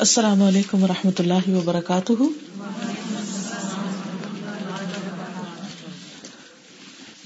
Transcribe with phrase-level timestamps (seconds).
[0.00, 2.12] السلام علیکم و رحمۃ اللہ وبرکاتہ۔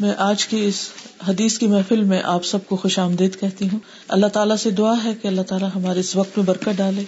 [0.00, 0.88] میں آج کی اس
[1.28, 3.78] حدیث کی محفل میں آپ سب کو خوش آمدید کہتی ہوں۔
[4.08, 7.02] اللہ تعالیٰ سے دعا ہے کہ اللہ تعالیٰ ہمارے اس وقت میں برکت ڈالے،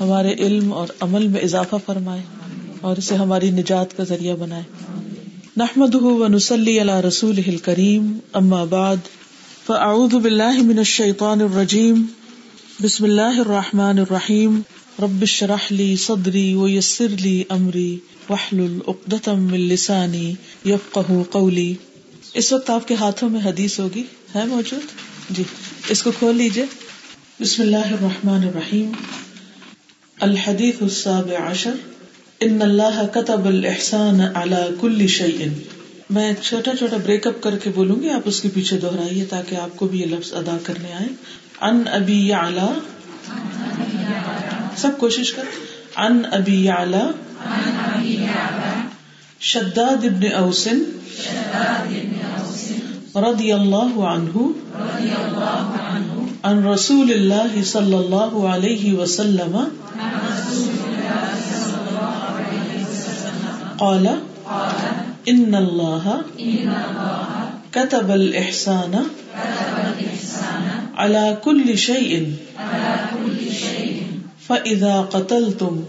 [0.00, 2.22] ہمارے علم اور عمل میں اضافہ فرمائے
[2.80, 4.62] اور اسے ہماری نجات کا ذریعہ بنائے۔
[5.56, 8.96] نحمد و نسلی اللہ رسول کریم اما بعد،
[9.66, 12.06] فاعوذ باللہ من الشیطان الرجیم،
[12.80, 14.60] بسم اللہ الرحمٰن الرحیم۔
[14.98, 17.98] ربش رحلی صدری و یسر لی امری
[18.30, 20.34] وحل العقدم السانی
[20.64, 21.74] یفقہ قولی
[22.34, 24.02] اس وقت آپ کے ہاتھوں میں حدیث ہوگی۔
[24.34, 24.80] ہے موجود؟
[25.30, 25.42] جی۔
[25.88, 26.64] اس کو کھول لیجیے
[27.40, 28.92] بسم اللہ الرحمٰن الرحیم۔
[30.20, 31.70] الحدیث السابع عشر۔
[32.40, 35.46] ان اللہ کتب الاحسان على کل شیء
[36.10, 39.54] میں چھوٹا چھوٹا بریک اپ کر کے بولوں گی، آپ اس کے پیچھے دوہرائیے تاکہ
[39.54, 41.06] آپ کو بھی یہ لفظ ادا کرنے آئے
[41.60, 42.78] ان ابی اعلی
[44.76, 45.42] سب کوشش کر۔
[45.96, 47.08] ان ابی اعلی
[49.40, 50.82] شداد ابن اوسن
[53.16, 54.38] رضی اللہ عنہ۔
[56.42, 59.58] ان رسول اللہ صلی اللہ علیہ وسلم۔
[63.76, 64.06] قال،
[65.26, 66.20] ان اللہ
[67.70, 68.94] كتب الاحسان
[70.96, 72.18] على كل شيء
[72.56, 73.91] على كل شيء
[74.52, 75.84] فإذا قتلتم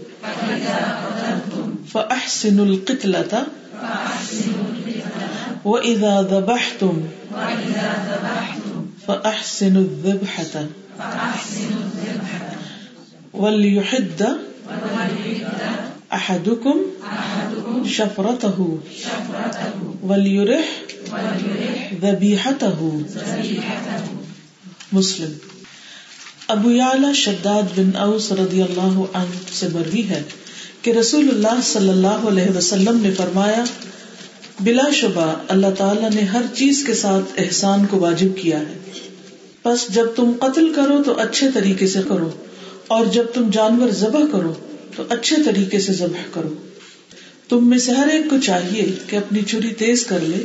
[1.88, 3.46] فأحسنوا القتلة
[5.64, 7.02] وإذا ذبحتم
[9.06, 10.66] فأحسنوا الذبحة
[13.32, 14.36] وليحد
[16.12, 16.76] أحدكم
[17.84, 18.78] شفرته
[20.02, 20.68] وليرح
[22.02, 23.02] ذبيحته
[24.92, 25.38] مسلم
[26.48, 30.22] ابو یعلا شداد بن اوس رضی اللہ عنہ سے مروی ہے
[30.82, 33.64] کہ رسول اللہ صلی اللہ علیہ وسلم نے فرمایا،
[34.60, 39.00] بلا شبہ اللہ تعالیٰ نے ہر چیز کے ساتھ احسان کو واجب کیا ہے۔
[39.64, 42.30] بس جب تم قتل کرو تو اچھے طریقے سے کرو،
[42.86, 44.52] اور جب تم جانور ذبح کرو
[44.96, 46.54] تو اچھے طریقے سے ذبح کرو۔
[47.48, 50.44] تم میں سے ہر ایک کو چاہیے کہ اپنی چوری تیز کر لے۔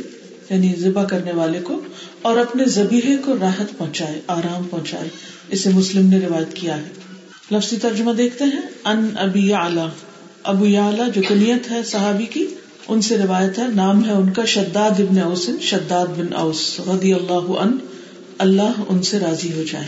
[0.50, 1.80] یعنی ذبح کرنے والے کو
[2.22, 5.08] اور اپنے زبیحے کو راحت پہنچائے، آرام پہنچائے۔
[5.48, 6.88] اسے مسلم نے روایت کیا ہے۔
[7.52, 9.80] لفظی ترجمہ دیکھتے ہیں، ان ابی اعلی
[10.42, 12.46] ابو اعلیٰ جو کنیت ہے صحابی کی،
[12.88, 17.14] ان سے روایت ہے، نام ہے ان کا شداد ابن اوسن شداد بن اوس رضی
[17.14, 17.76] اللہ ان
[18.38, 19.86] اللہ ان سے راضی ہو جائے۔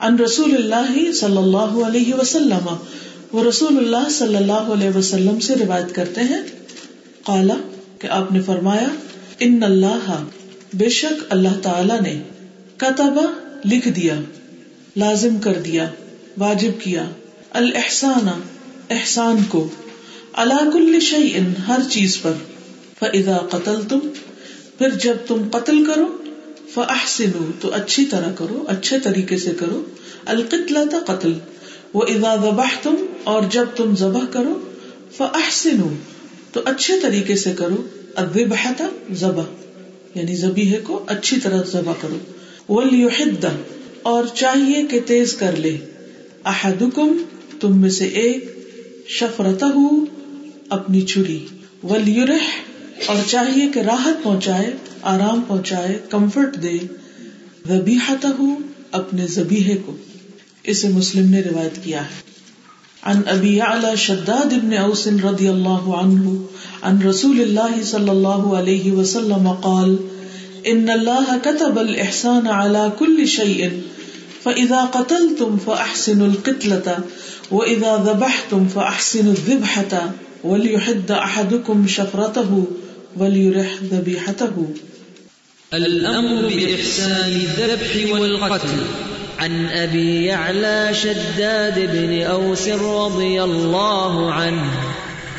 [0.00, 2.76] ان رسول اللہ صلی اللہ علیہ وسلم۔
[3.32, 6.42] وہ رسول اللہ صلی اللہ علیہ وسلم سے روایت کرتے ہیں۔
[7.22, 7.54] قالا
[7.98, 8.88] کہ آپ نے فرمایا
[9.38, 10.24] ان اللہ
[10.74, 12.22] بے شک اللہ تعالی نے
[12.76, 13.24] کتبا
[13.64, 14.14] لکھ دیا،
[14.96, 15.88] لازم کر دیا،
[16.38, 17.04] واجب کیا۔
[17.50, 18.28] الحسان
[18.90, 19.68] احسان کو
[20.32, 21.38] اللہ کل شعی
[21.68, 22.32] ہر چیز پر۔
[22.98, 23.98] فضا قتل تم
[24.78, 26.18] پھر جب تم قتل کرو
[26.74, 29.82] فاحسنو تو اچھی طرح کرو، اچھے طریقے سے کرو۔
[30.24, 31.32] القتل قتل
[31.94, 34.72] وہ ادا ذبح تم اور جب تم ذبح کرو
[35.16, 35.88] فاحسنو
[36.52, 37.82] تو اچھے طریقے سے کرو۔
[38.16, 38.72] الذبح
[39.12, 39.42] ذبح
[40.14, 42.18] یعنی زبیحے کو اچھی طرح ذبح کرو۔
[42.72, 43.44] ولیحد
[44.02, 45.76] اور چاہیے کہ تیز کر لے۔
[46.44, 47.22] احدکم
[47.60, 48.68] تم میں سے ایک
[49.08, 49.64] شفرتہ
[50.68, 51.46] اپنی چھری
[51.82, 52.60] ولیرح
[53.06, 54.70] اور چاہیے کہ راحت پہنچائے،
[55.02, 56.78] آرام پہنچائے، کمفرٹ دے۔
[57.68, 58.26] ذبیحتہ
[58.90, 59.96] اپنے زبیحے کو۔
[60.64, 62.26] اسے مسلم نے روایت کیا ہے۔
[63.02, 66.30] عن ابی اعلی شداد ابن اوس رضی اللہ عنہ
[66.82, 69.96] عن رسول اللہ صلی اللہ علیہ وسلم قال
[70.64, 73.68] ان اللہ كتب الاحسان على كل شيء
[74.42, 76.92] فاذا قتلتم فاحسنوا القتلة
[77.50, 80.06] واذا ذبحتم فاحسنوا الذبحة،
[80.44, 82.64] وليحد احدكم شفرته
[83.16, 84.74] وليرح ذبيحته.
[85.74, 88.84] الامر باحسان الذبح والقتل.
[89.38, 94.70] عن أبي يعلى شداد بن أوس رضي الله عنه.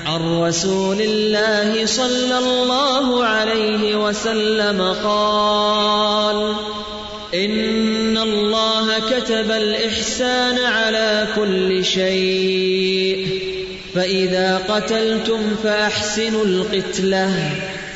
[0.07, 6.56] عن رسول الله صلى الله عليه وسلم قال،
[7.36, 13.39] إن الله كتب الإحسان على كل شيء،
[13.95, 17.51] فإذا قتلتم فأحسنوا القتلة،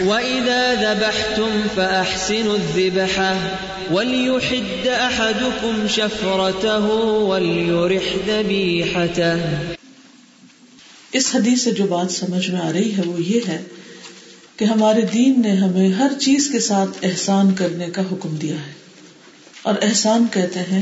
[0.06, 3.36] وإذا ذبحتم فأحسنوا الذبحة
[3.92, 9.40] وليحد أحدكم شفرته وليرح ذبيحته.
[11.14, 13.64] اس حدیث سے جو بات سمجھ میں آ رہی ہے وہ یہ ہے
[14.58, 18.74] کہ ہمارے دین نے ہمیں ہر چیز کے ساتھ احسان کرنے کا حکم دیا ہے۔
[19.62, 20.82] اور احسان کہتے ہیں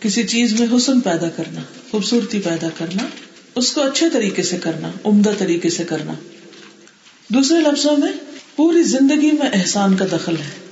[0.00, 1.60] کسی چیز میں حسن پیدا کرنا،
[1.90, 3.06] خوبصورتی پیدا کرنا،
[3.54, 6.12] اس کو اچھے طریقے سے کرنا، عمدہ طریقے سے کرنا۔
[7.28, 8.12] دوسرے لفظوں میں
[8.56, 10.66] پوری زندگی میں احسان کا دخل ہے۔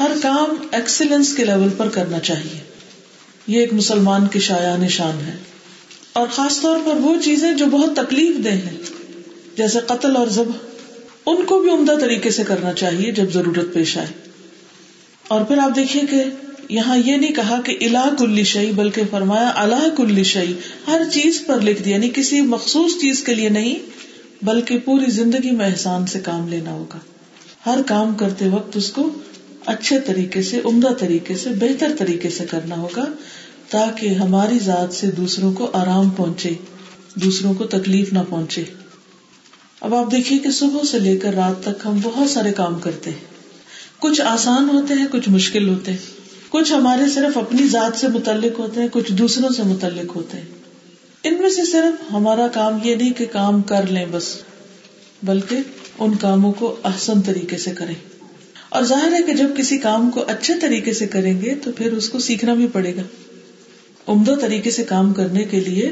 [0.00, 2.60] ہر کام ایکسیلنس کے لیول پر کرنا چاہیے۔
[3.46, 5.36] یہ ایک مسلمان کی شاع نشان ہے۔
[6.18, 8.76] اور خاص طور پر وہ چیزیں جو بہت تکلیف دہ ہیں،
[9.56, 10.52] جیسے قتل اور ذبح،
[11.26, 14.06] ان کو بھی عمدہ طریقے سے کرنا چاہیے جب ضرورت پیش آئے۔
[15.28, 16.24] اور پھر آپ دیکھیے کہ
[16.68, 20.52] یہاں یہ نہیں کہا کہ اللہ کل شعی بلکہ فرمایا اللہ کل شعی
[20.86, 23.78] ہر چیز پر لکھ دیا یعنی کسی مخصوص چیز کے لیے نہیں،
[24.42, 26.98] بلکہ پوری زندگی میں احسان سے کام لینا ہوگا۔
[27.66, 29.10] ہر کام کرتے وقت اس کو
[29.66, 33.04] اچھے طریقے سے، عمدہ طریقے سے، بہتر طریقے سے کرنا ہوگا۔
[33.70, 36.50] تاکہ ہماری ذات سے دوسروں کو آرام پہنچے،
[37.14, 38.64] دوسروں کو تکلیف نہ پہنچے۔
[39.80, 43.10] اب آپ دیکھیے کہ صبح سے لے کر رات تک ہم بہت سارے کام کرتے
[43.10, 43.18] ہیں۔
[43.98, 45.98] کچھ آسان ہوتے ہیں، کچھ مشکل ہوتے ہیں۔
[46.48, 50.44] کچھ ہمارے صرف اپنی ذات سے متعلق ہوتے ہیں، کچھ دوسروں سے متعلق ہوتے ہیں۔
[51.24, 54.24] ان میں سے صرف ہمارا کام یہ نہیں کہ کام کر لیں بس،
[55.22, 55.56] بلکہ
[55.98, 57.94] ان کاموں کو احسن طریقے سے کریں۔
[58.68, 61.92] اور ظاہر ہے کہ جب کسی کام کو اچھے طریقے سے کریں گے تو پھر
[61.92, 63.02] اس کو سیکھنا بھی پڑے گا۔
[64.08, 65.90] عمدہ طریقے سے کام کرنے کے لیے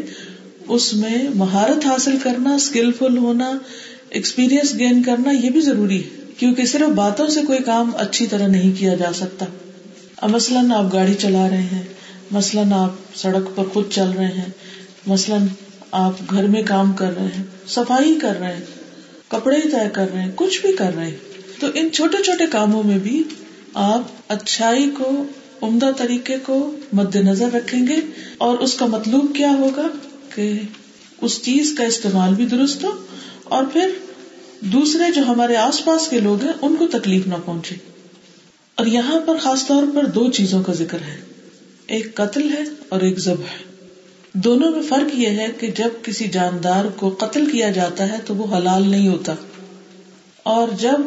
[0.68, 3.58] اس میں مہارت حاصل کرنا اسکلفل ہونا
[4.10, 6.08] ایکسپیرئنس گین کرنا یہ بھی ضروری ہے،
[6.38, 9.46] کیونکہ صرف باتوں سے کوئی کام اچھی طرح نہیں کیا جا سکتا۔
[10.16, 11.82] اب مثلاً آپ گاڑی چلا رہے ہیں،
[12.30, 14.50] مثلاً آپ سڑک پر خود چل رہے ہیں،
[15.06, 15.46] مثلاً
[15.90, 18.64] آپ گھر میں کام کر رہے ہیں، صفائی کر رہے ہیں،
[19.28, 21.16] کپڑے طے کر رہے ہیں، کچھ بھی کر رہے ہیں۔
[21.60, 23.22] تو ان چھوٹے چھوٹے کاموں میں بھی
[23.74, 25.24] آپ اچھائی کو
[25.62, 27.96] عمدہ طریقے کو مد نظر رکھیں گے
[28.38, 29.86] اور اس کا مطلوب کیا ہوگا
[30.34, 30.60] کہ
[31.20, 32.90] اس چیز کا استعمال بھی درست ہو
[33.44, 33.90] اور پھر
[34.60, 37.74] دوسرے جو ہمارے آس پاس کے لوگ ہیں، ان کو تکلیف نہ پہنچے۔
[38.74, 41.16] اور یہاں پر خاص طور پر دو چیزوں کا ذکر ہے۔
[41.86, 43.76] ایک قتل ہے اور ایک ذبح ہے۔
[44.32, 48.34] دونوں میں فرق یہ ہے کہ جب کسی جاندار کو قتل کیا جاتا ہے تو
[48.34, 49.34] وہ حلال نہیں ہوتا۔
[50.42, 51.00] اور جب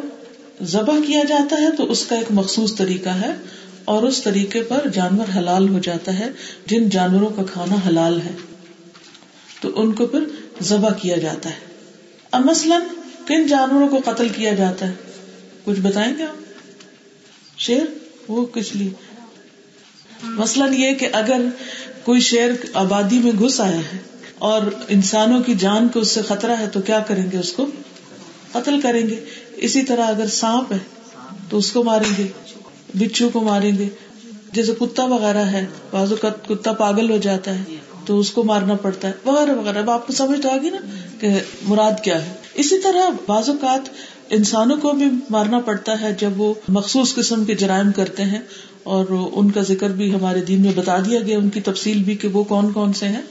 [0.62, 3.32] ذبح کیا جاتا ہے تو اس کا ایک مخصوص طریقہ ہے۔
[3.90, 6.30] اور اس طریقے پر جانور حلال ہو جاتا ہے
[6.66, 8.30] جن جانوروں کا کھانا حلال ہے۔
[9.60, 10.24] تو ان کو پھر
[10.62, 11.54] ذبح کیا جاتا ہے۔
[12.30, 12.82] اب مثلاً
[13.26, 14.92] کن جانوروں کو قتل کیا جاتا ہے؟
[15.64, 16.36] کچھ بتائیں گے آپ؟
[17.60, 17.82] شیر؟
[18.28, 18.90] وہ کس لیے؟
[20.22, 21.40] مثلاً یہ کہ اگر
[22.04, 23.98] کوئی شیر آبادی میں گھس آیا ہے
[24.38, 27.66] اور انسانوں کی جان کو اس سے خطرہ ہے تو کیا کریں گے اس کو؟
[28.52, 29.24] قتل کریں گے۔
[29.56, 30.78] اسی طرح اگر سانپ ہے
[31.50, 32.26] تو اس کو ماریں گے۔
[32.94, 33.88] بچھو کو ماریں گے۔
[34.52, 36.16] جیسے کتا وغیرہ ہے بازو
[36.46, 37.76] کتا پاگل ہو جاتا ہے،
[38.06, 40.80] تو اس کو مارنا پڑتا ہے، وغیرہ وغیرہ۔ اب آپ کو سمجھ آ نا
[41.20, 41.28] کہ
[41.64, 43.88] مراد کیا ہے۔ اسی طرح بعض اوقات
[44.30, 48.40] انسانوں کو بھی مارنا پڑتا ہے جب وہ مخصوص قسم کے جرائم کرتے ہیں،
[48.84, 52.14] اور ان کا ذکر بھی ہمارے دین میں بتا دیا گیا، ان کی تفصیل بھی
[52.14, 53.22] کہ وہ کون کون سے ہیں۔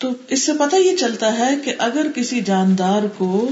[0.00, 3.48] تو اس سے پتا یہ چلتا ہے کہ اگر کسی جاندار کو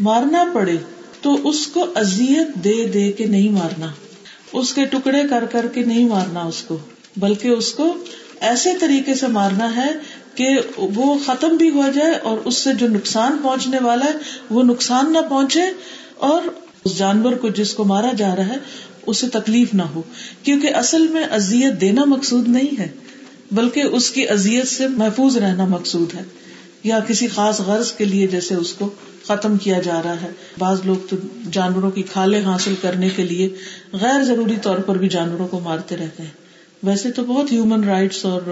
[0.00, 0.76] مارنا پڑے،
[1.20, 3.92] تو اس کو ازیت دے دے کے نہیں مارنا۔
[4.52, 6.78] اس کے ٹکڑے کر کر کے نہیں مارنا اس کو،
[7.16, 7.94] بلکہ اس کو
[8.40, 9.88] ایسے طریقے سے مارنا ہے
[10.34, 14.12] کہ وہ ختم بھی ہو جائے اور اس سے جو نقصان پہنچنے والا ہے،
[14.50, 15.62] وہ نقصان نہ پہنچے
[16.16, 16.42] اور
[16.84, 18.56] اس جانور کو جس کو مارا جا رہا ہے،
[19.06, 20.02] اسے تکلیف نہ ہو۔
[20.42, 22.88] کیونکہ اصل میں ازیت دینا مقصود نہیں ہے،
[23.52, 26.22] بلکہ اس کی ازیت سے محفوظ رہنا مقصود ہے۔
[26.84, 28.90] یا کسی خاص غرض کے لیے جیسے اس کو
[29.24, 31.16] ختم کیا جا رہا ہے۔ بعض لوگ تو
[31.52, 33.48] جانوروں کی کھالیں حاصل کرنے کے لیے
[33.92, 36.30] غیر ضروری طور پر بھی جانوروں کو مارتے رہتے ہیں۔
[36.82, 38.42] ویسے تو بہت ہیومن رائٹس اور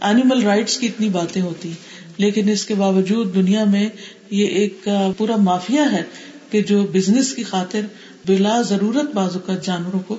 [0.00, 1.76] اینیمل رائٹس کی اتنی باتیں ہوتی ہیں،
[2.16, 3.88] لیکن اس کے باوجود دنیا میں
[4.30, 6.02] یہ ایک پورا مافیا ہے
[6.50, 7.80] کہ جو بزنس کی خاطر
[8.26, 10.16] بلا ضرورت بازو کا جانوروں کو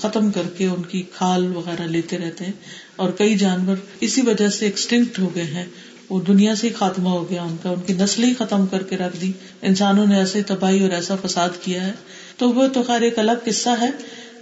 [0.00, 2.52] ختم کر کے ان کی کھال وغیرہ لیتے رہتے ہیں۔
[2.96, 5.64] اور کئی جانور اسی وجہ سے ایکسٹنکٹ ہو گئے ہیں۔
[6.10, 8.82] وہ دنیا سے ہی خاتمہ ہو گیا ان کا، ان کی نسل ہی ختم کر
[8.82, 11.92] کے رکھ دی۔ انسانوں نے ایسے تباہی اور ایسا فساد کیا ہے۔
[12.36, 13.90] تو وہ تو خیر ایک الگ قصہ ہے،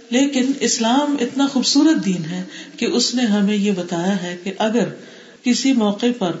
[0.09, 2.43] لیکن اسلام اتنا خوبصورت دین ہے
[2.77, 4.83] کہ اس نے ہمیں یہ بتایا ہے کہ اگر
[5.43, 6.31] کسی موقع پر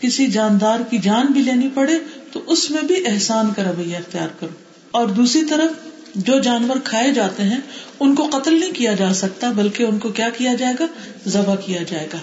[0.00, 1.98] کسی جاندار کی جان بھی لینی پڑے،
[2.32, 4.52] تو اس میں بھی احسان کا رویہ اختیار کرو۔
[4.90, 5.70] اور دوسری طرف
[6.14, 7.60] جو جانور کھائے جاتے ہیں،
[8.00, 10.86] ان کو قتل نہیں کیا جا سکتا، بلکہ ان کو کیا کیا جائے گا؟
[11.26, 12.18] ذبح کیا جائے گا۔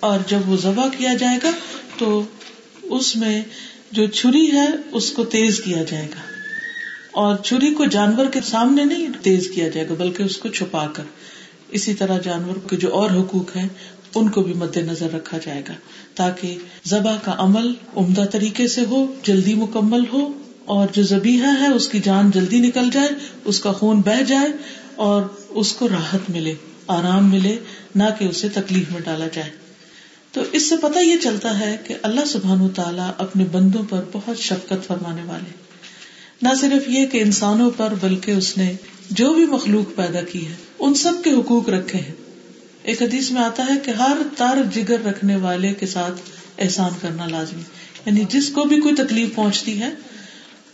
[0.00, 1.50] اور جب وہ ذبح کیا جائے گا
[2.00, 2.22] تو
[2.82, 3.42] اس میں
[3.92, 6.20] جو چھری ہے، اس کو تیز کیا جائے گا۔
[7.10, 10.86] اور چھری کو جانور کے سامنے نہیں تیز کیا جائے گا، بلکہ اس کو چھپا
[10.86, 11.02] کر۔
[11.68, 13.68] اسی طرح جانور کے جو اور حقوق ہیں،
[14.14, 15.72] ان کو بھی مد نظر رکھا جائے گا۔
[16.14, 20.32] تاکہ ذبح کا عمل عمدہ طریقے سے ہو، جلدی مکمل ہو،
[20.64, 23.08] اور جو زبیحہ ہے، اس کی جان جلدی نکل جائے،
[23.44, 24.48] اس کا خون بہ جائے،
[24.94, 26.54] اور اس کو راحت ملے،
[26.86, 27.56] آرام ملے،
[27.94, 29.69] نہ کہ اسے تکلیف میں ڈالا جائے۔
[30.32, 34.38] تو اس سے پتہ یہ چلتا ہے کہ اللہ سبحان تعالیٰ اپنے بندوں پر بہت
[34.38, 35.50] شفقت فرمانے والے
[36.42, 38.72] نہ صرف یہ کہ انسانوں پر، بلکہ اس نے
[39.10, 42.14] جو بھی مخلوق پیدا کی ہے، ان سب کے حقوق رکھے ہیں۔
[42.82, 46.20] ایک حدیث میں آتا ہے کہ ہر تر جگر رکھنے والے کے ساتھ
[46.58, 47.62] احسان کرنا لازمی
[48.06, 49.90] یعنی جس کو بھی کوئی تکلیف پہنچتی ہے،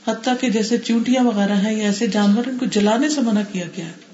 [0.08, 3.64] حتیٰ کہ جیسے چونٹیاں وغیرہ ہیں یا ایسے جانور ان کو جلانے سے منع کیا
[3.76, 4.05] گیا ہے۔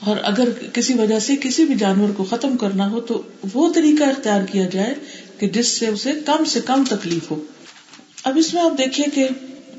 [0.00, 3.22] اور اگر کسی وجہ سے کسی بھی جانور کو ختم کرنا ہو تو
[3.54, 4.94] وہ طریقہ اختیار کیا جائے
[5.38, 7.40] کہ جس سے اسے کم سے کم تکلیف ہو۔
[8.24, 9.28] اب اس میں آپ دیکھیے کہ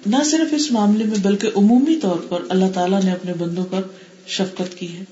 [0.06, 3.82] نہ صرف اس معاملے میں بلکہ عمومی طور پر اللہ تعالیٰ نے اپنے بندوں پر
[4.28, 5.04] شفقت کی ہے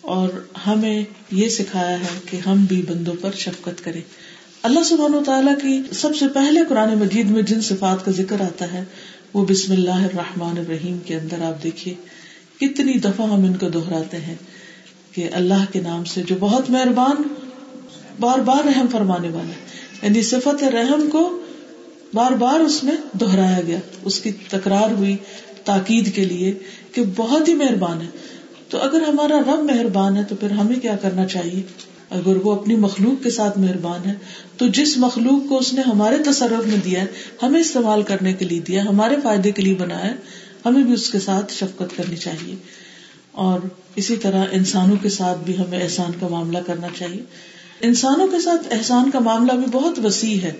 [0.00, 0.28] اور
[0.66, 4.00] ہمیں یہ سکھایا ہے کہ ہم بھی بندوں پر شفقت کریں۔
[4.62, 8.72] اللہ سبحانہ تعالیٰ کی سب سے پہلے قرآن مجید میں جن صفات کا ذکر آتا
[8.72, 8.84] ہے،
[9.34, 11.94] وہ بسم اللہ الرحمن الرحیم کے اندر آپ دیکھیے،
[12.60, 14.34] کتنی دفعہ ہم ان کو دہراتے ہیں۔
[15.14, 17.22] کہ اللہ کے نام سے جو بہت مہربان،
[18.20, 19.52] بار بار رحم فرمانے والا
[20.06, 21.40] یعنی صفت رحم کو
[22.14, 25.16] بار بار اس میں دہرایا گیا۔ اس کی تکرار ہوئی
[25.64, 26.58] تاکید کے لیے
[26.92, 28.06] کہ بہت ہی مہربان ہے۔
[28.68, 31.62] تو اگر ہمارا رب مہربان ہے تو پھر ہمیں کیا کرنا چاہیے؟
[32.10, 34.14] اگر وہ اپنی مخلوق کے ساتھ مہربان ہے
[34.56, 37.06] تو جس مخلوق کو اس نے ہمارے تصرف میں دیا ہے،
[37.42, 40.14] ہمیں استعمال کرنے کے لیے دیا ہمارے فائدے کے لیے بنایا
[40.66, 42.54] ہمیں بھی اس کے ساتھ شفقت کرنی چاہیے۔
[43.32, 43.60] اور
[43.96, 47.22] اسی طرح انسانوں کے ساتھ بھی ہمیں احسان کا معاملہ کرنا چاہیے۔
[47.80, 50.52] انسانوں کے ساتھ احسان کا معاملہ بھی بہت وسیع ہے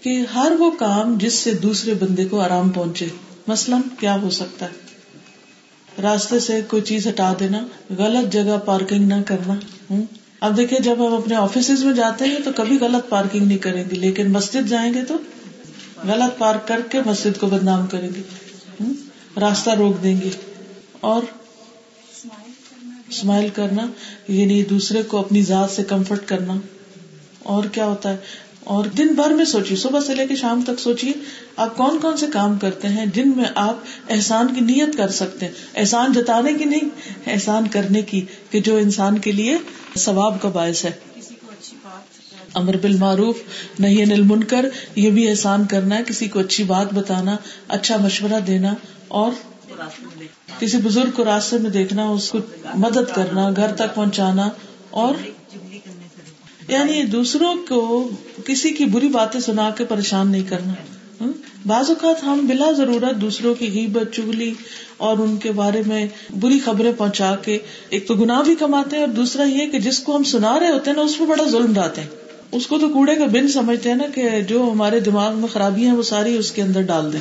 [0.00, 3.08] کہ ہر وہ کام جس سے دوسرے بندے کو آرام پہنچے۔
[3.46, 4.90] مثلاً کیا ہو سکتا ہے؟
[6.02, 7.66] راستے سے کوئی چیز ہٹا دینا،
[7.98, 9.54] غلط جگہ پارکنگ نہ کرنا۔
[10.40, 13.84] اب دیکھیے جب ہم اپنے آفیسز میں جاتے ہیں تو کبھی غلط پارکنگ نہیں کریں
[13.90, 15.18] گے، لیکن مسجد جائیں گے تو
[16.04, 18.22] غلط پارک کر کے مسجد کو بدنام کریں گے۔
[19.40, 20.30] راستہ روک دیں گے۔
[21.00, 21.22] اور
[23.10, 23.86] اسمائل کرنا
[24.28, 26.54] یعنی دوسرے کو اپنی ذات سے کمفرٹ کرنا۔
[27.42, 28.16] اور کیا ہوتا ہے؟
[28.64, 31.12] اور دن بھر میں سوچیے صبح سے لے کے شام تک سوچیے
[31.56, 33.76] آپ کون کون سے کام کرتے ہیں جن میں آپ
[34.08, 36.88] احسان کی نیت کر سکتے ہیں؟ احسان جتانے کی نہیں
[37.26, 39.56] احسان کرنے کی کہ جو انسان کے لیے
[39.96, 40.90] ثواب کا باعث ہے۔
[42.54, 43.36] امر بال معروف
[43.78, 47.36] نہیں انل منکر یہ بھی احسان کرنا ہے کسی کو اچھی بات بتانا
[47.68, 48.74] اچھا مشورہ دینا
[49.08, 49.32] اور
[50.58, 52.38] کسی بزرگ کو راستے میں دیکھنا، اس کو
[52.74, 54.48] مدد کرنا، گھر تک پہنچانا
[54.90, 55.14] اور
[56.68, 58.10] یعنی دوسروں کو
[58.44, 60.72] کسی کی بری باتیں سنا کے پریشان نہیں کرنا۔
[61.66, 64.54] بعض اوقات ہم بلا ضرورت دوسروں کی غیبت، چگلی
[64.96, 66.06] اور ان کے بارے میں
[66.40, 67.58] بری خبریں پہنچا کے
[67.88, 70.68] ایک تو گناہ بھی کماتے ہیں اور دوسرا یہ کہ جس کو ہم سنا رہے
[70.68, 72.08] ہوتے ہیں نا، اس پہ بڑا ظلم ڈالتے ہیں۔
[72.52, 75.84] اس کو تو کوڑے کا بن سمجھتے ہیں نا کہ جو ہمارے دماغ میں خرابی
[75.84, 77.20] ہیں، وہ ساری اس کے اندر ڈال دیں۔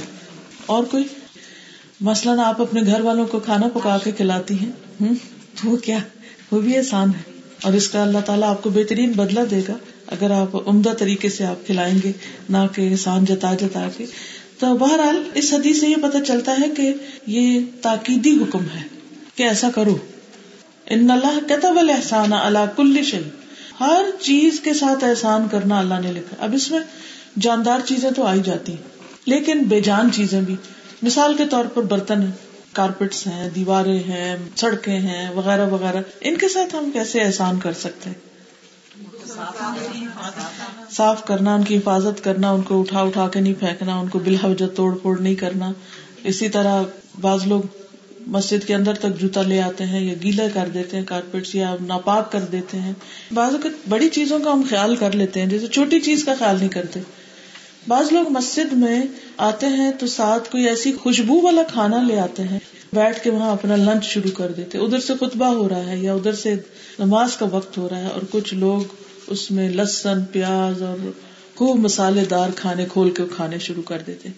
[0.66, 1.04] اور کوئی؟
[2.02, 4.72] مثلاً آپ اپنے گھر والوں کو کھانا پکا کے کھلاتی ہیں
[5.62, 5.98] تو وہ کیا؟
[6.52, 9.74] وہ بھی احسان ہے۔ اور اس کا اللہ تعالیٰ آپ کو بہترین بدلا دے گا۔
[10.08, 12.12] اگر آپ عمدہ طریقے سے آپ کھلائیں گے،
[12.50, 14.06] نہ کہ احسان جتا جتا کے۔
[14.60, 16.94] تو بہرحال اس حدیث سے یہ پتہ چلتا ہے کہ
[17.28, 18.88] یہ تاکیدی حکم ہے
[19.36, 19.98] کہ ایسا کرو۔
[20.86, 23.22] ان اللہ کتب الحسان اللہ کل شن
[23.80, 26.80] ہر چیز کے ساتھ احسان کرنا اللہ نے لکھا۔ اب اس میں
[27.40, 28.84] جاندار چیزیں تو آئی جاتی ہیں،
[29.26, 30.56] لیکن بے جان چیزیں بھی۔
[31.02, 32.32] مثال کے طور پر برتن ہیں
[32.74, 37.74] کارپیٹس ہیں، دیواریں ہیں، سڑکیں ہیں، وغیرہ وغیرہ۔ ان کے ساتھ ہم کیسے احسان کر
[37.74, 38.30] سکتے ہیں؟
[40.92, 44.20] صاف کرنا، ان کی حفاظت کرنا، ان کو اٹھا اٹھا کے نہیں پھینکنا، ان کو
[44.20, 45.72] بلحوجت توڑ پھوڑ نہیں کرنا۔
[46.24, 46.84] اسی طرح
[47.22, 47.62] بعض لوگ
[48.28, 51.76] مسجد کے اندر تک جوتا لے آتے ہیں یا گیلا کر دیتے ہیں کارپیٹ یا
[51.82, 52.94] ناپاک کر دیتے ہیں۔
[53.34, 56.56] بعض اوقات بڑی چیزوں کا ہم خیال کر لیتے ہیں، جیسے چھوٹی چیز کا خیال
[56.60, 57.00] نہیں کرتے۔
[57.90, 59.02] بعض لوگ مسجد میں
[59.38, 62.60] آتے ہیں تو ساتھ کوئی ایسی خوشبو والا کھانا لے آتے ہیں،
[62.94, 66.14] بیٹھ کے وہاں اپنا لنچ شروع کر دیتے۔ ادھر سے خطبہ ہو رہا ہے یا
[66.14, 66.56] ادھر سے
[67.00, 68.82] نماز کا وقت ہو رہا ہے اور کچھ لوگ
[69.28, 71.10] اس میں لسن پیاز اور
[71.56, 74.30] خوب مسالے دار کھانے کھول کے کھانے شروع کر دیتے۔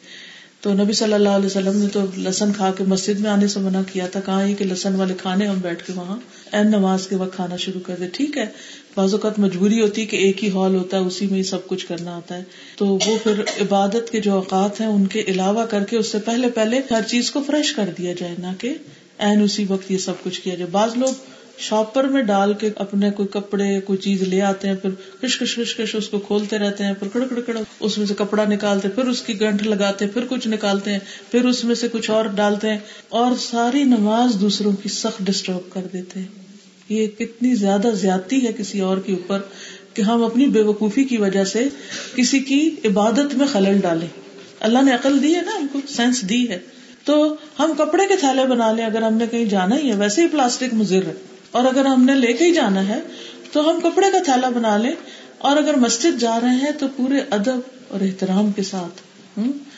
[0.62, 3.60] تو نبی صلی اللہ علیہ وسلم نے تو لسن کھا کے مسجد میں آنے سے
[3.60, 6.18] منع کیا تھا کہاں کہ لسن والے کھانے ہم بیٹھ کے وہاں
[6.52, 8.46] این نماز کے وقت کھانا شروع کر دے۔ ٹھیک ہے
[8.96, 11.68] بعض اوقات مجبوری ہوتی ہے کہ ایک ہی ہال ہوتا ہے، اسی میں ہی سب
[11.68, 12.44] کچھ کرنا ہوتا ہے۔
[12.78, 16.20] تو وہ پھر عبادت کے جو اوقات ہیں، ان کے علاوہ کر کے اس سے
[16.20, 18.74] پہلے پہلے ہر چیز کو فریش کر دیا جائے، نہ کہ
[19.18, 21.14] این اسی وقت یہ سب کچھ کیا جائے۔ بعض لوگ
[21.58, 24.90] شاپر میں ڈال کے اپنے کوئی کپڑے، کوئی چیز لے آتے ہیں، پھر
[25.22, 28.06] کش کش کش کش اس کو کھولتے رہتے ہیں، پھر کڑ کڑ کڑ اس میں
[28.06, 31.00] سے کپڑا نکالتے پھر اس کی گنٹ لگاتے پھر کچھ نکالتے ہیں،
[31.32, 32.78] پھر اس میں سے کچھ اور ڈالتے ہیں
[33.10, 36.51] اور ساری نماز دوسروں کی سخت ڈسٹرب کر دیتے ہیں۔
[36.92, 39.40] یہ کتنی زیادہ زیادتی ہے کسی اور کے اوپر
[39.94, 41.68] کہ ہم اپنی بے وقوفی کی وجہ سے
[42.16, 44.08] کسی کی عبادت میں خلل ڈالیں۔
[44.60, 46.60] اللہ نے عقل دی ہے نا ہم کو سینس دی ہے۔
[47.04, 50.22] تو ہم کپڑے کے تھیلے بنا لیں، اگر ہم نے کہیں جانا ہی ہے، ویسے
[50.22, 51.14] ہی پلاسٹک مضر ہے۔
[51.52, 53.00] اور اگر ہم نے لے کے ہی جانا ہے،
[53.52, 54.92] تو ہم کپڑے کا تھیلا بنا لیں۔
[55.38, 59.02] اور اگر مسجد جا رہے ہیں، تو پورے ادب اور احترام کے ساتھ۔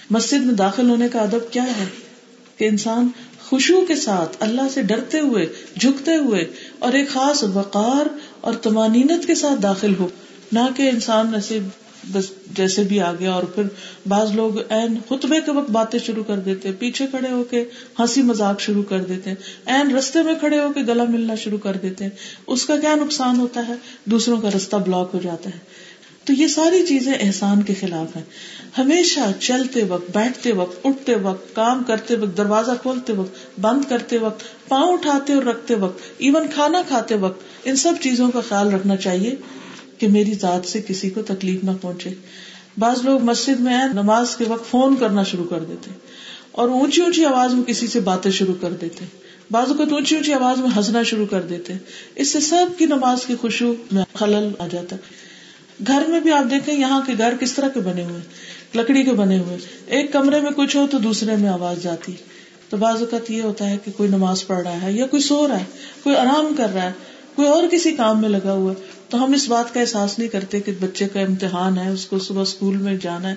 [0.09, 1.85] مسجد میں داخل ہونے کا ادب کیا ہے؟
[2.57, 3.07] کہ انسان
[3.53, 5.45] خوشبو کے ساتھ اللہ سے ڈرتے ہوئے،
[5.81, 6.45] جھکتے ہوئے
[6.79, 8.05] اور ایک خاص وقار
[8.41, 10.07] اور تمانینت کے ساتھ داخل ہو۔
[10.51, 11.59] نہ کہ انسان ایسے
[12.11, 12.23] بس
[12.57, 13.63] جیسے بھی آ گیا اور پھر
[14.07, 17.65] بعض لوگ این خطبے کے وقت باتیں شروع کر دیتے، پیچھے کھڑے ہو کے
[17.99, 21.57] ہنسی مزاق شروع کر دیتے ہیں این رستے میں کھڑے ہو کے گلا ملنا شروع
[21.57, 22.11] کر دیتے۔ ہیں
[22.47, 23.73] اس کا کیا نقصان ہوتا ہے؟
[24.05, 25.82] دوسروں کا رستہ بلاک ہو جاتا ہے۔
[26.23, 28.23] تو یہ ساری چیزیں احسان کے خلاف ہیں۔
[28.77, 34.17] ہمیشہ چلتے وقت، بیٹھتے وقت، اٹھتے وقت، کام کرتے وقت، دروازہ کھولتے وقت، بند کرتے
[34.17, 38.73] وقت، پاؤں اٹھاتے اور رکھتے وقت، ایون کھانا کھاتے وقت، ان سب چیزوں کا خیال
[38.73, 39.35] رکھنا چاہیے
[39.97, 42.09] کہ میری ذات سے کسی کو تکلیف نہ پہنچے۔
[42.77, 45.91] بعض لوگ مسجد میں نماز کے وقت فون کرنا شروع کر دیتے
[46.51, 49.05] اور اونچی اونچی آواز میں کسی سے باتیں شروع کر دیتے
[49.51, 51.73] بعض اوقات اونچی اونچی آواز میں ہنسنا شروع کر دیتے
[52.15, 55.22] اس سے سب کی نماز کی خوشبو میں خلل آ جاتا ہے۔
[55.87, 58.21] گھر میں بھی آپ دیکھیں یہاں کے گھر کس طرح کے بنے ہوئے
[58.75, 62.13] لکڑی کے بنے ہوئے ایک کمرے میں کچھ ہو تو دوسرے میں آواز جاتی۔
[62.69, 65.47] تو بعض اوقات یہ ہوتا ہے کہ کوئی نماز پڑھ رہا ہے یا کوئی سو
[65.47, 65.65] رہا ہے،
[66.03, 66.91] کوئی آرام کر رہا ہے،
[67.35, 70.29] کوئی اور کسی کام میں لگا ہوا ہے۔ تو ہم اس بات کا احساس نہیں
[70.29, 73.35] کرتے کہ بچے کا امتحان ہے، اس کو صبح اسکول میں جانا ہے۔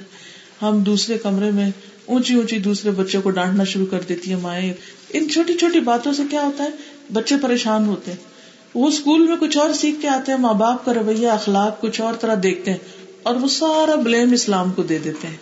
[0.62, 1.70] ہم دوسرے کمرے میں
[2.06, 4.72] اونچی اونچی دوسرے بچوں کو ڈانٹنا شروع کر دیتی ہے مائیں۔
[5.12, 6.68] ان چھوٹی چھوٹی باتوں سے کیا ہوتا ہے؟
[7.12, 8.35] بچے پریشان ہوتے ہیں۔
[8.76, 12.00] وہ اسکول میں کچھ اور سیکھ کے آتے ہیں، ماں باپ کا رویہ، اخلاق، کچھ
[12.00, 12.78] اور طرح دیکھتے ہیں
[13.22, 15.36] اور وہ سارا بلیم اسلام کو دے دیتے ہیں۔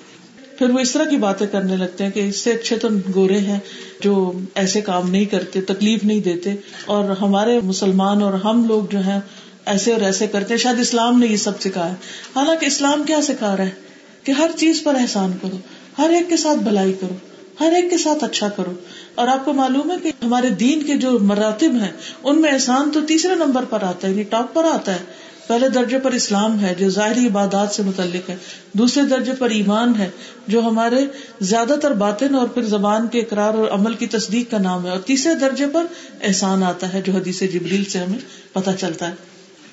[0.58, 3.38] پھر وہ اس طرح کی باتیں کرنے لگتے ہیں کہ اس سے اچھے تو گورے
[3.38, 3.58] ہیں
[4.00, 6.54] جو ایسے کام نہیں کرتے، تکلیف نہیں دیتے
[6.86, 9.20] اور ہمارے مسلمان اور ہم لوگ جو ہیں
[9.66, 11.94] ایسے اور ایسے کرتے شاید اسلام نے یہ سب سکھایا
[12.36, 13.70] حالانکہ اسلام کیا سکھا رہا ہے؟
[14.22, 15.56] کہ ہر چیز پر احسان کرو،
[15.98, 18.72] ہر ایک کے ساتھ بھلائی کرو۔ ہر ایک کے ساتھ اچھا کرو۔
[19.14, 21.92] اور آپ کو معلوم ہے کہ ہمارے دین کے جو مراتب ہیں،
[22.22, 24.98] ان میں احسان تو تیسرے نمبر پر آتا ہے یعنی ٹاپ پر آتا ہے۔
[25.46, 28.36] پہلے درجے پر اسلام ہے، جو ظاہری عبادات سے متعلق ہے۔
[28.72, 30.10] دوسرے درجے پر ایمان ہے،
[30.48, 31.06] جو ہمارے
[31.40, 34.90] زیادہ تر باطن اور پھر زبان کے اقرار اور عمل کی تصدیق کا نام ہے۔
[34.90, 35.86] اور تیسرے درجے پر
[36.22, 38.18] احسان آتا ہے، جو حدیث جبریل سے ہمیں
[38.52, 39.14] پتہ چلتا ہے۔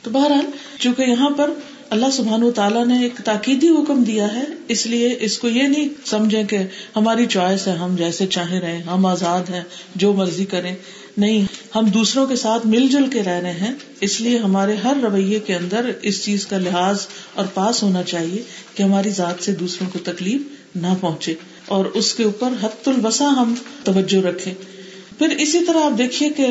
[0.02, 0.46] تو بہرحال،
[0.80, 1.50] چونکہ یہاں پر
[1.92, 5.64] اللہ سبحان و تعالیٰ نے ایک تاکیدی حکم دیا ہے، اس لیے اس کو یہ
[5.64, 6.58] نہیں سمجھے کہ
[6.96, 9.62] ہماری چوائس ہے، ہم جیسے چاہیں رہے ہم آزاد ہیں،
[9.96, 10.76] جو مرضی کریں۔
[11.18, 14.98] نہیں، ہم دوسروں کے ساتھ مل جل کے رہ رہے ہیں، اس لیے ہمارے ہر
[15.02, 18.44] رویے کے اندر اس چیز کا لحاظ اور پاس ہونا چاہیے
[18.76, 20.42] کہ ہماری ذات سے دوسروں کو تکلیف
[20.76, 21.34] نہ پہنچے۔
[21.66, 24.54] اور اس کے اوپر حت البسا ہم توجہ رکھے
[25.18, 26.48] پھر اسی طرح آپ دیکھیے کہ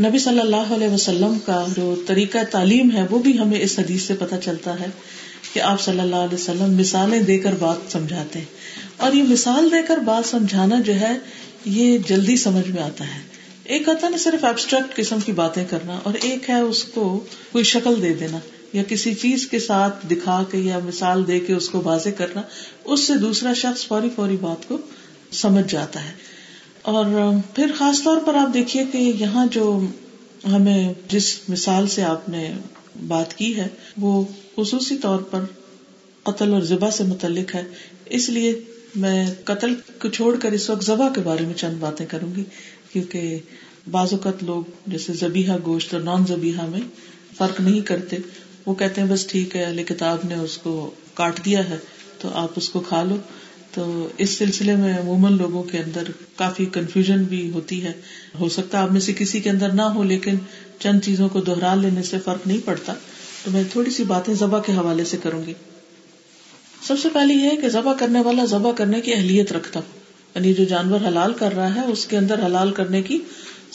[0.00, 4.02] نبی صلی اللہ علیہ وسلم کا جو طریقہ تعلیم ہے وہ بھی ہمیں اس حدیث
[4.02, 4.86] سے پتہ چلتا ہے
[5.52, 8.46] کہ آپ صلی اللہ علیہ وسلم مثالیں دے کر بات سمجھاتے ہیں۔
[8.96, 11.18] اور یہ مثال دے کر بات سمجھانا جو ہے،
[11.64, 13.20] یہ جلدی سمجھ میں آتا ہے۔
[13.64, 17.64] ایک آتا نا، صرف ایبسٹریکٹ قسم کی باتیں کرنا اور ایک ہے اس کو کوئی
[17.64, 18.38] شکل دے دینا
[18.72, 22.42] یا کسی چیز کے ساتھ دکھا کے یا مثال دے کے اس کو واضح کرنا،
[22.84, 24.78] اس سے دوسرا شخص فوری فوری بات کو
[25.32, 26.31] سمجھ جاتا ہے۔
[26.82, 27.06] اور
[27.54, 29.80] پھر خاص طور پر آپ دیکھیے کہ یہاں جو
[30.52, 32.52] ہمیں جس مثال سے آپ نے
[33.08, 34.24] بات کی ہے، وہ
[34.56, 35.40] خصوصی طور پر
[36.22, 37.64] قتل اور ذبح سے متعلق ہے۔
[38.06, 38.60] اس لیے
[38.96, 42.44] میں قتل کو چھوڑ کر اس وقت ذبح کے بارے میں چند باتیں کروں گی،
[42.92, 43.38] کیونکہ
[43.90, 46.80] بعض اوقات لوگ جیسے زبیحا گوشت اور نان زبیحا میں
[47.36, 48.16] فرق نہیں کرتے۔
[48.66, 51.76] وہ کہتے ہیں، بس ٹھیک ہے علی کتاب نے اس کو کاٹ دیا ہے،
[52.18, 53.16] تو آپ اس کو کھا لو۔
[53.74, 56.02] تو اس سلسلے میں عموماً لوگوں کے اندر
[56.36, 57.92] کافی کنفیوژن بھی ہوتی ہے۔
[58.40, 60.34] ہو سکتا ہے آپ میں سے کسی کے اندر نہ ہو، لیکن
[60.78, 62.94] چند چیزوں کو دوہرا لینے سے فرق نہیں پڑتا۔
[63.44, 65.54] تو میں تھوڑی سی باتیں ذبح کے حوالے سے کروں گی۔
[66.82, 69.98] سب سے پہلے یہ کہ ذبح کرنے والا ذبح کرنے کی اہلیت رکھتا ہو۔
[70.34, 73.18] یعنی جو جانور حلال کر رہا ہے، اس کے اندر حلال کرنے کی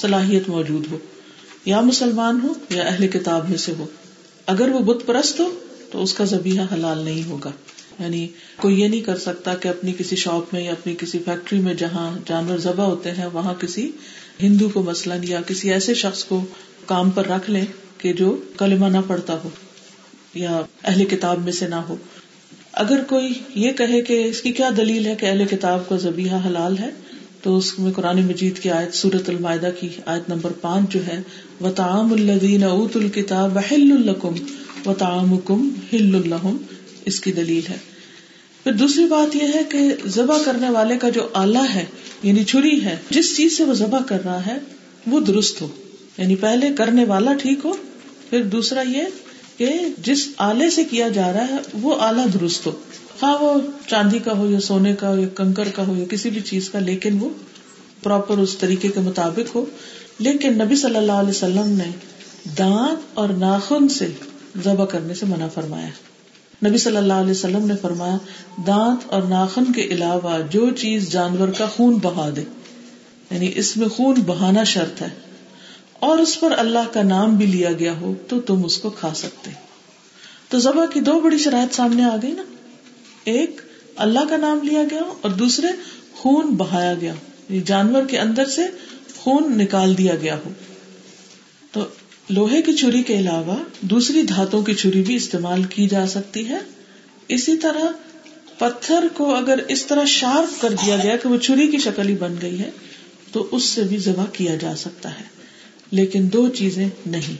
[0.01, 0.97] صلاحیت موجود ہو۔
[1.65, 3.85] یا مسلمان ہو یا اہل کتاب میں سے ہو۔
[4.45, 5.59] اگر وہ بت پرست ہو،
[5.91, 7.51] تو اس کا زبیحہ حلال نہیں ہوگا۔
[7.99, 11.59] یعنی کوئی یہ نہیں کر سکتا کہ اپنی کسی شاپ میں یا اپنی کسی فیکٹری
[11.59, 13.91] میں جہاں جانور ذبح ہوتے ہیں، وہاں کسی
[14.43, 16.45] ہندو کو مثلاً یا کسی ایسے شخص کو
[16.85, 17.65] کام پر رکھ لیں
[17.97, 19.49] کہ جو کلمہ نہ پڑتا ہو
[20.33, 21.95] یا اہل کتاب میں سے نہ ہو۔
[22.71, 26.47] اگر کوئی یہ کہے کہ اس کی کیا دلیل ہے کہ اہل کتاب کا زبیحہ
[26.47, 26.89] حلال ہے،
[27.41, 31.21] تو اس میں قرآن مجید کی آیت سورت المائدہ کی آیت نمبر پانچ جو ہے
[31.61, 34.35] و تعام الدین اوت الکتاب ہل الکم
[34.85, 36.57] و تعام کم ہل الحم
[37.07, 37.77] اس کی دلیل ہے۔
[38.63, 41.85] پھر دوسری بات یہ ہے کہ ذبح کرنے والے کا جو آلہ ہے
[42.23, 44.57] یعنی چھری ہے، جس چیز سے وہ ذبح کر رہا ہے،
[45.07, 45.67] وہ درست ہو۔
[46.17, 47.73] یعنی پہلے کرنے والا ٹھیک ہو،
[48.29, 49.03] پھر دوسرا یہ
[49.57, 52.71] کہ جس آلے سے کیا جا رہا ہے، وہ آلہ درست ہو۔
[53.23, 56.29] ہاں وہ چاندی کا ہو یا سونے کا ہو یا کنکر کا ہو یا کسی
[56.29, 57.29] بھی چیز کا، لیکن وہ
[58.03, 59.65] پراپر اس طریقے کے مطابق ہو۔
[60.19, 61.91] لیکن نبی صلی اللہ علیہ وسلم نے
[62.57, 64.07] دانت اور ناخن سے
[64.63, 65.89] ذبح کرنے سے منع فرمایا۔
[66.61, 68.17] نبی صلی اللہ علیہ وسلم نے فرمایا،
[68.67, 72.43] دانت اور ناخن کے علاوہ جو چیز جانور کا خون بہا دے
[73.31, 75.09] یعنی اس میں خون بہانا شرط ہے،
[75.99, 79.13] اور اس پر اللہ کا نام بھی لیا گیا ہو تو تم اس کو کھا
[79.13, 79.51] سکتے۔
[80.49, 82.43] تو ذبح کی دو بڑی شرائط سامنے آ گئی نا۔
[83.23, 83.61] ایک،
[83.95, 85.67] اللہ کا نام لیا گیا ہو اور دوسرے،
[86.13, 88.65] خون بہایا گیا یعنی جانور کے اندر سے
[89.17, 90.49] خون نکال دیا گیا ہو۔
[92.29, 96.57] لوہے کی چھری کے علاوہ دوسری دھاتوں کی چھری بھی استعمال کی جا سکتی ہے۔
[97.27, 97.83] اسی طرح
[98.57, 102.15] پتھر کو اگر اس طرح شارپ کر دیا گیا کہ وہ چھری کی شکل ہی
[102.15, 102.69] بن گئی ہے،
[103.31, 105.23] تو اس سے بھی ذبح کیا جا سکتا ہے۔
[105.91, 107.35] لیکن دو چیزیں نہیں،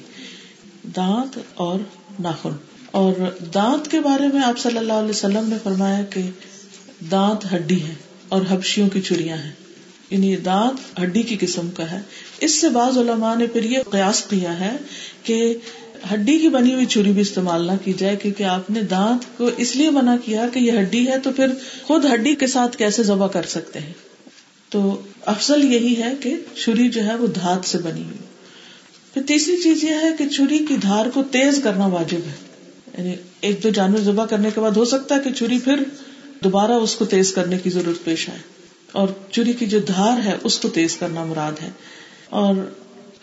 [0.96, 1.80] دانت اور
[2.20, 2.50] ناخن۔
[2.92, 3.14] اور
[3.54, 6.22] دانت کے بارے میں آپ صلی اللہ علیہ وسلم نے فرمایا کہ
[7.12, 7.96] دانت ہڈی ہے
[8.28, 9.52] اور ہبشیوں کی چڑیاں ہیں۔
[10.10, 12.02] یعنی دانت ہڈی کی قسم کا ہے۔
[12.40, 14.78] اس سے بعض علماء نے پھر یہ قیاس کیا ہے
[15.24, 15.58] کہ
[16.14, 19.50] ہڈی کی بنی ہوئی چھری بھی استعمال نہ کی جائے کیونکہ آپ نے دانت کو
[19.58, 21.48] اس لیے منع کیا کہ یہ ہڈی ہے تو پھر
[21.84, 23.94] خود ہڈی کے ساتھ کیسے ذبح کر سکتے ہیں۔
[24.70, 28.18] تو افضل یہی ہے کہ چھری جو ہے وہ دھات سے بنی ہوئی۔
[29.14, 32.36] پھر تیسری چیز یہ ہے کہ چھری کی دھار کو تیز کرنا واجب ہے۔
[32.98, 35.84] یعنی ایک دو جانور ذبح کرنے کے بعد ہو سکتا ہے کہ چھری پھر
[36.44, 38.57] دوبارہ اس کو تیز کرنے کی ضرورت پیش آئے۔
[38.92, 41.70] اور چوری کی جو دھار ہے، اس کو تیز کرنا مراد ہے۔
[42.30, 42.56] اور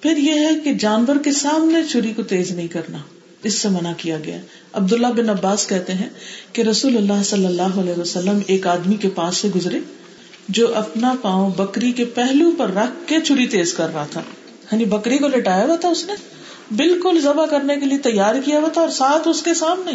[0.01, 2.99] پھر یہ ہے کہ جانور کے سامنے چوری کو تیز نہیں کرنا۔
[3.43, 4.39] اس سے منع کیا گیا۔
[4.73, 6.09] عبداللہ بن عباس کہتے ہیں
[6.53, 9.81] کہ رسول اللہ صلی اللہ علیہ وسلم ایک آدمی کے پاس سے گزرے
[10.49, 14.21] جو اپنا پاؤں بکری کے پہلو پر رکھ کے چوری تیز کر رہا تھا۔
[14.73, 16.13] یعنی بکری کو لٹایا ہوا تھا اس نے۔
[16.77, 19.93] بالکل ذبح کرنے کے لیے تیار کیا ہوا تھا اور ساتھ اس کے سامنے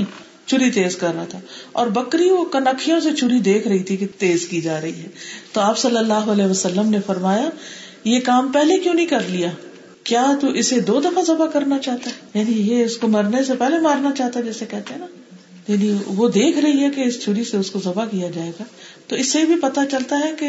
[0.50, 1.40] چری تیز کر رہا تھا۔
[1.72, 5.10] اور بکری وہ کنکھیوں سے چری دیکھ رہی تھی کہ تیز کی جا رہی ہے۔
[5.52, 7.50] تو آپ صلی اللہ علیہ وسلم نے فرمایا،
[8.04, 9.50] یہ کام پہلے کیوں نہیں کر لیا؟
[10.04, 13.54] کیا تو اسے دو دفعہ ذبح کرنا چاہتا ہے؟ یعنی یہ اس کو مرنے سے
[13.60, 15.06] پہلے مارنا چاہتا ہے جیسے کہتے ہیں نا۔
[15.72, 18.64] یعنی وہ دیکھ رہی ہے کہ اس چھری سے اس کو ذبح کیا جائے گا۔
[19.08, 20.48] تو اس سے بھی پتا چلتا ہے کہ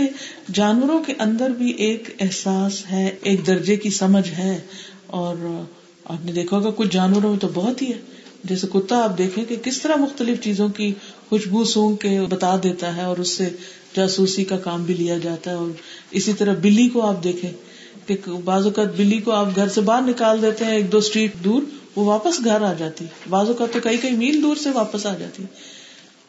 [0.52, 4.60] جانوروں کے اندر بھی ایک احساس ہے، ایک درجے کی سمجھ ہے۔
[5.06, 5.62] اور
[6.04, 9.44] آپ نے دیکھا ہوگا، کچھ جانوروں میں تو بہت ہی ہے۔ جیسے کتا آپ دیکھیں
[9.44, 10.94] کہ کس طرح مختلف چیزوں کی
[11.28, 13.48] خوشبو سونگ کے بتا دیتا ہے اور اس سے
[13.96, 15.66] جاسوسی کا کام بھی لیا جاتا ہے اور
[16.10, 17.50] اسی طرح بلی کو آپ دیکھیں
[18.06, 21.34] کہ بعض اوقات بلی کو آپ گھر سے باہر نکال دیتے ہیں، ایک دو اسٹریٹ
[21.44, 21.62] دور،
[21.96, 25.16] وہ واپس گھر آ جاتی۔ بعض اوقات تو کئی کئی میل دور سے واپس آ
[25.16, 25.42] جاتی۔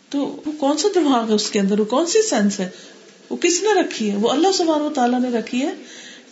[0.10, 2.70] تو وہ کون سا دماغ ہے اس کے اندر؟ وہ کون سی سینس ہے؟
[3.30, 5.72] وہ کس نے رکھی ہے؟ وہ اللہ سبحانہ و تعالیٰ نے رکھی ہے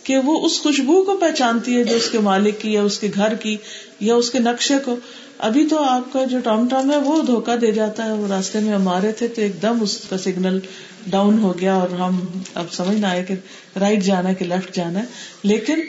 [0.04, 3.08] کہ وہ اس خوشبو کو پہچانتی ہے جو اس کے مالک کی یا اس کے
[3.14, 3.56] گھر کی
[4.00, 4.96] یا اس کے نقشے کو۔
[5.40, 8.60] ابھی تو آپ کا جو ٹام ٹام ہے وہ دھوکا دے جاتا ہے، وہ راستے
[8.60, 10.58] میں ہم آ رہے تھے تو ایک دم اس کا سگنل
[11.06, 12.20] ڈاؤن ہو گیا اور ہم
[12.54, 13.34] اب سمجھ نہ آئے کہ
[13.78, 15.04] رائٹ جانا ہے کہ لیفٹ جانا ہے۔
[15.42, 15.80] لیکن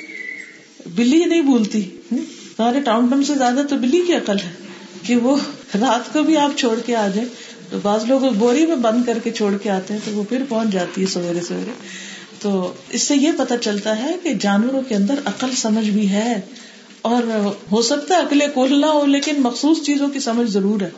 [0.96, 1.82] بلی نہیں بھولتی۔
[2.58, 4.52] تمہارے ٹام ٹام سے زیادہ تو بلی کی عقل ہے
[5.04, 5.38] کہ وہ
[5.82, 7.30] رات کو بھی آپ چھوڑ کے آ جائیں۔
[7.70, 10.44] تو بعض لوگ بوری میں بند کر کے چھوڑ کے آتے ہیں تو وہ پھر
[10.50, 11.72] پہنچ جاتی ہے سویرے سویرے۔
[12.40, 16.42] تو اس سے یہ پتا چلتا ہے کہ جانوروں کے اندر عقل سمجھ بھی ہے۔
[17.02, 17.24] اور
[17.72, 20.90] ہو سکتا ہے اکلے کول نہ ہو، لیکن مخصوص چیزوں کی سمجھ ضرور ہے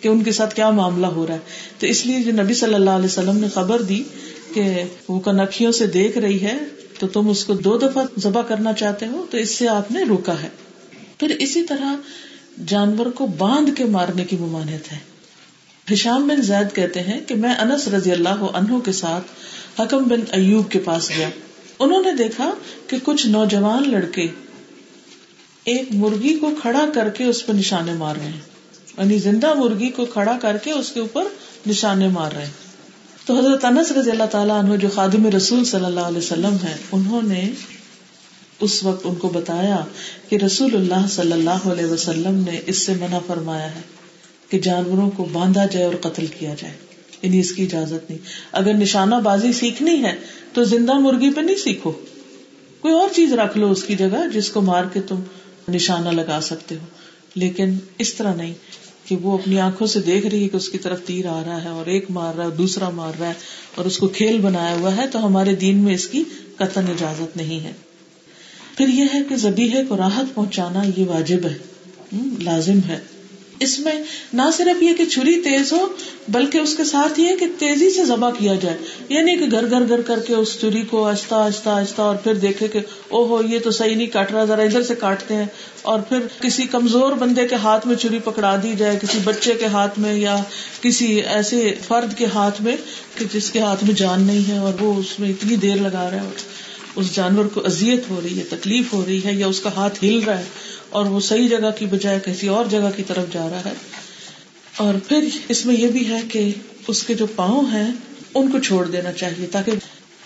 [0.00, 1.38] کہ ان کے ساتھ کیا معاملہ ہو رہا ہے۔
[1.78, 4.02] تو اس لیے جو نبی صلی اللہ علیہ وسلم نے خبر دی
[4.54, 6.58] کہ وہ کنکھیوں سے دیکھ رہی ہے،
[6.98, 10.02] تو تم اس کو دو دفعہ ذبح کرنا چاہتے ہو، تو اس سے آپ نے
[10.02, 10.48] روکا ہے۔
[11.18, 11.94] پھر اسی طرح
[12.66, 14.98] جانور کو باندھ کے مارنے کی ممانعت ہے۔
[15.92, 19.24] ہشام بن زید کہتے ہیں کہ میں انس رضی اللہ عنہ کے ساتھ
[19.80, 21.28] حکم بن ایوب کے پاس گیا۔
[21.78, 22.54] انہوں نے دیکھا
[22.86, 24.28] کہ کچھ نوجوان لڑکے
[25.66, 28.40] ایک مرغی کو کھڑا کر کے اس پہ نشانے مار رہے ہیں۔
[28.98, 31.24] یعنی زندہ مرغی کو کھڑا کر کے اس کے اوپر
[31.66, 32.52] نشانے مار رہے ہیں۔
[33.26, 36.76] تو حضرت انس رضی اللہ تعالیٰ عنہ جو خادم رسول صلی اللہ علیہ وسلم ہے
[36.92, 37.50] انہوں نے
[38.60, 39.84] اس وقت ان کو بتایا
[40.28, 43.80] کہ رسول اللہ صلی اللہ علیہ وسلم نے اس سے منع فرمایا ہے
[44.50, 46.74] کہ جانوروں کو باندھا جائے اور قتل کیا جائے۔
[47.22, 48.18] یعنی اس کی اجازت نہیں۔
[48.52, 50.14] اگر نشانہ بازی سیکھنی ہے
[50.52, 51.92] تو زندہ مرغی پہ نہیں سیکھو۔
[52.80, 55.20] کوئی اور چیز رکھ لو اس کی جگہ جس کو مار کے تم
[55.68, 56.84] نشانہ لگا سکتے ہو۔
[57.34, 58.54] لیکن اس طرح نہیں
[59.04, 61.64] کہ وہ اپنی آنکھوں سے دیکھ رہی ہے کہ اس کی طرف تیر آ رہا
[61.64, 63.32] ہے اور ایک مار رہا ہے دوسرا مار رہا ہے
[63.74, 66.24] اور اس کو کھیل بنایا ہوا ہے، تو ہمارے دین میں اس کی
[66.56, 67.72] قطن اجازت نہیں ہے۔
[68.76, 71.58] پھر یہ ہے کہ زبیحے کو راحت پہنچانا یہ واجب ہے۔
[72.38, 72.98] لازم ہے۔
[73.60, 73.92] اس میں
[74.32, 75.88] نہ صرف یہ کہ چھری تیز ہو،
[76.28, 78.76] بلکہ اس کے ساتھ یہ کہ تیزی سے ذبح کیا جائے۔
[79.08, 82.34] یعنی کہ گھر گھر گھر کر کے اس چوری کو آہستہ آہستہ آہستہ اور پھر
[82.34, 85.46] دیکھے کہ او ہو یہ تو صحیح نہیں، کاٹ رہا، ذرا ادھر سے کاٹتے ہیں۔
[85.82, 89.66] اور پھر کسی کمزور بندے کے ہاتھ میں چوری پکڑا دی جائے، کسی بچے کے
[89.66, 90.36] ہاتھ میں یا
[90.80, 92.76] کسی ایسے فرد کے ہاتھ میں
[93.18, 96.10] کہ جس کے ہاتھ میں جان نہیں ہے اور وہ اس میں اتنی دیر لگا
[96.10, 96.28] رہا ہے
[96.96, 100.04] اس جانور کو اذیت ہو رہی ہے، تکلیف ہو رہی ہے یا اس کا ہاتھ
[100.04, 100.44] ہل رہا ہے۔
[100.90, 103.74] اور وہ صحیح جگہ کی بجائے کسی اور جگہ کی طرف جا رہا ہے۔
[104.76, 106.50] اور پھر اس میں یہ بھی ہے کہ
[106.88, 107.92] اس کے جو پاؤں ہیں،
[108.34, 109.72] ان کو چھوڑ دینا چاہیے تاکہ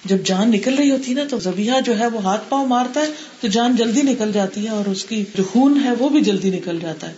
[0.04, 3.06] جب جان نکل رہی ہوتی نا، تو زبیہ جو ہے، وہ ہاتھ پاؤں مارتا ہے،
[3.40, 6.50] تو جان جلدی نکل جاتی ہے اور اس کی جو خون ہے، وہ بھی جلدی
[6.50, 7.14] نکل جاتا ہے۔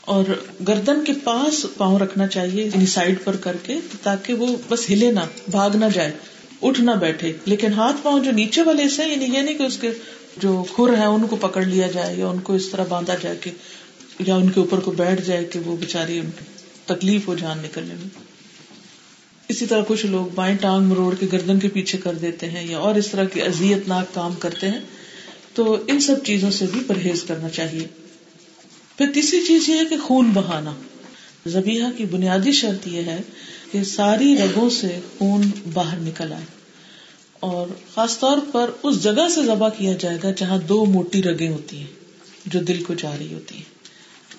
[0.00, 0.24] اور
[0.68, 5.12] گردن کے پاس پاؤں رکھنا چاہیے یعنی سائڈ پر کر کے، تاکہ وہ بس ہلے
[5.12, 5.20] نہ،
[5.50, 6.12] بھاگ نہ جائے،
[6.62, 9.78] اٹھ نہ بیٹھے۔ لیکن ہاتھ پاؤں جو نیچے والے سے یعنی یہ نہیں کہ اس
[9.80, 9.90] کے
[10.36, 13.36] جو خر ہے ان کو پکڑ لیا جائے یا ان کو اس طرح باندھا جائے
[13.40, 13.50] کہ
[14.18, 16.20] یا ان کے اوپر کو بیٹھ جائے کہ وہ بےچاری
[16.86, 18.08] تکلیف ہو جان نکلنے میں۔
[19.48, 22.78] اسی طرح کچھ لوگ بائیں ٹانگ مروڑ کے گردن کے پیچھے کر دیتے ہیں یا
[22.78, 24.80] اور اس طرح کے ازیت ناک کام کرتے ہیں۔
[25.54, 27.86] تو ان سب چیزوں سے بھی پرہیز کرنا چاہیے۔
[28.98, 30.74] پھر تیسری چیز یہ ہے کہ خون بہانا۔
[31.46, 33.20] زبیحہ کی بنیادی شرط یہ ہے
[33.72, 36.63] کہ ساری رگوں سے خون باہر نکل آئے۔
[37.44, 41.48] اور خاص طور پر اس جگہ سے ذبح کیا جائے گا جہاں دو موٹی رگیں
[41.48, 41.86] ہوتی ہیں
[42.46, 43.74] جو دل کو جا رہی ہوتی ہیں۔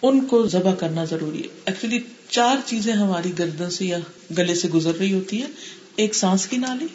[0.01, 3.97] ان کو ذبح کرنا ضروری ہے۔ ایکچولی چار چیزیں ہماری گردن سے یا
[4.37, 5.47] گلے سے گزر رہی ہوتی ہیں۔
[5.95, 6.85] ایک سانس کی نالی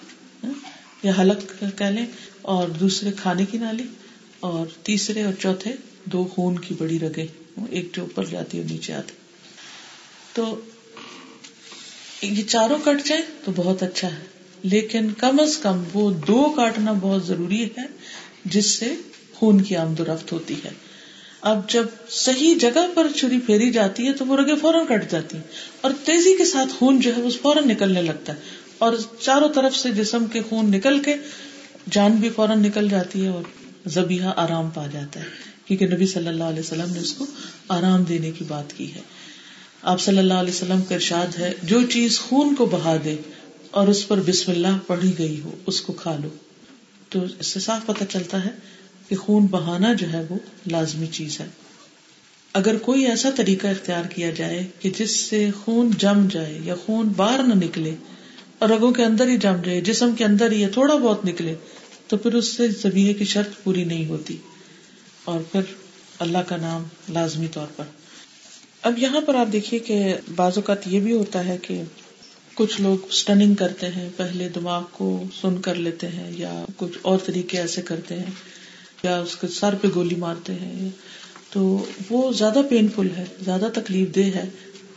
[0.45, 0.53] ہاں،
[1.03, 2.07] یا حلق کہہ لیں،
[2.43, 3.85] اور دوسرے کھانے کی نالی،
[4.41, 5.73] اور تیسرے اور چوتھے
[6.05, 7.27] دو خون کی بڑی رگیں،
[7.71, 9.13] ایک جو اوپر جاتی ہے نیچے آتی۔
[10.33, 10.61] تو
[12.23, 16.93] یہ چاروں کٹ جائے تو بہت اچھا ہے۔ لیکن کم از کم وہ دو کاٹنا
[17.01, 17.87] بہت ضروری ہے،
[18.45, 18.95] جس سے
[19.35, 20.71] خون کی آمد و رفت ہوتی ہے۔
[21.41, 25.37] اب جب صحیح جگہ پر چھری پھیری جاتی ہے تو وہ رگے فوراً کٹ جاتی
[25.37, 25.45] ہیں
[25.81, 28.39] اور تیزی کے ساتھ خون جو ہے وہ فوراً نکلنے لگتا ہے۔
[28.79, 31.15] اور چاروں طرف سے جسم کے خون نکل کے
[31.91, 33.43] جان بھی فوراً نکل جاتی ہے اور
[33.87, 35.25] زبیحہ آرام پا جاتا ہے۔
[35.65, 37.27] کیونکہ نبی صلی اللہ علیہ وسلم نے اس کو
[37.69, 39.01] آرام دینے کی بات کی ہے۔
[39.83, 43.17] آپ صلی اللہ علیہ وسلم کا ارشاد ہے، جو چیز خون کو بہا دے
[43.71, 46.29] اور اس پر بسم اللہ پڑھی گئی ہو، اس کو کھا لو۔
[47.09, 48.51] تو اس سے صاف پتہ چلتا ہے
[49.09, 51.47] کہ خون بہانا جو ہے وہ لازمی چیز ہے۔
[52.53, 57.09] اگر کوئی ایسا طریقہ اختیار کیا جائے کہ جس سے خون جم جائے یا خون
[57.17, 57.95] باہر نہ نکلے
[58.59, 61.55] اور رگوں کے اندر ہی جم جائے، جسم کے اندر ہی تھوڑا بہت نکلے،
[62.07, 64.37] تو پھر اس سے زبیے کی شرط پوری نہیں ہوتی۔
[65.25, 65.61] اور پھر
[66.19, 67.85] اللہ کا نام لازمی طور پر۔
[68.83, 71.83] اب یہاں پر آپ دیکھیے کہ بعض اوقات یہ بھی ہوتا ہے کہ
[72.61, 77.19] کچھ لوگ اسٹنگ کرتے ہیں، پہلے دماغ کو سن کر لیتے ہیں یا کچھ اور
[77.27, 78.31] طریقے ایسے کرتے ہیں،
[79.03, 80.89] یا اس کے سر پہ گولی مارتے ہیں۔
[81.51, 84.45] تو وہ زیادہ پین فل ہے، زیادہ تکلیف دہ ہے۔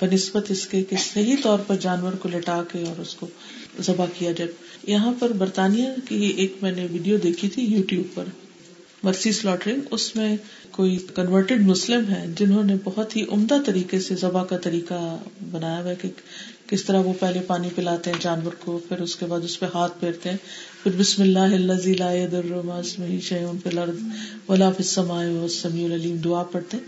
[0.01, 3.27] بنسبت اس کے کہ صحیح طور پر جانور کو لٹا کے اور اس کو
[3.81, 4.51] ذبح کیا جائے۔
[4.87, 8.23] یہاں پر برطانیہ کی ایک میں نے ویڈیو دیکھی تھی یو ٹیوب پر،
[9.03, 10.37] مرسی سلاٹرنگ۔ اس میں
[10.71, 15.17] کوئی کنورٹیڈ مسلم ہے جنہوں نے بہت ہی عمدہ طریقے سے ذبح کا طریقہ
[15.51, 16.09] بنایا ہوا کہ
[16.73, 19.65] کس طرح وہ پہلے پانی پلاتے ہیں جانور کو، پھر اس کے بعد اس پہ
[19.73, 20.37] ہاتھ پھیرتے ہیں۔
[20.83, 22.11] پھر بسم اللہ لا
[24.47, 24.69] ولا
[25.73, 26.83] العلیم۔ دعا پڑھتے ہیں۔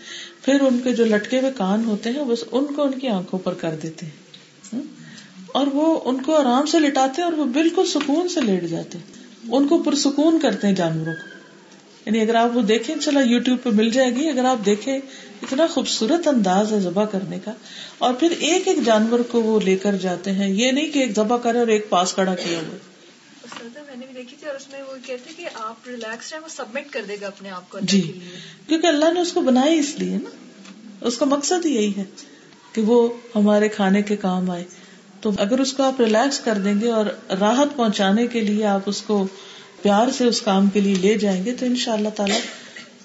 [0.45, 3.39] پھر ان کے جو لٹکے ہوئے کان ہوتے ہیں، بس ان کو ان کی آنکھوں
[3.39, 4.81] پر کر دیتے ہیں۔
[5.47, 9.23] اور وہ ان کو آرام سے لٹاتے اور وہ بالکل سکون سے لیٹ جاتے ہیں۔
[9.51, 11.35] ان کو پرسکون کرتے ہیں جانوروں کو۔
[12.05, 14.99] یعنی اگر آپ وہ دیکھیں چلا یو ٹیوب پہ مل جائے گی۔ اگر آپ دیکھیں
[15.45, 17.51] اتنا خوبصورت انداز ہے ذبح کرنے کا
[17.97, 21.15] اور پھر ایک ایک جانور کو وہ لے کر جاتے ہیں یہ نہیں کہ ایک
[21.15, 22.77] ذبح کرے اور ایک پاس کھڑا کیا ہوا
[23.87, 26.91] میں نے بھی دیکھی تھی اور اس میں وہ کہتے کہ آپ ریلیکس وہ سبمٹ
[26.91, 28.19] کر دے گا اپنے آپ کو جی
[28.67, 30.29] کیونکہ اللہ نے اس کو بنایا اس لیے نا۔
[31.01, 32.03] اس کا مقصد ہی یہی ہے
[32.73, 34.63] کہ وہ ہمارے کھانے کے کام آئے۔
[35.21, 37.05] تو اگر اس کو آپ ریلیکس کر دیں گے اور
[37.39, 39.27] راحت پہنچانے کے لیے آپ اس کو
[39.81, 42.39] پیار سے اس کام کے لیے لے جائیں گے تو ان شاء اللہ تعالیٰ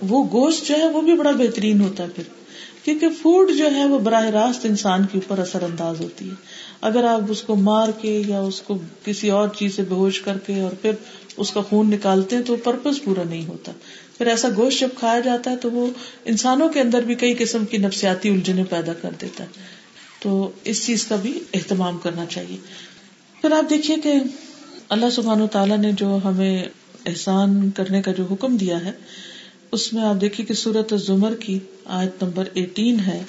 [0.08, 2.22] وہ گوشت جو ہے وہ بھی بڑا بہترین ہوتا ہے پھر۔
[2.84, 6.34] کیونکہ فوڈ جو ہے وہ براہ راست انسان کے اوپر اثر انداز ہوتی ہے۔
[6.80, 10.20] اگر آپ اس کو مار کے یا اس کو کسی اور چیز سے بے ہوش
[10.20, 10.90] کر کے اور پھر
[11.36, 13.72] اس کا خون نکالتے ہیں تو پرپز پورا نہیں ہوتا۔
[14.18, 15.86] پھر ایسا گوشت جب کھایا جاتا ہے تو وہ
[16.24, 19.48] انسانوں کے اندر بھی کئی قسم کی نفسیاتی الجھنیں پیدا کر دیتا ہے۔
[20.20, 22.56] تو اس چیز کا بھی اہتمام کرنا چاہیے۔
[23.40, 24.12] پھر آپ دیکھیے کہ
[24.88, 26.64] اللہ سبحان و تعالیٰ نے جو ہمیں
[27.06, 28.92] احسان کرنے کا جو حکم دیا ہے
[29.72, 33.22] اس میں آپ دیکھیے کہ سورت زمر کی آیت نمبر ایٹین ہے۔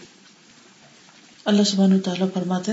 [1.46, 2.72] اللہ سبحانہ تعالیٰ فرماتے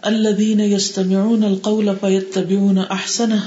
[0.00, 3.46] الذين يستمعون القول فيتبعون احسنه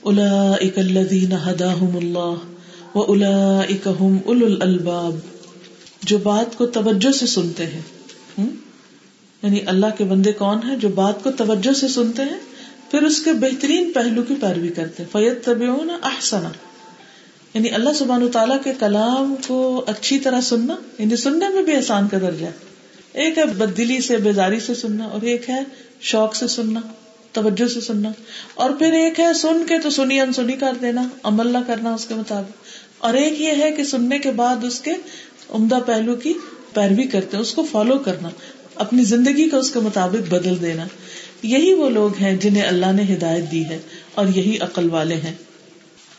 [0.00, 2.36] اولئك الذين هداهم الله
[2.94, 5.18] واولئك هم اولو الالباب۔
[6.02, 7.82] جو بات کو توجہ سے سنتے ہیں۔
[9.42, 12.38] یعنی اللہ کے بندے کون ہیں جو بات کو توجہ سے سنتے ہیں،
[12.90, 15.66] پھر اس کے بہترین پہلو کی پیروی کرتے ہیں۔ فیت طبی
[16.02, 16.50] احسنا
[17.54, 22.08] یعنی اللہ سبحان تعالیٰ کے کلام کو اچھی طرح سننا یعنی سننے میں بھی احسان
[22.08, 22.46] کا درجہ
[23.12, 25.62] ایک ہے بدلی سے بیداری سے سننا، اور ایک ہے
[26.00, 26.80] شوق سے سننا،
[27.32, 28.10] توجہ سے سننا۔
[28.54, 32.04] اور پھر ایک ہے سن کے تو سنی انسنی کر دینا، عمل نہ کرنا اس
[32.06, 32.64] کے مطابق۔
[32.98, 34.90] اور ایک یہ ہے کہ سننے کے بعد اس کے
[35.50, 36.32] عمدہ پہلو کی
[36.72, 38.28] پیروی کرتے، اس کو فالو کرنا،
[38.74, 40.84] اپنی زندگی کو اس کے مطابق بدل دینا۔
[41.42, 43.78] یہی وہ لوگ ہیں جنہیں اللہ نے ہدایت دی ہے،
[44.14, 45.34] اور یہی عقل والے ہیں۔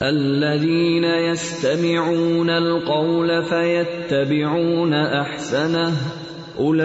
[0.01, 5.93] الذين يستمعون القول فيتبعون احسنه
[6.57, 6.83] اولئك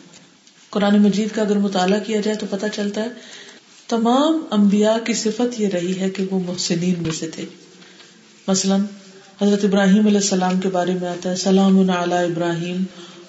[0.70, 3.08] قرآن مجید کا اگر مطالعہ کیا جائے تو پتہ چلتا ہے،
[3.88, 7.44] تمام انبیاء کی صفت یہ رہی ہے کہ وہ محسنین میں سے تھے۔
[8.48, 8.80] مثلاً
[9.42, 12.84] حضرت ابراہیم علیہ السلام کے بارے میں آتا ہے، سلام علی ابراہیم۔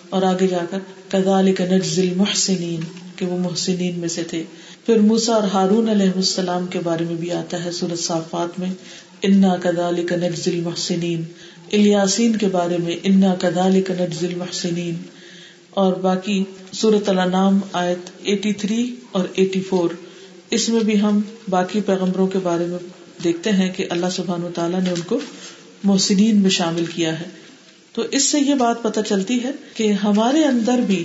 [0.10, 4.44] اور آگے جا کر کدال نجزل محسنین کہ وہ محسنین میں سے تھے۔
[4.86, 8.70] پھر موسا اور ہارون علیہ السلام کے بارے میں بھی آتا ہے سورت صافات میں،
[9.22, 10.16] انا کدال کا
[10.64, 11.24] محسنین
[11.72, 13.94] الیاسین کے بارے میں، انا کدال کا
[14.38, 14.96] محسنین
[15.70, 19.94] اور باقی سورت الانام آیت 83 اور 84
[20.50, 22.80] اس میں بھی ہم باقی پیغمبروں کے بارے میں
[23.24, 25.20] دیکھتے ہیں کہ اللہ سبحان و تعالیٰ نے ان کو
[25.84, 27.26] محسنین میں شامل کیا ہے۔
[27.94, 31.04] تو اس سے یہ بات پتہ چلتی ہے کہ ہمارے اندر بھی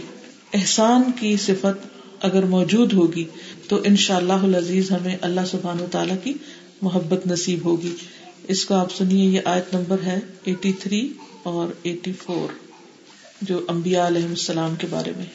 [0.55, 1.92] احسان کی صفت
[2.23, 3.25] اگر موجود ہوگی
[3.69, 6.33] تو ان شاء اللہ عزیز ہمیں اللہ سبحان و تعالیٰ کی
[6.83, 7.95] محبت نصیب ہوگی۔
[8.49, 11.13] اس کو آپ سنیے، یہ آیت نمبر ہے ایٹی تھری
[11.43, 12.53] اور ایٹی فور،
[13.43, 15.27] جو امبیا علیہ السلام کے بارے میں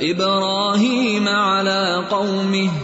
[0.00, 2.83] إبراهيم على قومه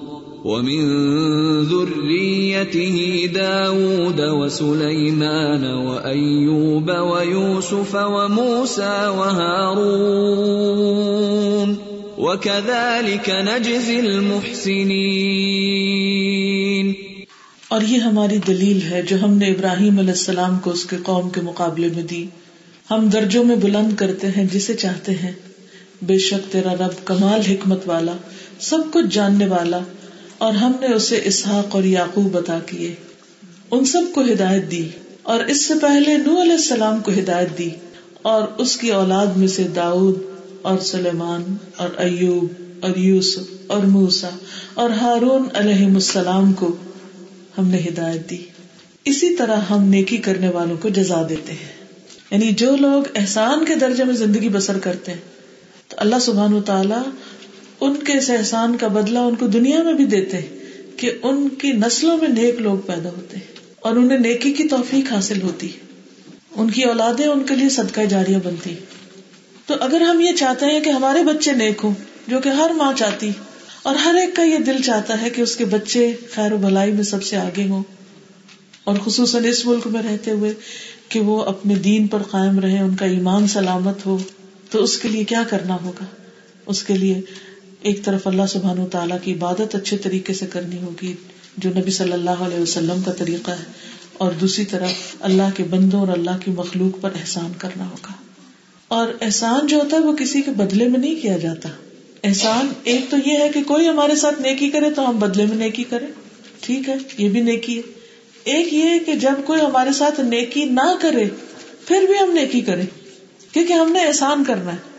[0.45, 0.81] ومن
[1.63, 2.95] ذريته
[3.35, 9.91] داود وسليمان وأيوب ويوسف وموسى وهارون
[12.17, 14.81] وكذلك نجزي المحسنين
[17.67, 21.29] اور یہ ہماری دلیل ہے جو ہم نے ابراہیم علیہ السلام کو اس کے قوم
[21.29, 22.25] کے مقابلے میں دی۔
[22.91, 25.31] ہم درجوں میں بلند کرتے ہیں جسے چاہتے ہیں۔
[26.01, 28.13] بے شک تیرا رب کمال حکمت والا،
[28.59, 29.79] سب کچھ جاننے والا
[30.41, 32.95] اور ہم نے اسے اسحاق اور یعقوب عطا کیے۔
[33.71, 34.89] ان سب کو ہدایت دی
[35.23, 37.69] اور اس سے پہلے نو علیہ السلام کو ہدایت دی
[38.21, 40.15] اور اس کی اولاد میں سے داؤد
[40.61, 42.45] اور سلیمان اور ایوب
[42.81, 44.29] اور یوسف اور موسا
[44.73, 46.75] اور ہارون علیہ السلام کو
[47.57, 48.37] ہم نے ہدایت دی۔
[49.05, 51.85] اسی طرح ہم نیکی کرنے والوں کو جزا دیتے ہیں۔
[52.31, 55.19] یعنی جو لوگ احسان کے درجے میں زندگی بسر کرتے ہیں،
[55.87, 57.09] تو اللہ سبحان و تعالی
[57.81, 60.57] ان کے اس احسان کا بدلہ ان کو دنیا میں بھی دیتے ہیں
[60.97, 65.13] کہ ان کی نسلوں میں نیک لوگ پیدا ہوتے ہیں اور انہیں نیکی کی توفیق
[65.13, 65.79] حاصل ہوتی۔ ہے
[66.55, 68.75] ان کی اولادیں ان کے لیے صدقہ جاریہ بنتی۔
[69.65, 71.93] تو اگر ہم یہ چاہتے ہیں کہ ہمارے بچے نیک ہوں،
[72.27, 73.29] جو کہ ہر ماں چاہتی
[73.83, 76.91] اور ہر ایک کا یہ دل چاہتا ہے کہ اس کے بچے خیر و بھلائی
[76.91, 77.83] میں سب سے آگے ہوں
[78.83, 80.53] اور خصوصاً اس ملک میں رہتے ہوئے
[81.09, 84.17] کہ وہ اپنے دین پر قائم رہے، ان کا ایمان سلامت ہو،
[84.69, 86.05] تو اس کے لیے کیا کرنا ہوگا؟
[86.65, 87.21] اس کے لیے
[87.81, 91.13] ایک طرف اللہ سبحان و تعالیٰ کی عبادت اچھے طریقے سے کرنی ہوگی،
[91.57, 93.63] جو نبی صلی اللہ علیہ وسلم کا طریقہ ہے،
[94.13, 98.13] اور دوسری طرف اللہ کے بندوں اور اللہ کی مخلوق پر احسان کرنا ہوگا۔
[98.87, 101.69] اور احسان جو ہوتا ہے، وہ کسی کے بدلے میں نہیں کیا جاتا۔
[102.23, 105.57] احسان ایک تو یہ ہے کہ کوئی ہمارے ساتھ نیکی کرے تو ہم بدلے میں
[105.57, 106.07] نیکی کریں۔
[106.61, 107.81] ٹھیک ہے، یہ بھی نیکی ہے۔
[108.43, 111.25] ایک یہ کہ جب کوئی ہمارے ساتھ نیکی نہ کرے،
[111.87, 112.85] پھر بھی ہم نیکی کریں،
[113.51, 114.90] کیونکہ ہم نے احسان کرنا ہے۔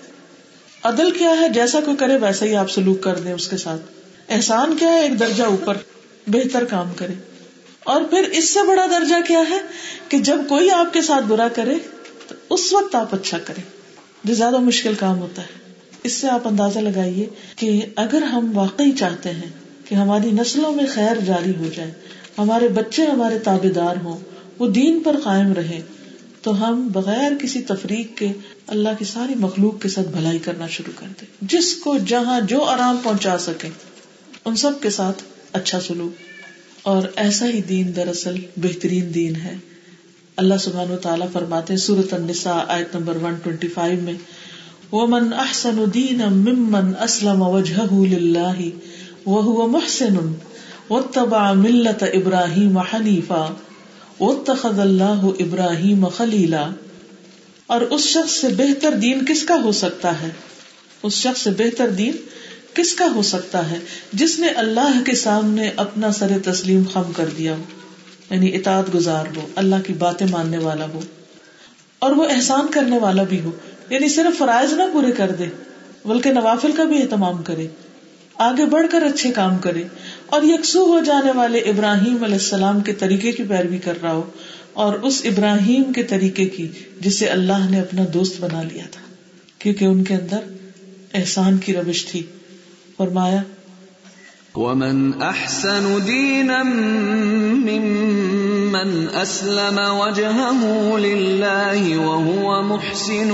[0.82, 3.82] عدل کیا ہے؟ جیسا کوئی کرے ویسا ہی آپ سلوک کر دیں اس کے ساتھ۔
[4.28, 5.76] احسان کیا ہے؟ ایک درجہ اوپر
[6.26, 7.12] بہتر کام کرے۔
[7.84, 9.58] اور پھر اس سے بڑا درجہ کیا ہے؟
[10.08, 11.74] کہ جب کوئی آپ کے ساتھ برا کرے،
[12.28, 13.62] تو اس وقت آپ اچھا کریں۔
[14.24, 17.26] جو زیادہ مشکل کام ہوتا ہے۔ اس سے آپ اندازہ لگائیے
[17.56, 19.50] کہ اگر ہم واقعی چاہتے ہیں
[19.88, 21.90] کہ ہماری نسلوں میں خیر جاری ہو جائے،
[22.38, 24.18] ہمارے بچے، ہمارے تابے دار ہوں،
[24.58, 25.82] وہ دین پر قائم رہے
[26.42, 28.32] تو ہم بغیر کسی تفریق کے
[28.66, 32.64] اللہ کی ساری مخلوق کے ساتھ بھلائی کرنا شروع کر دیں۔ جس کو جہاں جو
[32.64, 33.68] آرام پہنچا سکے،
[34.44, 35.22] ان سب کے ساتھ
[35.52, 36.12] اچھا سلوک۔
[36.82, 39.56] اور ایسا ہی دین دراصل بہترین دین ہے۔
[40.36, 44.14] اللہ سبحان و تعالیٰ فرماتے ہیں سورت النساء آیت نمبر 125 میں،
[44.92, 48.68] ومن احسن دین ممن اسلم وجهه لله
[49.26, 50.32] وهو محسن
[50.90, 53.54] واتبع ملت ابراہیم حنیفا
[54.20, 56.64] واتخذ اللہ ابراہیم خلیلا،
[57.66, 60.30] اور اس شخص سے بہتر دین کس کا ہو سکتا ہے؟
[61.02, 62.16] اس شخص سے بہتر دین
[62.74, 63.78] کس کا ہو سکتا ہے؟
[64.12, 67.64] جس نے اللہ کے سامنے اپنا سر تسلیم خم کر دیا ہو
[68.30, 71.00] یعنی اطاعت گزار ہو، اللہ کی باتیں ماننے والا ہو،
[72.02, 73.50] اور وہ احسان کرنے والا بھی ہو
[73.90, 75.46] یعنی صرف فرائض نہ پورے کر دے،
[76.04, 77.66] بلکہ نوافل کا بھی اہتمام کرے،
[78.40, 79.82] آگے بڑھ کر اچھے کام کرے
[80.32, 84.22] اور یکسو ہو جانے والے ابراہیم علیہ السلام کے طریقے کی پیروی کر رہا ہو
[84.72, 86.68] اور اس ابراہیم کے طریقے کی
[87.00, 89.00] جسے اللہ نے اپنا دوست بنا لیا تھا۔
[89.58, 90.38] کیونکہ ان کے اندر
[91.14, 92.22] احسان کی روش تھی۔
[92.96, 93.42] فرمایا،
[94.54, 96.62] ومن احسن دینا
[97.52, 103.30] ممن اسلم وجهه لله وهو محسن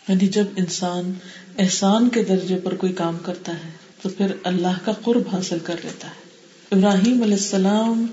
[0.08, 1.12] یعنی جب انسان
[1.58, 3.70] احسان کے درجے پر کوئی کام کرتا ہے،
[4.02, 6.22] تو پھر اللہ کا قرب حاصل کر لیتا ہے۔
[6.72, 8.06] ابراہیم علیہ السلام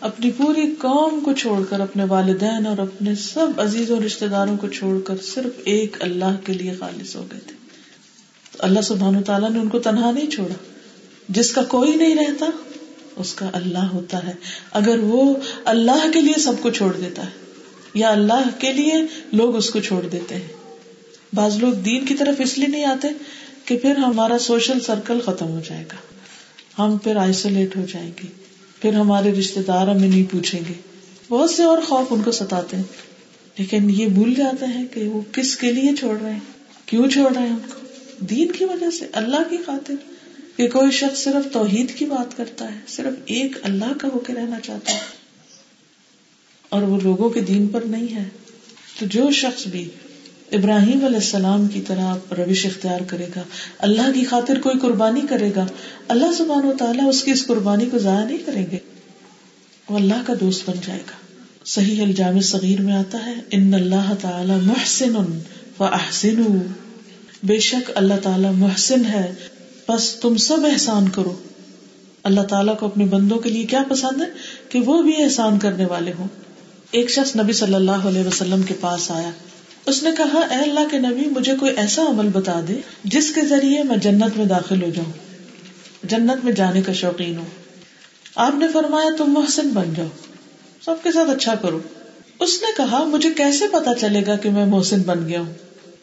[0.00, 4.56] اپنی پوری قوم کو چھوڑ کر، اپنے والدین اور اپنے سب عزیز و رشتے داروں
[4.56, 7.54] کو چھوڑ کر صرف ایک اللہ کے لیے خالص ہو گئے تھے۔
[8.52, 10.54] تو اللہ سبحان تعالیٰ نے ان کو تنہا نہیں چھوڑا،
[11.28, 12.46] جس کا کوئی نہیں رہتا
[13.16, 14.32] اس کا اللہ ہوتا ہے۔
[14.72, 15.34] اگر وہ
[15.64, 17.30] اللہ کے لیے سب کو چھوڑ دیتا ہے
[17.94, 18.94] یا اللہ کے لیے
[19.32, 20.48] لوگ اس کو چھوڑ دیتے ہیں۔
[21.32, 23.08] بعض لوگ دین کی طرف اس لیے نہیں آتے
[23.64, 25.96] کہ پھر ہمارا سوشل سرکل ختم ہو جائے گا۔
[26.82, 28.28] ہم پھر آئسولیٹ ہو جائیں گے۔
[28.82, 30.74] پھر ہمارے رشتے دار ہمیں نہیں پوچھیں گے۔
[31.28, 32.84] بہت سے اور خوف ان کو ستاتے ہیں۔
[33.58, 36.40] لیکن یہ بھول جاتے ہیں کہ وہ کس کے لیے چھوڑ رہے ہیں؟
[36.86, 37.80] کیوں چھوڑ رہے ہیں ہم کو؟
[38.20, 39.94] دین کی وجہ سے، اللہ کی خاطر۔
[40.56, 44.34] کہ کوئی شخص صرف توحید کی بات کرتا ہے، صرف ایک اللہ کا ہو کے
[44.34, 44.98] رہنا چاہتا ہے۔
[46.68, 48.24] اور وہ لوگوں کے دین پر نہیں ہے۔
[48.98, 49.88] تو جو شخص بھی
[50.52, 53.42] ابراہیم علیہ السلام کی طرح روش اختیار کرے گا،
[53.78, 55.66] اللہ کی خاطر کوئی قربانی کرے گا،
[56.08, 58.78] اللہ سبحانہ و تعالیٰ اس کی اس قربانی کو ضائع نہیں کریں گے،
[59.88, 64.14] وہ اللہ کا دوست بن جائے گا۔ صحیح الجام صغیر میں آتا ہے، ان اللہ
[64.20, 65.16] تعالی محسن
[65.78, 66.58] و احسن
[67.42, 69.34] بے شک اللہ تعالی محسن ہے۔
[69.88, 71.34] بس تم سب احسان کرو۔
[72.22, 74.26] اللہ تعالیٰ کو اپنے بندوں کے لیے کیا پسند ہے؟
[74.68, 76.28] کہ وہ بھی احسان کرنے والے ہوں۔
[76.90, 79.30] ایک شخص نبی صلی اللہ علیہ وسلم کے پاس آیا۔
[79.86, 83.40] اس نے کہا، اے اللہ کے نبی، مجھے کوئی ایسا عمل بتا دے جس کے
[83.40, 85.12] ذریعے میں جنت میں داخل ہو جاؤں۔
[86.02, 87.44] جنت میں جانے کا شوقین ہوں۔
[88.34, 90.06] آپ نے فرمایا، تم محسن بن جاؤ۔
[90.84, 91.78] سب کے ساتھ اچھا کرو۔
[92.40, 95.54] اس نے کہا، مجھے کیسے پتا چلے گا کہ میں محسن بن گیا ہوں؟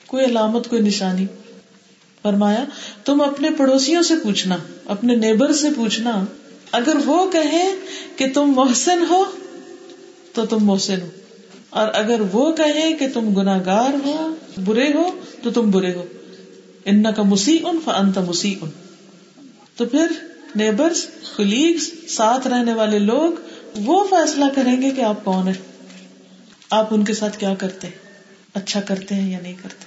[0.07, 1.25] کوئی علامت، کوئی نشانی۔
[2.23, 2.65] فرمایا،
[3.05, 6.25] تم اپنے پڑوسیوں سے پوچھنا، اپنے نیبر سے پوچھنا،
[6.71, 7.71] اگر وہ کہیں
[8.15, 9.25] کہ تم محسن ہو،
[10.33, 11.09] تو تم محسن ہو۔
[11.69, 16.05] اور اگر وہ کہیں کہ تم گناگار ہو، برے ہو، تو تم برے ہو۔
[16.85, 18.69] ان کا مسیح ان فنت مسیح ان
[19.75, 20.07] تو پھر
[20.55, 21.07] نیبرس
[21.37, 23.31] کلیگس ساتھ رہنے والے لوگ
[23.75, 25.87] وہ فیصلہ کریں گے کہ آپ کون ہیں۔
[26.69, 28.13] آپ ان کے ساتھ کیا کرتے ہیں؟
[28.53, 29.85] اچھا کرتے ہیں یا نہیں کرتے؟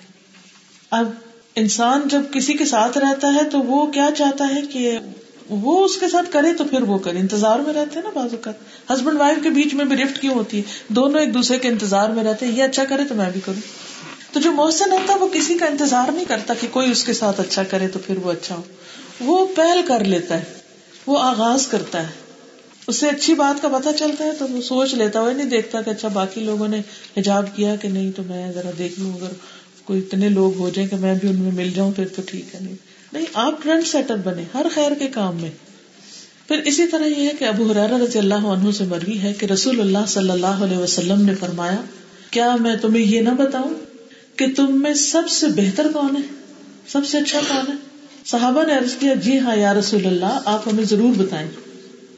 [0.91, 1.11] اب
[1.57, 4.99] انسان جب کسی کے ساتھ رہتا ہے تو وہ کیا چاہتا ہے کہ
[5.51, 8.37] وہ اس کے ساتھ کرے تو پھر وہ کرے۔ انتظار میں رہتے ہیں نا بازو
[8.37, 8.51] کا
[8.91, 12.09] ہسبینڈ وائف کے بیچ میں بھی رفٹ کیوں ہوتی ہے؟ دونوں ایک دوسرے کے انتظار
[12.09, 13.61] میں رہتے ہیں۔ یہ اچھا کرے تو میں بھی کروں۔
[14.33, 17.13] تو جو محسن ہوتا ہے وہ کسی کا انتظار نہیں کرتا کہ کوئی اس کے
[17.13, 18.63] ساتھ اچھا کرے تو پھر وہ اچھا ہو۔
[19.21, 20.45] وہ پہل کر لیتا ہے۔
[21.07, 22.13] وہ آغاز کرتا ہے۔
[22.87, 25.81] اس سے اچھی بات کا پتا چلتا ہے تو وہ سوچ لیتا وہ نہیں دیکھتا
[25.81, 26.81] کہ اچھا باقی لوگوں نے
[27.17, 29.33] حجاب کیا کہ نہیں تو میں ذرا دیکھ لوں۔ اگر
[29.85, 32.55] کوئی اتنے لوگ ہو جائیں کہ میں بھی ان میں مل جاؤں پھر تو ٹھیک
[32.55, 32.75] ہے۔ نہیں
[33.13, 35.51] نہیں، آپ ٹرینڈ سیٹر بنے ہر خیر کے کام میں۔
[36.49, 39.47] پھر اسی طرح یہ ہے کہ ابو حرار رضی اللہ عنہ سے مروی ہے کہ
[39.47, 41.77] رسول اللہ صلی اللہ علیہ وسلم نے فرمایا،
[42.31, 43.75] کیا میں تمہیں یہ نہ بتاؤں
[44.37, 46.23] کہ تم میں سب سے بہتر کون ہے؟
[46.89, 47.77] سب سے اچھا کون ہے؟
[48.25, 51.49] صحابہ نے عرض کیا جی ہاں یا رسول اللہ، آپ ہمیں ضرور بتائیں۔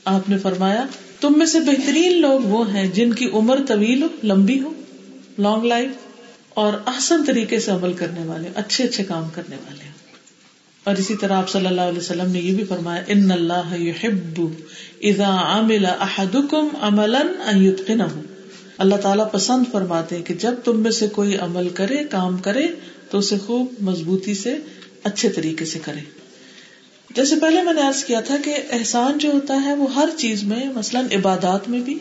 [0.04, 0.86] آپ نے فرمایا،
[1.20, 4.72] تم میں سے بہترین لوگ وہ ہیں جن کی عمر طویل ہو، لمبی ہو
[5.38, 5.90] لانگ لائف
[6.56, 9.88] اور احسن طریقے سے عمل کرنے والے، اچھے اچھے کام کرنے والے۔
[10.84, 13.74] اور اسی طرح آپ صلی اللہ علیہ وسلم نے یہ بھی فرمایا، ان اللہ
[15.00, 18.02] اذا عمل احدکم عملا ان یتقنہ
[18.78, 22.66] اللہ تعالیٰ پسند فرماتے کہ جب تم میں سے کوئی عمل کرے، کام کرے،
[23.10, 24.56] تو اسے خوب مضبوطی سے،
[25.02, 26.00] اچھے طریقے سے کرے۔
[27.14, 30.42] جیسے پہلے میں نے عرض کیا تھا کہ احسان جو ہوتا ہے وہ ہر چیز
[30.42, 31.98] میں، مثلاً عبادات میں بھی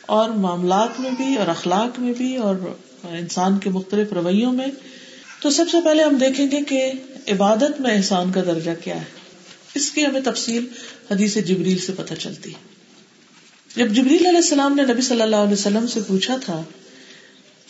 [0.00, 2.56] اور معاملات میں بھی اور اخلاق میں بھی اور
[3.02, 4.66] انسان کے مختلف رویوں میں،
[5.42, 6.92] تو سب سے پہلے ہم دیکھیں گے کہ
[7.28, 9.04] عبادت میں احسان کا درجہ کیا ہے۔
[9.74, 10.66] اس کی ہمیں تفصیل
[11.10, 12.76] حدیث جبریل سے پتہ چلتی۔ ہے
[13.76, 16.62] جب جبریل علیہ السلام نے نبی صلی اللہ علیہ وسلم سے پوچھا تھا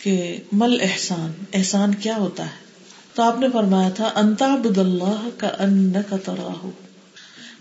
[0.03, 2.67] کہ مل احسان احسان کیا ہوتا ہے؟
[3.13, 6.69] تو آپ نے فرمایا تھا انتا بد اللہ کا ان کا تراہ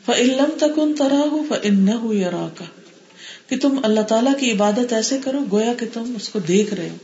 [0.07, 2.65] فعلم تکن تراہ فن یرا کا
[3.49, 6.89] کہ تم اللہ تعالیٰ کی عبادت ایسے کرو، گویا کہ تم اس کو دیکھ رہے
[6.89, 6.97] ہو۔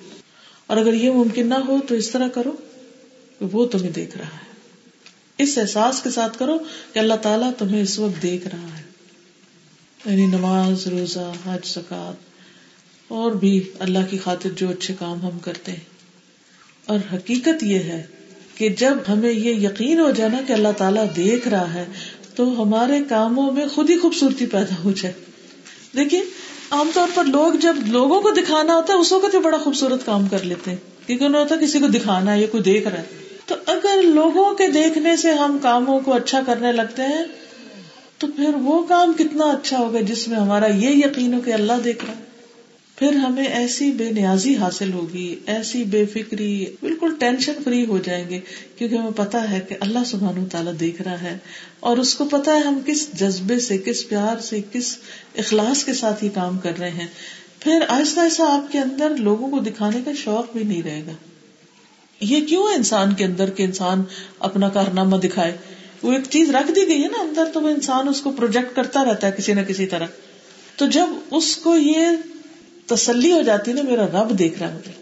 [0.73, 2.53] اور اگر یہ ممکن نہ ہو تو اس طرح کرو،
[3.53, 4.53] وہ تمہیں دیکھ رہا ہے۔
[5.39, 6.59] اس احساس کے ساتھ کرو
[6.93, 8.83] کہ اللہ تعالیٰ تمہیں اس وقت دیکھ رہا ہے۔
[10.05, 12.20] یعنی نماز، روزہ، حج سکات
[13.09, 15.85] اور بھی اللہ کی خاطر جو اچھے کام ہم کرتے ہیں۔
[16.87, 18.07] اور حقیقت یہ ہے
[18.55, 21.85] کہ جب ہمیں یہ یقین ہو جائے نا کہ اللہ تعالیٰ دیکھ رہا ہے،
[22.35, 25.14] تو ہمارے کاموں میں خود ہی خوبصورتی پیدا ہو جائے۔
[25.97, 26.23] دیکھیے
[26.73, 30.29] عام طور پر لوگ جب لوگوں کو دکھانا ہوتا ہے، اس وقت بڑا خوبصورت کام
[30.29, 33.03] کر لیتے ہیں۔ کیونکہ انہوں ہوتا کسی کو دکھانا ہے، یہ کوئی دیکھ رہا ہے۔
[33.47, 37.25] تو اگر لوگوں کے دیکھنے سے ہم کاموں کو اچھا کرنے لگتے ہیں،
[38.18, 41.73] تو پھر وہ کام کتنا اچھا ہوگا جس میں ہمارا یہ یقین ہو کہ اللہ
[41.85, 42.32] دیکھ رہا ہے۔
[43.03, 48.29] پھر ہمیں ایسی بے نیازی حاصل ہوگی، ایسی بے فکری، بالکل ٹینشن فری ہو جائیں
[48.29, 48.41] گے،
[48.79, 51.39] کیونکہ ہمیں پتا ہے کہ اللہ سبحان تعالیٰ دیکھ رہا ہے۔
[51.81, 54.97] اور اس کو پتا ہے ہم کس جذبے سے، کس پیار سے، کس
[55.39, 57.07] اخلاص کے ساتھ یہ کام کر رہے ہیں۔
[57.61, 61.13] پھر آہستہ آہستہ آپ کے اندر لوگوں کو دکھانے کا شوق بھی نہیں رہے گا۔
[62.21, 64.03] یہ کیوں ہے انسان کے اندر کہ انسان
[64.39, 65.57] اپنا کارنامہ دکھائے؟
[66.03, 68.77] وہ ایک چیز رکھ دی گئی ہے نا اندر، تو وہ انسان اس کو پروجیکٹ
[68.77, 70.07] کرتا رہتا ہے کسی نہ کسی طرح۔
[70.77, 72.07] تو جب اس کو یہ
[72.95, 74.93] تسلی ہو جاتی نا، میرا رب دیکھ رہا ہے مجھے۔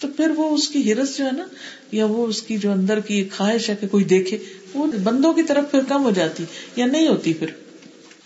[0.00, 1.44] تو پھر وہ اس کی ہرس جو ہے نا،
[1.92, 4.38] یا وہ اس کی جو اندر کی خواہش ہے کہ کوئی دیکھے،
[4.74, 6.44] وہ بندوں کی طرف پھر کم ہو جاتی،
[6.76, 7.46] یا نہیں ہوتی پھر۔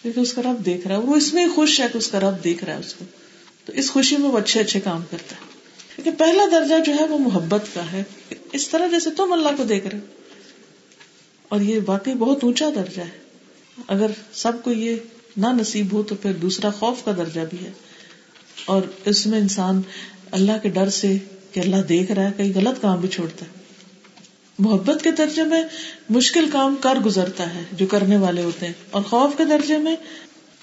[0.02, 2.20] کیونکہ اس کا رب دیکھ رہا ہے۔ وہ اس میں خوش ہے کہ اس کا
[2.20, 3.04] رب دیکھ رہا ہے اس کو۔
[3.64, 5.40] تو اس خوشی میں وہ اچھے اچھے کام کرتا ہے۔
[5.94, 8.02] کیونکہ پہلا درجہ جو ہے وہ محبت کا ہے۔
[8.52, 9.98] اس طرح جیسے تم اللہ کو دیکھ رہے
[11.48, 13.18] اور یہ واقعی بہت اونچا درجہ ہے۔
[13.88, 14.96] اگر سب کو یہ
[15.36, 17.70] نہ نصیب ہو تو پھر دوسرا خوف کا درجہ بھی ہے۔
[18.64, 19.82] اور اس میں انسان
[20.30, 21.18] اللہ کے ڈر سے
[21.52, 23.50] کہ اللہ دیکھ رہا ہے کئی غلط کام بھی چھوڑتا ہے۔
[24.58, 25.62] محبت کے درجے میں
[26.10, 29.96] مشکل کام کر گزرتا ہے جو کرنے والے ہوتے ہیں۔ اور خوف کے درجے میں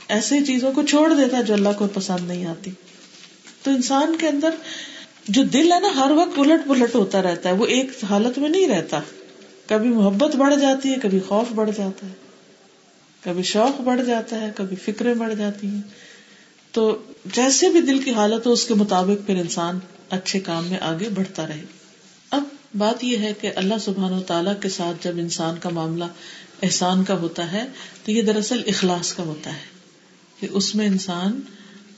[0.08, 2.72] ایسی چیزوں کو چھوڑ دیتا ہے جو اللہ کو پسند نہیں آتی۔
[3.64, 4.50] تو انسان کے اندر
[5.28, 8.50] جو دل ہے نا، ہر وقت الٹ پلٹ ہوتا رہتا ہے۔ وہ ایک حالت میں
[8.50, 9.00] نہیں رہتا۔
[9.68, 12.14] کبھی محبت بڑھ جاتی ہے، کبھی خوف بڑھ جاتا ہے۔
[13.24, 15.82] کبھی شوق بڑھ جاتا ہے، کبھی فکریں بڑھ جاتی ہیں۔
[16.72, 20.78] تو جیسے بھی دل کی حالت ہو، اس کے مطابق پھر انسان اچھے کام میں
[20.82, 21.66] آگے بڑھتا رہے۔
[22.30, 22.44] اب
[22.78, 26.04] بات یہ ہے کہ اللہ سبحان و تعالیٰ کے ساتھ جب انسان کا معاملہ
[26.62, 27.68] احسان کا ہوتا ہے،
[28.06, 29.62] تو یہ دراصل اخلاص کا ہوتا ہے
[30.40, 31.42] کہ اس میں انسان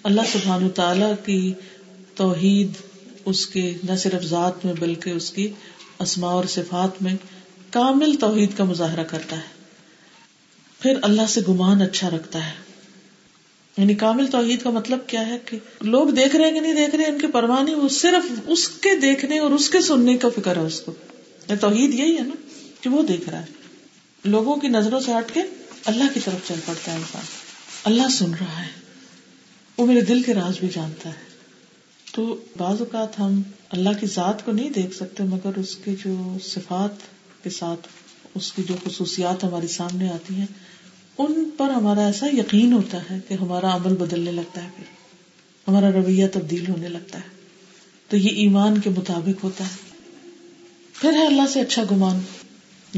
[0.04, 1.54] اللہ سبحان تعالیٰ کی
[2.16, 2.72] توحید،
[3.26, 5.48] اس کے نہ صرف ذات میں بلکہ اس کی
[6.00, 7.14] اسما اور صفات میں
[7.70, 9.64] کامل توحید کا مظاہرہ کرتا ہے۔
[10.80, 12.71] پھر اللہ سے گمان اچھا رکھتا ہے۔
[13.78, 16.96] یعنی کامل توحید کا مطلب کیا ہے کہ لوگ دیکھ رہے ہیں کہ نہیں دیکھ
[16.96, 20.30] رہے ان کی پرواہ نہیں وہ صرف اس کے دیکھنے اور اس کے سننے کا
[20.30, 20.94] فکر ہے اس کو۔
[21.50, 22.36] یعنی توحید یہی ہے نا
[22.82, 23.46] کہ وہ دیکھ رہا ہے۔
[24.24, 25.42] لوگوں کی نظروں سے ہٹ کے
[25.86, 27.22] اللہ کی طرف چل پڑتا ہے انسان۔
[27.84, 28.72] اللہ سن رہا ہے۔
[29.78, 31.32] وہ میرے دل کے راز بھی جانتا ہے۔
[32.12, 36.38] تو بعض اوقات ہم اللہ کی ذات کو نہیں دیکھ سکتے، مگر اس کے جو
[36.44, 36.92] صفات
[37.44, 37.88] کے ساتھ،
[38.36, 40.46] اس کی جو خصوصیات ہمارے سامنے آتی ہیں
[41.22, 44.84] ان پر ہمارا ایسا یقین ہوتا ہے کہ ہمارا عمل بدلنے لگتا ہے پھر۔
[45.68, 47.30] ہمارا رویہ تبدیل ہونے لگتا ہے۔
[48.10, 49.92] تو یہ ایمان کے مطابق ہوتا ہے۔
[50.94, 52.20] پھر ہے اللہ سے اچھا گمان۔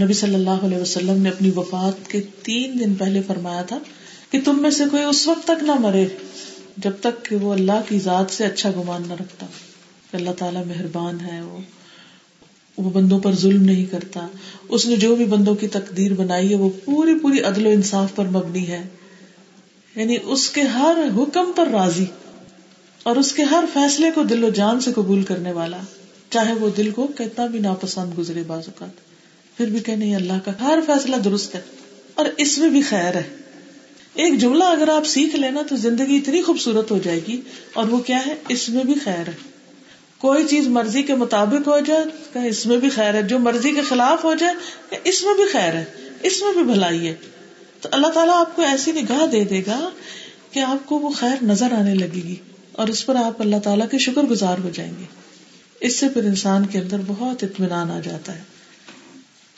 [0.01, 3.79] نبی صلی اللہ علیہ وسلم نے اپنی وفات کے تین دن پہلے فرمایا تھا
[4.31, 6.07] کہ تم میں سے کوئی اس وقت تک نہ مرے
[6.77, 9.45] جب تک کہ وہ اللہ کی ذات سے اچھا گمان نہ رکھتا۔
[10.11, 11.57] کہ اللہ تعالیٰ مہربان ہے وہ۔
[12.77, 14.27] وہ بندوں پر ظلم نہیں کرتا۔
[14.69, 18.15] اس نے جو بھی بندوں کی تقدیر بنائی ہے، وہ پوری پوری عدل و انصاف
[18.15, 18.87] پر مبنی ہے۔
[19.95, 22.05] یعنی اس کے ہر حکم پر راضی
[23.03, 25.77] اور اس کے ہر فیصلے کو دل و جان سے قبول کرنے والا،
[26.29, 29.13] چاہے وہ دل کو کتنا بھی ناپسند گزرے بعض اوقات۔
[29.57, 31.61] پھر بھی کہ نہیں اللہ کا ہر فیصلہ درست ہے
[32.13, 33.23] اور اس میں بھی خیر ہے۔
[34.13, 37.41] ایک جملہ اگر آپ سیکھ لینا تو زندگی اتنی خوبصورت ہو جائے گی
[37.73, 39.52] اور وہ کیا ہے؟ اس میں بھی خیر ہے۔
[40.23, 42.03] کوئی چیز مرضی کے مطابق ہو جائے،
[42.33, 44.53] کہ اس میں بھی خیر ہے، جو مرضی کے خلاف ہو جائے،
[44.89, 45.83] کہ اس میں بھی خیر ہے،
[46.21, 47.15] اس میں بھی بھلائی ہے۔
[47.81, 49.89] تو اللہ تعالیٰ آپ کو ایسی نگاہ دے دے گا
[50.51, 52.35] کہ آپ کو وہ خیر نظر آنے لگے گی،
[52.71, 55.05] اور اس پر آپ اللہ تعالیٰ کے شکر گزار ہو جائیں گے۔
[55.79, 58.41] اس سے پھر انسان کے اندر بہت اطمینان آ جاتا ہے۔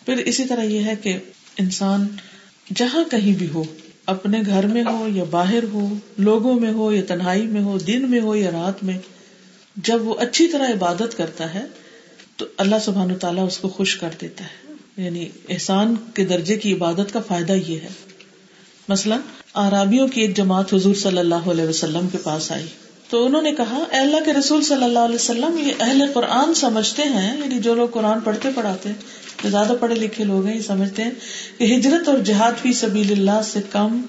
[0.06, 1.18] پھر اسی طرح یہ ہے کہ
[1.58, 2.08] انسان
[2.76, 3.64] جہاں کہیں بھی ہو،
[4.06, 5.88] اپنے گھر میں ہو یا باہر ہو،
[6.18, 8.98] لوگوں میں ہو یا تنہائی میں ہو، دن میں ہو یا رات میں
[9.78, 11.66] جب وہ اچھی طرح عبادت کرتا ہے
[12.38, 14.74] تو اللہ سبحان تعالیٰ اس کو خوش کر دیتا ہے۔
[15.06, 17.88] یعنی احسان کے درجے کی عبادت کا فائدہ یہ ہے۔
[18.90, 19.20] مثلاً
[19.54, 22.66] آرابیوں کی ایک جماعت حضور صلی اللہ علیہ وسلم کے پاس آئی۔
[23.10, 26.54] تو انہوں نے کہا، اے اللہ کے رسول صلی اللہ علیہ وسلم، یہ اہل قرآن
[26.54, 28.90] سمجھتے ہیں یعنی جو لوگ قرآن پڑھتے پڑھاتے
[29.44, 31.12] جو زیادہ پڑھے لکھے لوگ ہیں، یہ سمجھتے ہیں
[31.58, 34.02] کہ ہجرت اور جہاد فی سبیل اللہ سے کم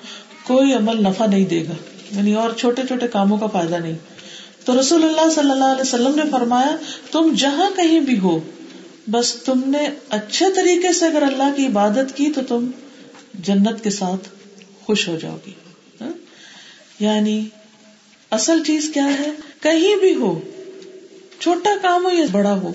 [0.43, 1.75] کوئی عمل نفع نہیں دے گا۔
[2.17, 4.16] یعنی اور چھوٹے چھوٹے کاموں کا فائدہ نہیں۔
[4.67, 6.77] تو رسول اللہ صلی اللہ علیہ وسلم نے فرمایا،
[7.11, 8.41] تم جہاں کہیں بھی ہو،
[9.11, 12.71] بس تم نے اچھے طریقے سے اگر اللہ کی عبادت کی تو تم
[13.35, 14.29] جنت کے ساتھ
[14.85, 15.53] خوش ہو جاؤ گی۔
[16.01, 16.13] ہاں؟
[17.01, 17.45] یعنی
[18.31, 20.41] اصل چیز کیا ہے؟ کہیں بھی ہو،
[21.41, 22.73] چھوٹا کام ہو یا بڑا ہو،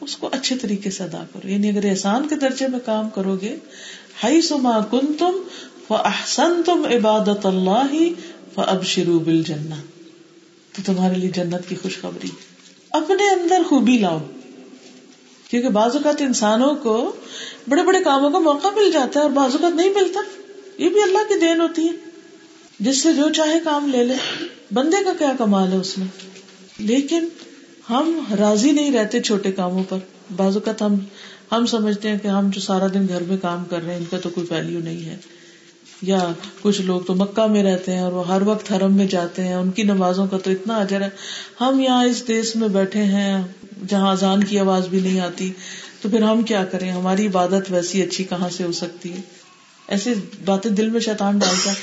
[0.00, 3.36] اس کو اچھے طریقے سے ادا کرو۔ یعنی اگر احسان کے درجے میں کام کرو
[3.36, 3.56] گے
[4.24, 5.42] ہائی سما کن تم
[5.90, 7.96] و احسن تم عبادت اللہ
[8.56, 9.42] اب شروع بل
[10.72, 12.28] تو تمہارے لیے جنت کی خوشخبری
[12.90, 14.18] اپنے اندر خوبی لاؤ۔
[15.50, 17.12] کیونکہ بعض اوقات انسانوں کو
[17.68, 20.20] بڑے بڑے کاموں کا موقع مل جاتا ہے اور بعض اوقات نہیں ملتا۔
[20.78, 21.92] یہ بھی اللہ کی دین ہوتی ہے۔
[22.80, 24.44] جس سے جو چاہے کام لے لے۔
[24.74, 26.06] بندے کا کیا کمال ہے اس میں؟
[26.78, 27.28] لیکن
[27.90, 29.98] ہم راضی نہیں رہتے چھوٹے کاموں پر۔
[30.36, 30.94] بعض اوقات ہم
[31.52, 34.04] ہم سمجھتے ہیں کہ ہم جو سارا دن گھر میں کام کر رہے ہیں، ان
[34.10, 35.16] کا تو کوئی ویلو نہیں ہے۔
[36.02, 36.32] یا
[36.62, 39.54] کچھ لوگ تو مکہ میں رہتے ہیں اور وہ ہر وقت حرم میں جاتے ہیں،
[39.54, 41.08] ان کی نمازوں کا تو اتنا اجر ہے۔
[41.60, 43.42] ہم یہاں اس دیش میں بیٹھے ہیں،
[43.88, 45.52] جہاں اذان کی آواز بھی نہیں آتی،
[46.02, 49.20] تو پھر ہم کیا کریں؟ ہماری عبادت ویسی اچھی کہاں سے ہو سکتی ہے؟
[49.88, 51.76] ایسی باتیں دل میں شیطان ڈالتا ہے۔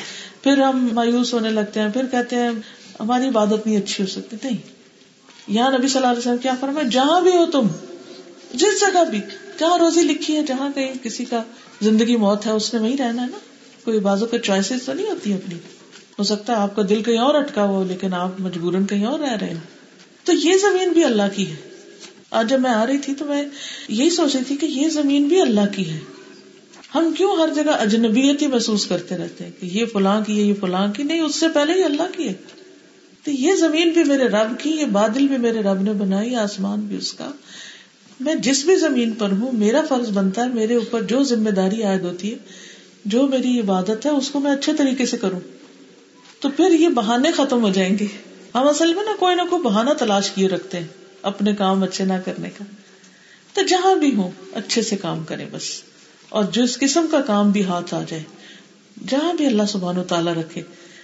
[0.44, 2.50] پھر ہم مایوس ہونے لگتے ہیں، پھر کہتے ہیں،
[3.00, 4.58] ہماری عبادت نہیں اچھی ہو سکتی۔ نہیں۔
[5.48, 7.68] یہاں نبی صلی اللہ علیہ وسلم کیا فرمائے؟ جہاں بھی ہو تم،
[8.54, 9.20] جس جگہ بھی،
[9.60, 11.44] جہاں روزی لکھی ہے، جہاں کہیں کسی کا
[11.82, 13.38] زندگی موت ہے، اس نے وہی رہنا ہے نا۔
[13.84, 15.56] کوئی بازو کا چوائسیز تو نہیں ہوتی اپنی؟
[16.20, 19.20] ہو سکتا ہے آپ کا دل کہیں اور اٹکا ہو، لیکن آپ مجبوراً کہیں اور
[19.20, 19.60] رہ رہے ہیں۔
[20.24, 21.56] تو یہ زمین بھی اللہ کی ہے۔
[22.32, 23.46] آج جب میں آ رہی تھی تو میں
[23.90, 26.00] یہی سوچ رہی تھی کہ یہ زمین بھی اللہ کی ہے۔
[26.96, 30.44] ہم کیوں ہر جگہ اجنبیت ہی محسوس کرتے رہتے ہیں کہ یہ فلاں کی ہے،
[30.44, 32.34] یہ فلاں کی؟ نہیں، اس سے پہلے ہی اللہ کی ہے۔
[33.24, 36.80] تو یہ زمین بھی میرے رب کی، یہ بادل بھی میرے رب نے بنائی، آسمان
[36.80, 37.32] بھی اس کا۔
[38.20, 41.84] میں جس بھی زمین پر ہوں، میرا فرض بنتا ہے، میرے اوپر جو ذمہ داری
[41.84, 42.38] عائد ہوتی ہے
[43.06, 45.40] جو میری عبادت ہے اس کو میں اچھے طریقے سے کروں،
[46.40, 48.06] تو پھر یہ بہانے ختم ہو جائیں گے۔
[48.56, 50.88] ہم اصل میں نا کوئی نہ کوئی بہانا تلاش کیے رکھتے ہیں
[51.22, 52.64] اپنے کام اچھے نہ کرنے کا۔
[53.54, 55.64] تو جہاں بھی ہوں، اچھے سے کام کریں بس۔
[56.30, 58.24] اور جس قسم کا کام بھی ہاتھ آ جائے،
[59.08, 60.62] جہاں بھی اللہ سبحان و تعالیٰ رکھے،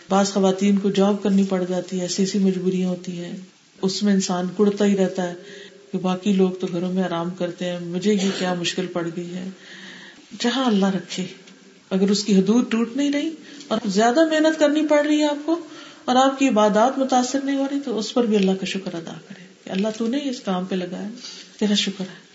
[0.09, 3.37] بعض خواتین کو جاب کرنی پڑ جاتی ہے، ایسی ایسی مجبوریاں ہوتی ہیں،
[3.81, 5.33] اس میں انسان کڑتا ہی رہتا ہے
[5.91, 9.35] کہ باقی لوگ تو گھروں میں آرام کرتے ہیں، مجھے یہ کیا مشکل پڑ گئی
[9.35, 9.49] ہے۔
[10.39, 11.25] جہاں اللہ رکھے
[11.95, 13.29] اگر اس کی حدود ٹوٹ نہیں رہی
[13.67, 15.59] اور زیادہ محنت کرنی پڑ رہی ہے آپ کو
[16.05, 18.93] اور آپ کی عبادات متاثر نہیں ہو رہی، تو اس پر بھی اللہ کا شکر
[18.93, 21.09] ادا کرے کہ اللہ تو نے اس کام پہ لگایا۔
[21.59, 22.25] تیرا شکر ہے۔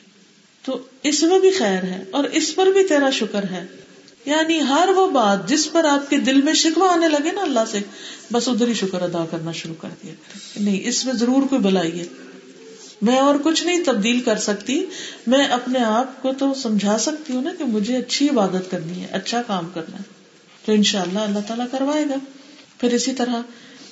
[0.65, 3.67] تو اس میں بھی خیر ہے اور اس پر بھی تیرا شکر ہے۔
[4.25, 7.61] یعنی ہر وہ بات جس پر آپ کے دل میں شکوا آنے لگے نا اللہ
[7.71, 7.79] سے،
[8.33, 10.13] بس ادھر ہی شکر ادا کرنا شروع کر دیا۔
[10.61, 12.05] نہیں، اس میں ضرور کوئی بلائی ہے۔
[13.03, 14.85] میں اور کچھ نہیں تبدیل کر سکتی،
[15.27, 19.07] میں اپنے آپ کو تو سمجھا سکتی ہوں نا کہ مجھے اچھی عبادت کرنی ہے
[19.13, 20.03] اچھا کام کرنا ہے۔
[20.65, 22.15] تو ان شاء اللہ اللہ تعالیٰ کروائے گا۔
[22.81, 23.35] پھر اسی طرح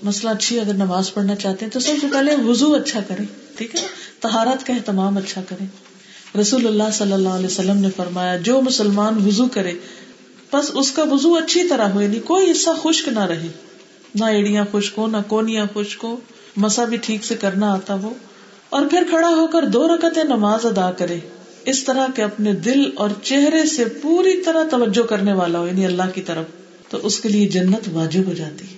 [0.03, 3.25] مسئلہ اچھی اگر نماز پڑھنا چاہتے ہیں تو سب سے پہلے وضو اچھا کرے
[3.57, 3.81] ٹھیک ہے؟
[4.21, 5.65] تہارت کا اہتمام اچھا کرے
[6.41, 9.73] رسول اللہ صلی اللہ علیہ وسلم نے فرمایا، جو مسلمان وضو کرے،
[10.53, 13.49] بس اس کا وضو اچھی طرح ہو یعنی کوئی حصہ خشک نہ رہے۔
[14.15, 16.17] نہ ایڑیاں خشک ہو نہ کونیاں خشک ہو
[16.57, 18.15] مسا بھی ٹھیک سے کرنا آتا ہو۔
[18.71, 21.19] اور پھر کھڑا ہو کر دو رکعتیں نماز ادا کرے۔
[21.65, 25.87] اس طرح کے اپنے دل اور چہرے سے پوری طرح توجہ کرنے والا ہو یعنی
[25.87, 26.45] اللہ کی طرف،
[26.91, 28.77] تو اس کے لیے جنت واجب ہو جاتی۔ ہے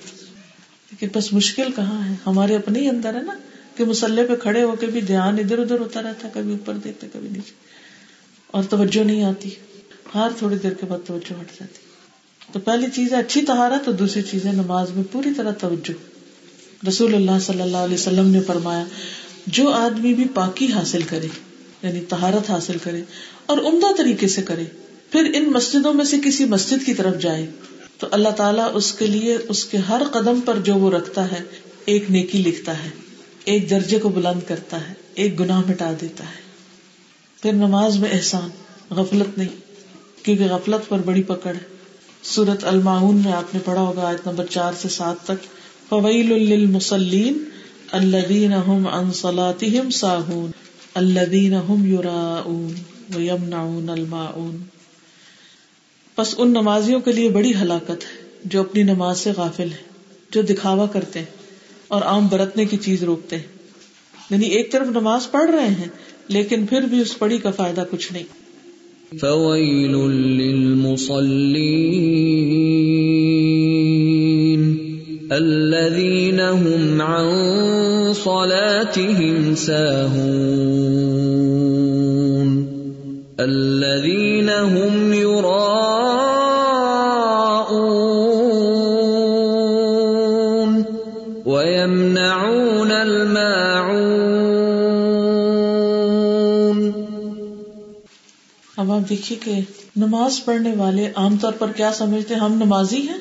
[0.91, 3.33] لیکن بس مشکل کہاں ہے؟ ہمارے اپنے ہی اندر ہے نا،
[3.77, 6.75] کہ مسلح پہ کھڑے ہو کے بھی دھیان ادھر ادھر ہوتا رہتا ہے کبھی اوپر
[6.75, 7.53] دیکھتے، کبھی نیچے۔
[8.47, 9.51] اور توجہ نہیں آتی۔
[10.15, 11.79] ہر تھوڑی دیر کے بعد توجہ ہٹ جاتی۔
[12.53, 15.93] تو پہلی چیز ہے اچھی تہارت تو دوسری چیز ہے نماز میں پوری طرح توجہ۔
[16.89, 18.85] رسول اللہ صلی اللہ علیہ وسلم نے فرمایا
[19.47, 21.27] جو آدمی بھی پاکی حاصل کرے
[21.83, 23.03] یعنی تہارت حاصل کرے
[23.47, 24.65] اور عمدہ طریقے سے کرے،
[25.11, 27.47] پھر ان مسجدوں میں سے کسی مسجد کی طرف جائے،
[27.99, 31.43] تو اللہ تعالیٰ اس کے لیے اس کے ہر قدم پر جو وہ رکھتا ہے،
[31.85, 32.91] ایک نیکی لکھتا ہے،
[33.45, 36.41] ایک درجے کو بلند کرتا ہے، ایک گناہ مٹا دیتا ہے۔
[37.43, 38.51] پھر نماز میں احسان،
[38.91, 39.57] غفلت نہیں،
[40.23, 41.81] کیونکہ غفلت پر بڑی پکڑ ہے۔
[42.23, 45.45] سورت المعون میں آپ نے پڑھا ہوگا، آیت نمبر چار سے سات تک
[45.89, 47.45] فویل للمصلین
[47.93, 50.51] الذین هم عن صلاتهم ساہون،
[50.95, 52.73] الذین هم یراؤون
[53.15, 54.57] ویمنعون الماعون۔
[56.15, 59.91] پس ان نمازیوں کے لیے بڑی ہلاکت ہے، جو اپنی نماز سے غافل ہے
[60.31, 61.27] جو دکھاوا کرتے ہیں
[61.89, 63.45] اور عام برتنے کی چیز روکتے ہیں۔
[64.31, 65.89] یعنی ایک طرف نماز پڑھ رہے ہیں،
[66.29, 68.25] لیکن پھر بھی اس پڑھی کا فائدہ کچھ نہیں۔
[69.21, 72.80] فويل للمصلين
[75.33, 77.29] الذين هم عن
[78.15, 80.21] صلاتهم ساهون
[83.41, 85.01] الذين هم
[99.09, 99.61] دیکھیے کہ
[99.97, 103.19] نماز پڑھنے والے عام طور پر کیا سمجھتے ہم نمازی ہیں؟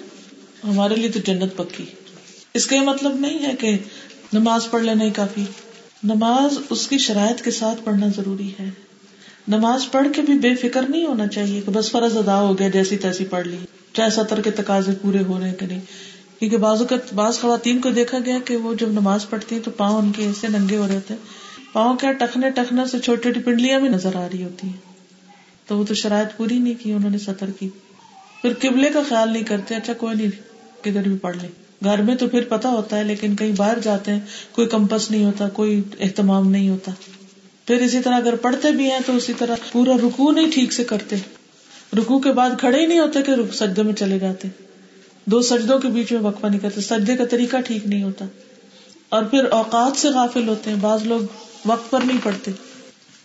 [0.64, 1.86] ہمارے لیے تو جنت پکی۔
[2.54, 3.78] اس کا یہ مطلب نہیں ہے کہ
[4.34, 5.44] نماز پڑھ لینا ہی کافی۔
[6.04, 8.70] نماز اس کی شرائط کے ساتھ پڑھنا ضروری ہے۔
[9.48, 12.70] نماز پڑھ کے بھی بے فکر نہیں ہونا چاہیے کہ بس فرض ادا ہو گیا،
[12.70, 13.58] جیسی تیسی پڑھ لی۔
[13.94, 15.82] چاہے سطر کے تقاضے پورے ہو رہے کہ نہیں۔
[16.40, 19.72] کیونکہ بازو کا بعض خواتین کو دیکھا گیا کہ وہ جب نماز پڑھتی ہیں تو
[19.72, 21.16] پاؤں ان کے ایسے ننگے ہو رہے تھے
[21.74, 24.78] پاؤں کیا ٹکنے ٹکنے سے چھوٹی چھوٹی پنڈلیاں بھی نظر آ رہی ہوتی ہیں۔
[25.68, 27.70] تو وہ تو شرائط پوری نہیں کی، انہوں نے سطر کی۔
[28.42, 30.49] پھر قبلے کا خیال نہیں کرتے اچھا کوئی نہیں۔
[30.82, 31.48] کدھر بھی پڑھ لے۔
[31.84, 34.20] گھر میں تو پھر پتا ہوتا ہے، لیکن کہیں باہر جاتے ہیں،
[34.52, 36.92] کوئی کمپس نہیں ہوتا، کوئی اہتمام نہیں ہوتا۔
[37.68, 40.84] پھر اسی طرح اگر پڑھتے بھی ہیں تو اسی طرح پورا رکو نہیں ٹھیک سے
[40.84, 41.16] کرتے۔
[41.98, 44.48] رکو کے بعد کھڑے ہی نہیں ہوتے کہ سجدے میں چلے جاتے۔
[45.26, 48.26] دو سجدوں کے بیچ میں وقفہ نہیں کرتے۔ سجدے کا طریقہ ٹھیک نہیں ہوتا۔
[49.10, 51.20] اور پھر اوقات سے غافل ہوتے ہیں، بعض لوگ
[51.66, 52.52] وقت پر نہیں پڑھتے۔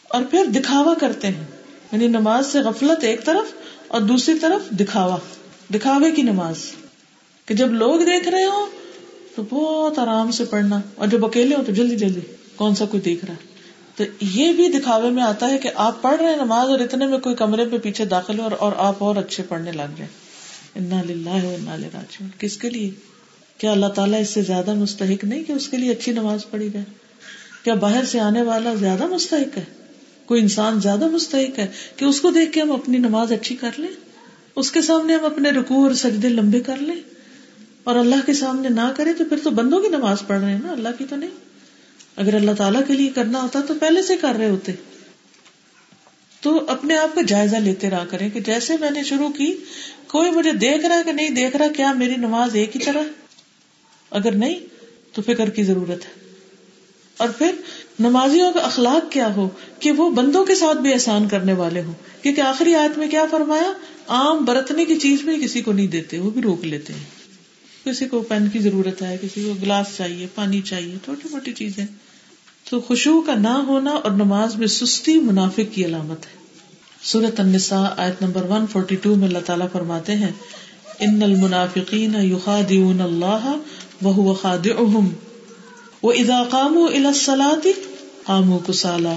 [0.09, 1.44] اور پھر دکھاوا کرتے ہیں۔
[1.92, 3.52] یعنی نماز سے غفلت ایک طرف
[3.88, 5.16] اور دوسری طرف دکھاوا۔
[5.74, 6.84] دکھاوے کی نماز۔
[7.47, 8.66] کہ جب لوگ دیکھ رہے ہو
[9.36, 12.20] تو بہت آرام سے پڑھنا اور جب اکیلے ہو تو جلدی جلدی
[12.57, 13.55] کون سا کوئی دیکھ رہا ہے۔
[13.97, 17.07] تو یہ بھی دکھاوے میں آتا ہے کہ آپ پڑھ رہے ہیں نماز اور اتنے
[17.07, 20.24] میں کوئی کمرے پہ پیچھے داخل ہو اور آپ اور اچھے پڑھنے لگ جائیں۔
[20.74, 22.90] انا للہ انا لراجعون کس کے لیے؟
[23.59, 26.68] کیا اللہ تعالیٰ اس سے زیادہ مستحق نہیں کہ اس کے لیے اچھی نماز پڑھی
[26.68, 26.84] جائے؟
[27.64, 29.64] کیا باہر سے آنے والا زیادہ مستحق ہے؟
[30.26, 31.66] کوئی انسان زیادہ مستحق ہے
[31.97, 33.88] کہ اس کو دیکھ کے ہم اپنی نماز اچھی کر لیں؟
[34.57, 37.13] اس کے سامنے ہم اپنے رکوع اور سجدے لمبے کر لیں؟
[37.85, 40.61] اور اللہ کے سامنے نہ کرے تو پھر تو بندوں کی نماز پڑھ رہے ہیں
[40.62, 41.30] نا، اللہ کی تو نہیں۔
[42.16, 44.72] اگر اللہ تعالیٰ کے لیے کرنا ہوتا تو پہلے سے کر رہے ہوتے۔
[46.41, 49.55] تو اپنے آپ کا جائزہ لیتے رہا کریں کہ جیسے میں نے شروع کی،
[50.07, 53.03] کوئی مجھے دیکھ رہا کہ نہیں دیکھ رہا، کیا میری نماز ایک ہی طرح؟
[54.11, 54.61] اگر نہیں
[55.12, 56.24] تو فکر کی ضرورت ہے۔
[57.16, 57.55] اور پھر
[58.01, 62.22] نمازیوں کا اخلاق کیا ہو کہ وہ بندوں کے ساتھ بھی احسان کرنے والے ہوں۔
[62.22, 63.72] کیونکہ آخری آیت میں کیا فرمایا؟
[64.09, 67.24] عام برتنے کی چیز بھی کسی کو نہیں دیتے، وہ بھی روک لیتے ہیں۔
[67.85, 71.87] کسی کو پین کی ضرورت ہے، کسی کو گلاس چاہیے، پانی چاہیے، چھوٹی موٹی چیزیں۔
[72.70, 76.45] تو خوشبو کا نہ ہونا اور نماز میں سستی منافق کی علامت ہے۔
[77.03, 80.30] سورت النساء، آیت نمبر 142 میں اللہ تعالیٰ فرماتے ہیں،
[81.01, 83.59] ان المنافقین یخادعون اللہ
[84.03, 85.09] وهو خادعهم
[86.03, 87.68] واذا قاموا الى الصلاة
[88.24, 89.14] قاموا كسالى۔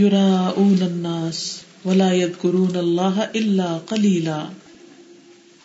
[0.00, 4.46] يراؤون الناس ولا يذكرون الله الا قليلا۔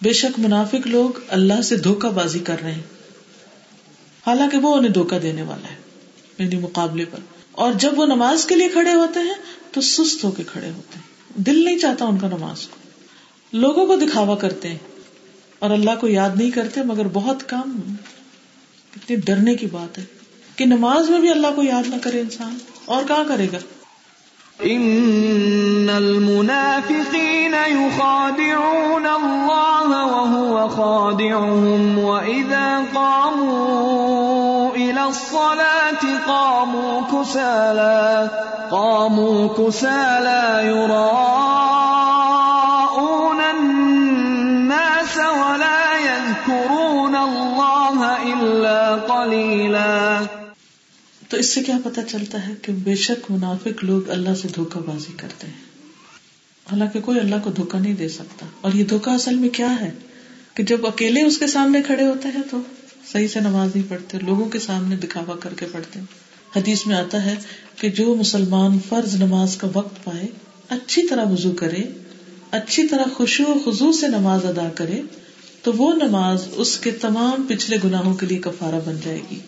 [0.04, 2.82] بے شک منافق لوگ اللہ سے دھوکہ بازی کر رہے ہیں۔
[4.28, 5.76] حالانکہ وہ انہیں دھوکہ دینے والا ہے
[6.38, 7.18] یعنی مقابلے پر۔
[7.52, 9.34] اور جب وہ نماز کے لیے کھڑے ہوتے ہیں،
[9.72, 11.04] تو سست ہو کے کھڑے ہوتے ہیں۔
[11.36, 12.76] دل نہیں چاہتا ان کا نماز کو۔
[13.54, 14.78] لوگوں کو دکھاوا کرتے ہیں۔
[15.60, 17.80] اور اللہ کو یاد نہیں کرتے، مگر بہت کم۔
[18.96, 20.06] اتنی ڈرنے کی بات ہے
[20.56, 23.58] کہ نماز میں بھی اللہ کو یاد نہ کرے انسان۔ اور کہاں کرے گا؟
[24.62, 38.30] ان المنافقين يخادعون الله وهو خادعهم واذا قاموا الى الصلاه قاموا كسالى
[38.72, 42.22] قاموا كسالى يراءون
[43.42, 50.43] الناس ولا يذكرون الله الا قليلا.
[51.34, 54.80] تو اس سے کیا پتا چلتا ہے کہ بے شک منافق لوگ اللہ سے دھوکہ
[54.80, 55.54] بازی کرتے ہیں۔
[56.72, 59.92] حالانکہ کوئی اللہ کو دھوکا نہیں دے سکتا۔ اور یہ دھوکا اصل میں کیا ہے؟
[60.54, 62.62] کہ جب اکیلے اس کے سامنے کھڑے ہوتے ہیں تو
[63.12, 66.06] صحیح سے نماز نہیں پڑھتے، لوگوں کے سامنے دکھاوا کر کے پڑھتے ہیں۔
[66.56, 67.36] حدیث میں آتا ہے
[67.76, 70.26] کہ جو مسلمان فرض نماز کا وقت پائے،
[70.70, 71.84] اچھی طرح وضو کرے،
[72.52, 75.02] اچھی طرح خوشو و خزو سے نماز ادا کرے،
[75.62, 79.40] تو وہ نماز اس کے تمام پچھلے گناہوں کے لیے کفارہ بن جائے گی۔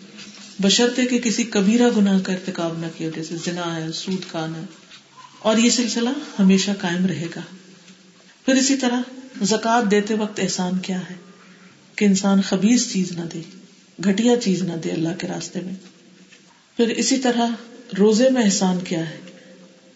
[0.60, 4.64] بشرطے کہ کسی کبیرہ گناہ کا ارتقاب نہ کیا جیسے زنا ہے، سود کھانا ہے۔
[5.38, 7.40] اور یہ سلسلہ ہمیشہ قائم رہے گا۔
[8.44, 9.00] پھر اسی طرح
[9.42, 11.14] زکات دیتے وقت احسان کیا ہے؟
[11.96, 13.40] کہ انسان خبیز چیز نہ دے
[14.06, 15.74] گٹیا چیز نہ دے اللہ کے راستے میں۔
[16.76, 17.46] پھر اسی طرح
[17.98, 19.18] روزے میں احسان کیا ہے؟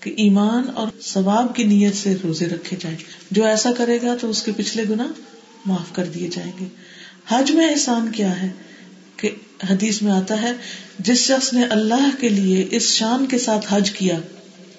[0.00, 2.96] کہ ایمان اور ثواب کی نیت سے روزے رکھے جائیں۔
[3.30, 5.12] جو ایسا کرے گا تو اس کے پچھلے گنا
[5.66, 6.64] معاف کر دیے جائیں گے۔
[7.28, 8.48] حج میں احسان کیا ہے؟
[9.70, 10.52] حدیث میں آتا ہے،
[10.98, 14.18] جس شخص نے اللہ کے لیے اس شان کے ساتھ حج کیا،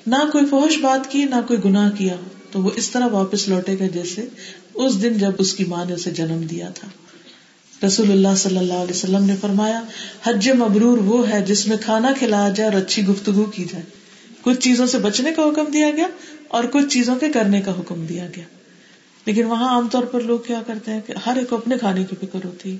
[0.07, 2.15] نہ کوئی فوش بات کی، نہ کوئی گناہ کیا،
[2.51, 4.25] تو وہ اس طرح واپس لوٹے گا جیسے
[4.73, 6.87] اس دن جب اس کی ماں نے اسے جنم دیا تھا۔
[7.87, 9.83] رسول اللہ صلی اللہ علیہ وسلم نے فرمایا،
[10.23, 13.83] حج مبرور وہ ہے جس میں کھانا کھلایا جائے اور اچھی گفتگو کی جائے۔
[14.41, 16.07] کچھ چیزوں سے بچنے کا حکم دیا گیا
[16.47, 18.43] اور کچھ چیزوں کے کرنے کا حکم دیا گیا۔
[19.25, 22.03] لیکن وہاں عام طور پر لوگ کیا کرتے ہیں کہ ہر ایک کو اپنے کھانے
[22.03, 22.77] کی فکر ہوتی ہے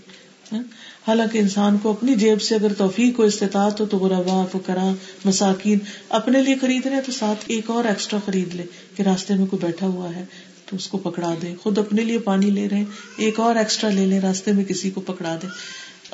[0.52, 0.64] ہاں؟
[1.08, 4.90] حالانکہ انسان کو اپنی جیب سے اگر توفیق کو استطاعت ہو تو غربا فکرا
[5.26, 5.78] مساکین
[6.10, 8.64] اپنے لیے خرید رہے تو ساتھ ایک اور ایکسٹرا خرید لے
[8.96, 10.26] کہ راستے میں کوئی بیٹھا ہوا ہے
[10.66, 12.84] تو اس کو پکڑا دے۔ خود اپنے لیے پانی لے رہے
[13.18, 15.48] ایک اور ایکسٹرا لے لے راستے میں کسی کو پکڑا دے۔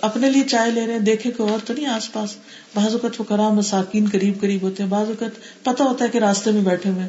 [0.02, 2.36] اپنے لیے چائے لے رہے دیکھے کوئی اور تو نہیں آس پاس۔
[2.76, 6.52] بعض اوقات فکرا مساکین قریب قریب ہوتے ہیں، بعض اوقات پتا ہوتا ہے کہ راستے
[6.52, 7.08] میں بیٹھے ہوئے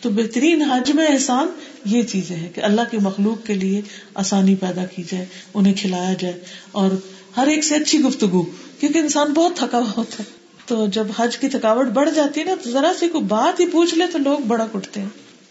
[0.00, 1.46] تو بہترین حج میں احسان
[1.84, 3.80] یہ چیزیں ہیں کہ اللہ کی مخلوق کے لیے
[4.14, 6.40] آسانی پیدا کی جائے، انہیں کھلایا جائے
[6.72, 6.90] اور
[7.36, 8.42] ہر ایک سے اچھی گفتگو،
[8.80, 12.44] کیونکہ انسان بہت تھکا ہوا ہوتا ہے۔ تو جب حج کی تھکاوٹ بڑھ جاتی ہے
[12.44, 15.08] نا، تو ذرا سی کوئی بات ہی پوچھ لے تو لوگ بڑا کٹتے ہیں۔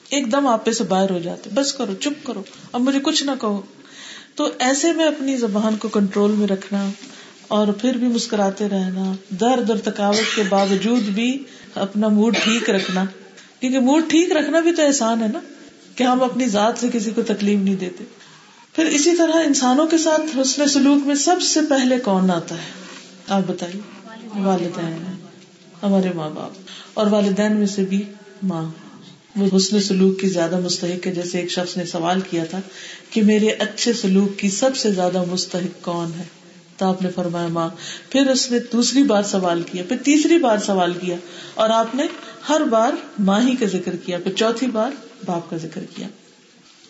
[0.10, 3.32] ایک دم آپ سے باہر ہو جاتے بس کرو، چپ کرو۔ اب مجھے کچھ نہ
[3.42, 3.62] کہو۔
[4.36, 6.90] تو ایسے میں اپنی زبان کو کنٹرول میں رکھنا
[7.48, 11.44] اور پھر بھی مسکراتے رہنا درد اور تھکاوٹ کے باوجود بھی
[11.76, 13.06] اپنا موڈ ٹھیک رکھنا۔
[13.60, 15.40] کیونکہ موڈ ٹھیک رکھنا بھی تو احسان ہے نا۔
[15.96, 18.04] کہ ہم اپنی ذات سے کسی کو تکلیف نہیں دیتے۔
[18.74, 22.72] پھر اسی طرح انسانوں کے ساتھ حسن سلوک میں سب سے پہلے کون آتا ہے؟
[23.28, 23.82] آپ بتائیے۔
[24.36, 25.16] والدین۔
[25.84, 26.52] ہمارے ماں باپ۔
[26.94, 28.04] اور والدین میں سے بھی
[28.44, 28.72] ماں۔
[29.36, 32.60] وہ حسن سلوک کی زیادہ مستحق ہے۔ جیسے ایک شخص نے سوال کیا تھا
[33.10, 36.24] کہ میرے اچھے سلوک کی سب سے زیادہ مستحق کون ہے؟
[36.78, 37.70] تو آپ نے فرمایا، ماں۔
[38.10, 41.16] پھر اس نے دوسری بار سوال کیا، پھر تیسری بار سوال کیا
[41.54, 42.04] اور آپ نے
[42.50, 44.91] ہر بار ماں ہی کا ذکر کیا، پھر چوتھی بار
[45.26, 46.08] باپ کا ذکر کیا۔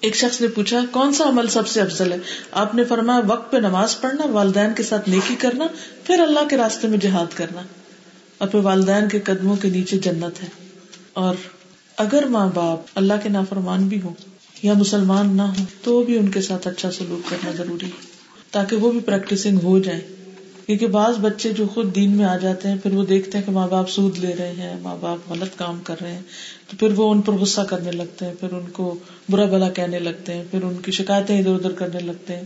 [0.02, 2.18] ایک شخص نے پوچھا، کون سا عمل سب سے افضل ہے؟
[2.52, 5.66] آپ نے فرمایا، وقت پہ نماز پڑھنا، والدین کے ساتھ نیکی کرنا،
[6.04, 7.62] پھر اللہ کے راستے میں جہاد کرنا۔
[8.40, 10.50] اپنے والدین کے قدموں کے نیچے جنت ہے۔
[11.14, 11.36] اور
[11.98, 14.14] اگر ماں باپ اللہ کے نافرمان بھی ہوں
[14.64, 18.08] یا مسلمان نہ ہوں، تو بھی ان کے ساتھ اچھا سلوک کرنا ضروری ہے،
[18.52, 20.02] تاکہ وہ بھی پریکٹسنگ ہو جائے
[20.66, 23.52] کیونکہ بعض بچے جو خود دین میں آ جاتے ہیں، پھر وہ دیکھتے ہیں کہ
[23.52, 26.22] ماں باپ سود لے رہے ہیں، ماں باپ غلط کام کر رہے ہیں،
[26.68, 29.00] تو پھر وہ ان پر غصہ کرنے لگتے ہیں، پھر ان کو
[29.30, 32.44] برا بلا کہنے لگتے ہیں، پھر ان کی شکایتیں ادھر ادھر کرنے لگتے ہیں،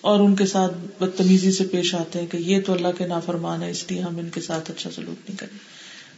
[0.00, 3.62] اور ان کے ساتھ بدتمیزی سے پیش آتے ہیں کہ یہ تو اللہ کے نافرمان
[3.62, 5.58] ہے اس لیے ہم ان کے ساتھ اچھا سلوک نہیں کریں۔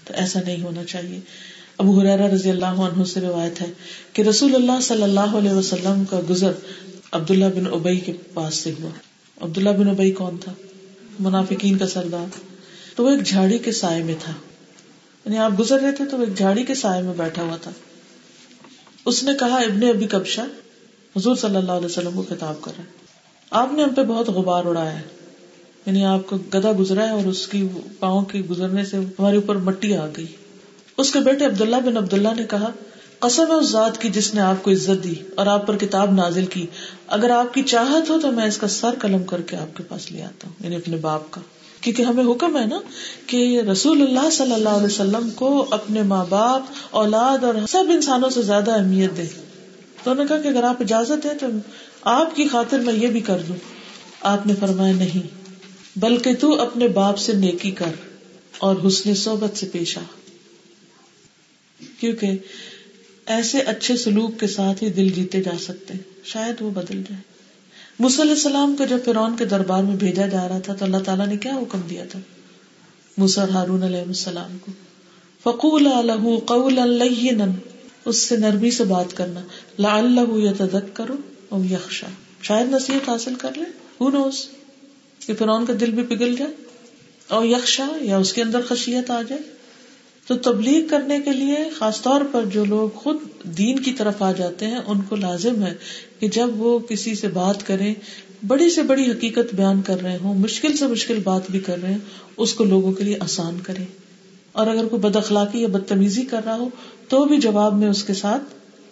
[0.05, 1.21] تو ایسا نہیں ہونا چاہیے۔
[1.79, 3.67] ابو حرارا رضی اللہ عنہ سے روایت ہے
[4.13, 6.53] کہ رسول اللہ صلی اللہ علیہ وسلم کا گزر
[7.13, 8.91] عبداللہ بن ابئی کے پاس سے ہوا۔
[9.41, 10.53] عبداللہ بن ابئی کون تھا؟
[11.21, 12.41] منافقین کا سردار،
[12.97, 14.33] تو وہ ایک جھاڑی کے سائے میں تھا۔
[15.25, 17.71] یعنی آپ گزر رہے تھے تو وہ ایک جھاڑی کے سائے میں بیٹھا ہوا تھا۔
[19.05, 20.45] اس نے کہا، ابن ابھی کبشا
[21.17, 22.85] حضور صلی اللہ علیہ وسلم کو خطاب کر رہے
[23.51, 25.03] آپ نے ہم پہ بہت غبار اڑایا ہے۔
[25.87, 29.57] یعنی آپ کو گدا گزرا ہے اور اس کی پاؤں کے گزرنے سے ہمارے اوپر
[29.57, 30.27] مٹی آ گئی۔
[30.97, 32.73] اس کے بیٹے عبداللہ بن عبداللہ نے کہا
[33.19, 36.15] قسم ہے اس ذات کی جس نے آپ کو عزت دی اور آپ پر کتاب
[36.15, 36.67] نازل کی،
[37.07, 39.83] اگر آپ کی چاہت ہو تو میں اس کا سر قلم کر کے آپ کے
[39.83, 41.41] پاس لے آتا ہوں یعنی اپنے باپ کا۔
[41.81, 42.81] کیونکہ ہمیں حکم ہے نا
[43.27, 48.31] کہ رسول اللہ صلی اللہ علیہ وسلم کو اپنے ماں باپ، اولاد اور سب انسانوں
[48.31, 49.25] سے زیادہ اہمیت دے
[50.05, 51.47] تو انہوں نے کہا کہ اگر آپ اجازت ہے تو
[52.03, 53.57] آپ کی خاطر میں یہ بھی کر دوں۔
[54.21, 55.27] آپ نے فرمایا نہیں،
[55.97, 57.93] بلکہ تو اپنے باپ سے نیکی کر
[58.59, 60.01] اور حسن صحبت سے پیش آ۔
[62.01, 62.31] کیونکہ
[63.29, 67.39] ایسے اچھے سلوک کے ساتھ ہی دل جیتے جا سکتے شاید وہ بدل جائے۔
[68.21, 71.27] علیہ السلام کو جب فرون کے دربار میں بھیجا جا رہا تھا تو اللہ تعالیٰ
[71.27, 72.19] نے کیا حکم دیا تھا؟
[73.19, 74.73] مسر ہارون علیہ السلام کو۔
[75.43, 76.79] فقول الح قول
[78.05, 79.41] اس سے نرمی سے بات کرنا۔
[79.79, 81.17] لا اللہ یا تدک کرو
[81.49, 82.07] اور یکشا
[82.43, 83.65] شاید نصیحت حاصل کر لے۔
[84.01, 84.47] ہو نوز
[85.27, 86.51] کہ فرون کا دل بھی پگھل جائے۔
[87.29, 89.58] اور یکشا یا اس کے اندر خشیت آ جائے۔
[90.29, 94.33] تو تبلیغ کرنے کے لیے خاص طور پر جو لوگ خود دین کی طرف آ
[94.33, 95.73] جاتے ہیں، ان کو لازم ہے
[96.21, 97.95] کہ جب وہ کسی سے بات کریں،
[98.47, 101.91] بڑی سے بڑی حقیقت بیان کر رہے ہوں، مشکل سے مشکل بات بھی کر رہے
[101.91, 101.99] ہیں
[102.37, 103.85] اس کو لوگوں کے لیے آسان کریں۔
[104.53, 106.69] اور اگر کوئی بد اخلاقی یا بدتمیزی کر رہا ہو،
[107.09, 108.43] تو بھی جواب میں اس کے ساتھ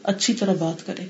[0.03, 1.07] اچھی طرح بات کریں۔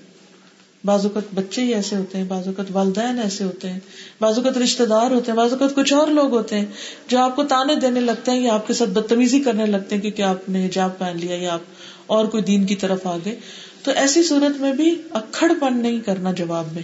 [0.90, 3.80] اوقات بچے ہی ایسے ہوتے ہیں بعض اوقات والدین ایسے ہوتے ہیں
[4.20, 6.66] بعض اوقات رشتے دار ہوتے ہیں بعض اوقات کچھ اور لوگ ہوتے ہیں
[7.08, 10.02] جو آپ کو تانے دینے لگتے ہیں یا آپ کے ساتھ بدتمیزی کرنے لگتے ہیں
[10.02, 11.60] کیونکہ آپ نے حجاب پہن لیا یا آپ
[12.06, 13.34] اور کوئی دین کی طرف آگے
[13.82, 16.82] تو ایسی صورت میں بھی اکڑ پن نہیں کرنا جواب میں،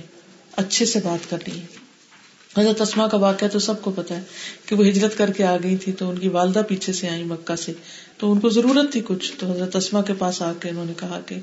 [0.56, 1.66] اچھے سے بات کرنی ہے۔
[2.58, 4.22] حضرت اسما کا واقعہ تو سب کو پتا ہے
[4.66, 7.24] کہ وہ ہجرت کر کے آ گئی تھی تو ان کی والدہ پیچھے سے آئی
[7.24, 7.72] مکہ سے،
[8.18, 10.92] تو ان کو ضرورت تھی کچھ۔ تو حضرت اسما کے پاس آ کے انہوں نے
[10.96, 11.36] کہا کہ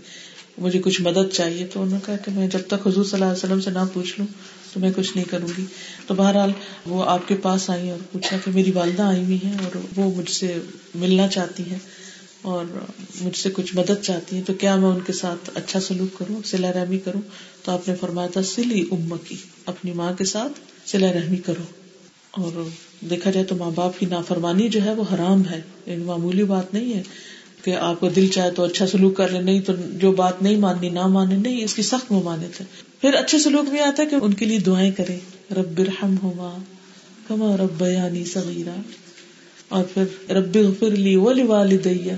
[0.59, 3.25] مجھے کچھ مدد چاہیے، تو انہوں نے کہا کہ میں جب تک حضور صلی اللہ
[3.25, 4.27] علیہ وسلم سے نہ پوچھ لوں،
[4.73, 5.65] تو میں کچھ نہیں کروں گی۔
[6.07, 6.51] تو بہرحال
[6.85, 10.15] وہ آپ کے پاس آئی اور پوچھا کہ میری والدہ آئی ہوئی ہیں اور وہ
[10.15, 10.59] مجھ سے
[10.95, 11.79] ملنا چاہتی ہیں
[12.41, 12.65] اور
[13.21, 16.41] مجھ سے کچھ مدد چاہتی ہیں، تو کیا میں ان کے ساتھ اچھا سلوک کروں
[16.45, 17.21] سلا رحمی کروں؟
[17.63, 19.35] تو آپ نے فرمایا تھا سلی ام کی
[19.65, 21.63] اپنی ماں کے ساتھ سلا رحمی کرو۔
[22.31, 22.67] اور
[23.01, 26.73] دیکھا جائے تو ماں باپ کی نافرمانی جو ہے وہ حرام ہے یعنی معمولی بات
[26.73, 27.01] نہیں ہے۔
[27.63, 30.55] کہ آپ کو دل چاہے تو اچھا سلوک کر لے نہیں تو جو بات نہیں
[30.55, 32.65] ماننی، نہ مانے نہیں، اس کی سخت ممانت ہے۔
[33.01, 35.17] پھر اچھے سلوک میں آتا ہے کہ ان کے لیے دعائیں کرے
[35.55, 36.57] رب رحم ہوا
[37.27, 38.75] کما رب یعنی سغیرہ
[39.69, 42.15] اور پھر رب غفر لی ولی والدیا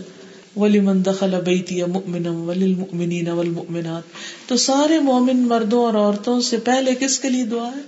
[0.55, 4.03] ولی من دخل بیتی مؤمنا وللمؤمنین والمؤمنات۔
[4.49, 7.81] تو سارے مومن مردوں اور عورتوں سے پہلے کس کے لیے دعا ہے؟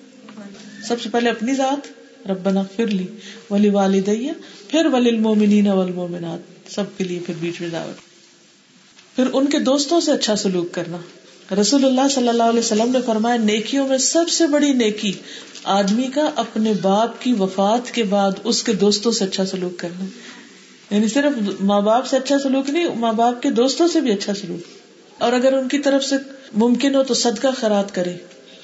[0.88, 1.88] سب سے پہلے اپنی ذات۔
[2.30, 3.06] ربنا اغفر لی
[3.50, 4.34] ولی والدیا
[4.68, 7.96] پھر وللمؤمنین والمؤمنات۔ سب کے لیے پھر بیچ میں دعوت۔
[9.16, 10.98] پھر ان کے دوستوں سے اچھا سلوک کرنا۔
[11.62, 15.12] رسول اللہ صلی اللہ علیہ وسلم نے فرمایا، نیکیوں میں سب سے بڑی نیکی
[15.64, 20.06] آدمی کا اپنے باپ کی وفات کے بعد اس کے دوستوں سے اچھا سلوک کرنا۔
[20.96, 24.34] یعنی صرف ماں باپ سے اچھا سلوک نہیں، ماں باپ کے دوستوں سے بھی اچھا
[24.34, 24.60] سلوک۔
[25.18, 26.16] اور اگر ان کی طرف سے
[26.54, 28.18] ممکن ہو تو صدقہ خیرات کرے۔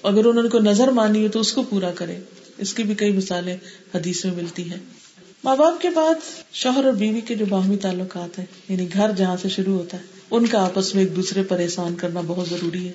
[0.04, 2.16] اگر انہوں کو نظر مانی ہو تو اس کو پورا کرے۔
[2.58, 3.58] اس کی بھی کئی مثالیں
[3.96, 4.99] حدیث میں ملتی ہیں۔
[5.44, 6.16] ماں باپ کے بعد
[6.52, 10.04] شوہر اور بیوی کے جو باہمی تعلقات ہیں یعنی گھر جہاں سے شروع ہوتا ہے،
[10.32, 12.92] ان کا آپس میں ایک دوسرے پر احسان کرنا بہت ضروری ہے۔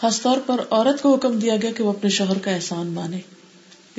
[0.00, 3.20] خاص طور پر عورت کو حکم دیا گیا کہ وہ اپنے شوہر کا احسان مانے۔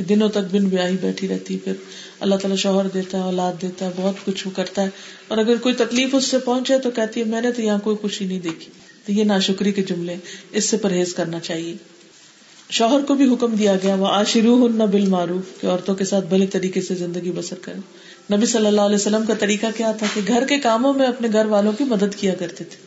[0.01, 1.73] دنوں تک بن بیاہی بیٹھی رہتی، پھر
[2.19, 4.89] اللہ تعالیٰ شوہر دیتا ہے اولاد دیتا ہے بہت کچھ وہ کرتا ہے۔
[5.27, 7.97] اور اگر کوئی تکلیف اس سے پہنچے تو کہتی ہے، میں نے تو یہاں کوئی
[7.97, 8.71] خوشی نہیں دیکھی۔
[9.05, 10.15] تو یہ ناشکری کے جملے،
[10.51, 11.75] اس سے پرہیز کرنا چاہیے۔
[12.73, 16.05] شوہر کو بھی حکم دیا گیا وہ آشرو ہن نہ بل معروف کہ عورتوں کے
[16.05, 17.79] ساتھ بھلے طریقے سے زندگی بسر کرے
[18.35, 21.27] نبی صلی اللہ علیہ وسلم کا طریقہ کیا تھا کہ گھر کے کاموں میں اپنے
[21.33, 22.77] گھر والوں کی مدد کیا کرتے تھے۔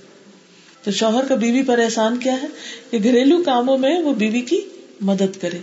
[0.85, 2.47] تو شوہر کا بیوی پر احسان کیا ہے؟
[2.91, 4.61] کہ گھریلو کاموں میں وہ بیوی کی
[5.01, 5.59] مدد کرے۔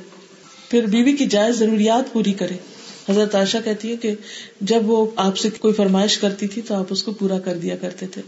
[0.69, 2.57] پھر بیوی کی جائز ضروریات پوری کرے۔
[3.09, 4.15] حضرت عائشہ کہتی ہے کہ
[4.61, 7.75] جب وہ آپ سے کوئی فرمائش کرتی تھی تو آپ اس کو پورا کر دیا
[7.75, 8.21] کرتے تھے۔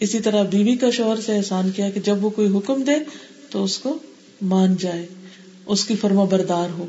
[0.00, 2.94] اسی طرح بیوی کا شوہر سے احسان کیا کہ جب وہ کوئی حکم دے
[3.50, 3.98] تو اس کو
[4.42, 5.06] مان جائے۔
[5.66, 6.86] اس کی فرما بردار ہو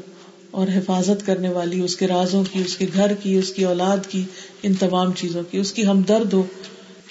[0.51, 3.97] اور حفاظت کرنے والی، اس کے رازوں کی، اس کے گھر کی، اس کی اولاد
[4.09, 4.23] کی،
[4.63, 6.43] ان تمام چیزوں کی، اس کی ہمدرد ہو۔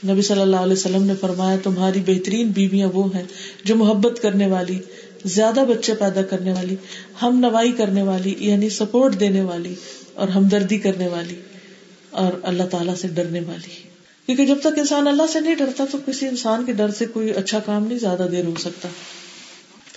[0.08, 3.22] نبی صلی اللہ علیہ وسلم نے فرمایا، تمہاری بہترین بیویاں وہ ہیں
[3.64, 4.78] جو محبت کرنے والی،
[5.24, 6.76] زیادہ بچے پیدا کرنے والی،
[7.22, 9.74] ہم نوائی کرنے والی یعنی سپورٹ دینے والی
[10.14, 11.34] اور ہمدردی کرنے والی
[12.10, 13.88] اور اللہ تعالیٰ سے ڈرنے والی۔
[14.26, 17.30] کیونکہ جب تک انسان اللہ سے نہیں ڈرتا، تو کسی انسان کے ڈر سے کوئی
[17.30, 18.88] اچھا کام نہیں، زیادہ دیر ہو سکتا۔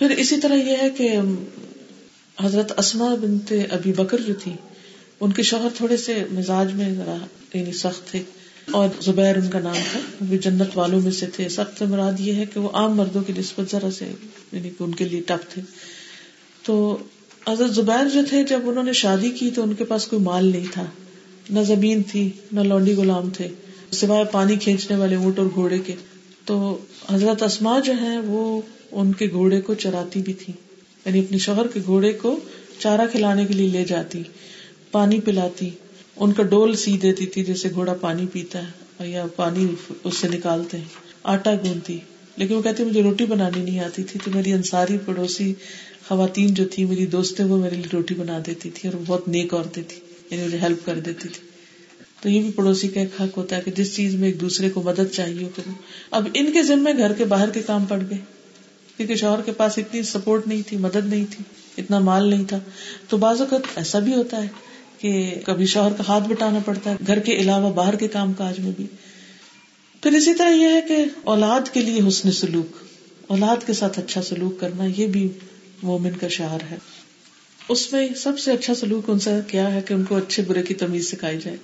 [0.00, 1.16] پھر اسی طرح یہ ہے کہ
[2.42, 4.52] حضرت اسما بنتے ابھی بکر جو تھی،
[5.20, 7.16] ان کے شوہر تھوڑے سے مزاج میں ذرا
[7.54, 8.22] یعنی سخت تھے
[8.70, 12.34] اور زبیر ان کا نام تھا، وہ جنت والوں میں سے تھے۔ سخت مراد یہ
[12.34, 14.12] ہے کہ وہ عام مردوں کی نسبت ذرا سے
[14.52, 15.62] یعنی کہ ان کے لیے ٹف تھے۔
[16.62, 16.98] تو
[17.48, 20.46] حضرت زبیر جو تھے، جب انہوں نے شادی کی تو ان کے پاس کوئی مال
[20.46, 20.86] نہیں تھا۔
[21.50, 23.48] نہ زمین تھی، نہ لونڈی غلام تھے۔
[23.90, 25.94] سوائے پانی کھینچنے والے اونٹ اور گھوڑے کے۔
[26.44, 26.78] تو
[27.12, 28.60] حضرت اسما جو ہے وہ
[28.92, 30.52] ان کے گھوڑے کو چراتی بھی تھی۔
[31.04, 32.40] یعنی اپنے شوہر کے گھوڑے کو
[32.78, 34.22] چارہ کھلانے کے لیے لے جاتی،
[34.90, 35.70] پانی پلاتی۔
[36.16, 39.66] ان کا ڈول سی دیتی تھی جیسے گھوڑا پانی پیتا ہے یا پانی
[40.04, 40.84] اس سے نکالتے ہیں۔
[41.22, 41.98] آٹا گونتی
[42.36, 45.52] لیکن وہ کہتے مجھے روٹی بنانی نہیں آتی تھی، تو میری انصاری پڑوسی
[46.08, 49.28] خواتین جو تھی میری دوستیں وہ میرے لیے روٹی بنا دیتی تھی اور وہ بہت
[49.28, 51.40] نیک عورتیں تھی یعنی مجھے ہیلپ کر دیتی تھی۔
[52.22, 54.70] تو یہ بھی پڑوسی کا ایک حق ہوتا ہے کہ جس چیز میں ایک دوسرے
[54.70, 55.70] کو مدد چاہیے کرو
[56.10, 58.18] اب ان کے ذمے گھر کے باہر کے کام پڑ گئے۔
[59.00, 61.44] کیونکہ شوہر کے پاس اتنی سپورٹ نہیں تھی، مدد نہیں تھی،
[61.78, 62.58] اتنا مال نہیں تھا۔
[63.08, 64.48] تو بعض اوقات ایسا بھی ہوتا ہے
[64.98, 68.58] کہ کبھی شوہر کا ہاتھ بٹانا پڑتا ہے، گھر کے علاوہ باہر کے کام کاج
[68.58, 68.86] میں بھی۔
[70.02, 72.76] پھر اسی طرح یہ ہے کہ اولاد کے لیے حسن سلوک،
[73.26, 75.28] اولاد کے ساتھ اچھا سلوک کرنا، یہ بھی
[75.82, 76.76] مومن کا شعر ہے۔
[77.68, 80.62] اس میں سب سے اچھا سلوک ان سے کیا ہے کہ ان کو اچھے برے
[80.62, 81.56] کی تمیز سکھائی جائے۔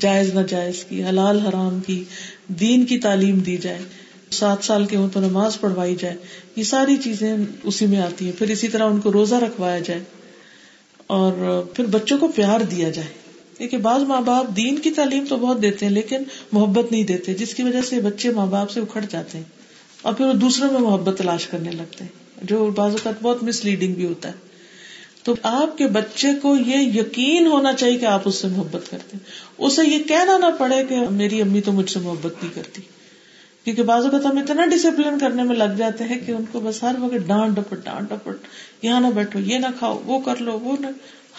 [0.00, 2.04] جائز نہ جائز کی، حلال حرام کی،
[2.48, 3.82] دین کی تعلیم دی جائے۔
[4.30, 6.16] سات سال کے ہوں تو نماز پڑھوائی جائے۔
[6.56, 10.00] یہ ساری چیزیں اسی میں آتی ہیں۔ پھر اسی طرح ان کو روزہ رکھوایا جائے
[11.06, 13.08] اور پھر بچوں کو پیار دیا جائے۔
[13.58, 16.22] دیکھیے، بعض ماں باپ دین کی تعلیم تو بہت دیتے ہیں، لیکن
[16.52, 19.44] محبت نہیں دیتے، جس کی وجہ سے بچے ماں باپ سے اکھڑ جاتے ہیں
[20.02, 23.64] اور پھر وہ دوسروں میں محبت تلاش کرنے لگتے ہیں، جو بعض اوقات بہت مس
[23.64, 24.48] لیڈنگ بھی ہوتا ہے۔
[25.22, 29.08] تو آپ کے بچے کو یہ یقین ہونا چاہیے کہ آپ اس سے محبت کرتے
[29.12, 32.82] ہیں۔ اسے یہ کہنا نہ پڑے کہ میری امی تو مجھ سے محبت نہیں کرتی۔
[33.68, 36.82] کیونکہ بعض اوقات ہم اتنا ڈسپلن کرنے میں لگ جاتے ہیں کہ ان کو بس
[36.82, 38.36] ہر وقت ڈانٹ ڈپٹ ڈانٹ ڈپٹ،
[38.82, 40.86] یہاں نہ بیٹھو، یہ نہ کھاؤ، وہ کر لو، وہ نہ۔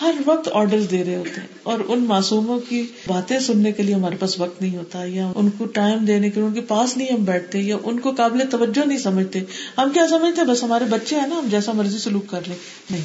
[0.02, 3.96] ہر وقت آرڈر دے رہے ہوتے ہیں۔ اور ان معصوموں کی باتیں سننے کے لیے
[3.96, 6.98] ہمارے پاس وقت نہیں ہوتا، یا ان کو ٹائم دینے کے لیے، ان کے پاس
[6.98, 9.40] نہیں ہم بیٹھتے، یا ان کو قابل توجہ نہیں سمجھتے۔
[9.78, 12.56] ہم کیا سمجھتے؟ بس ہمارے بچے ہیں نا، ہم جیسا مرضی سلوک کر لیں۔
[12.92, 13.02] نہیں،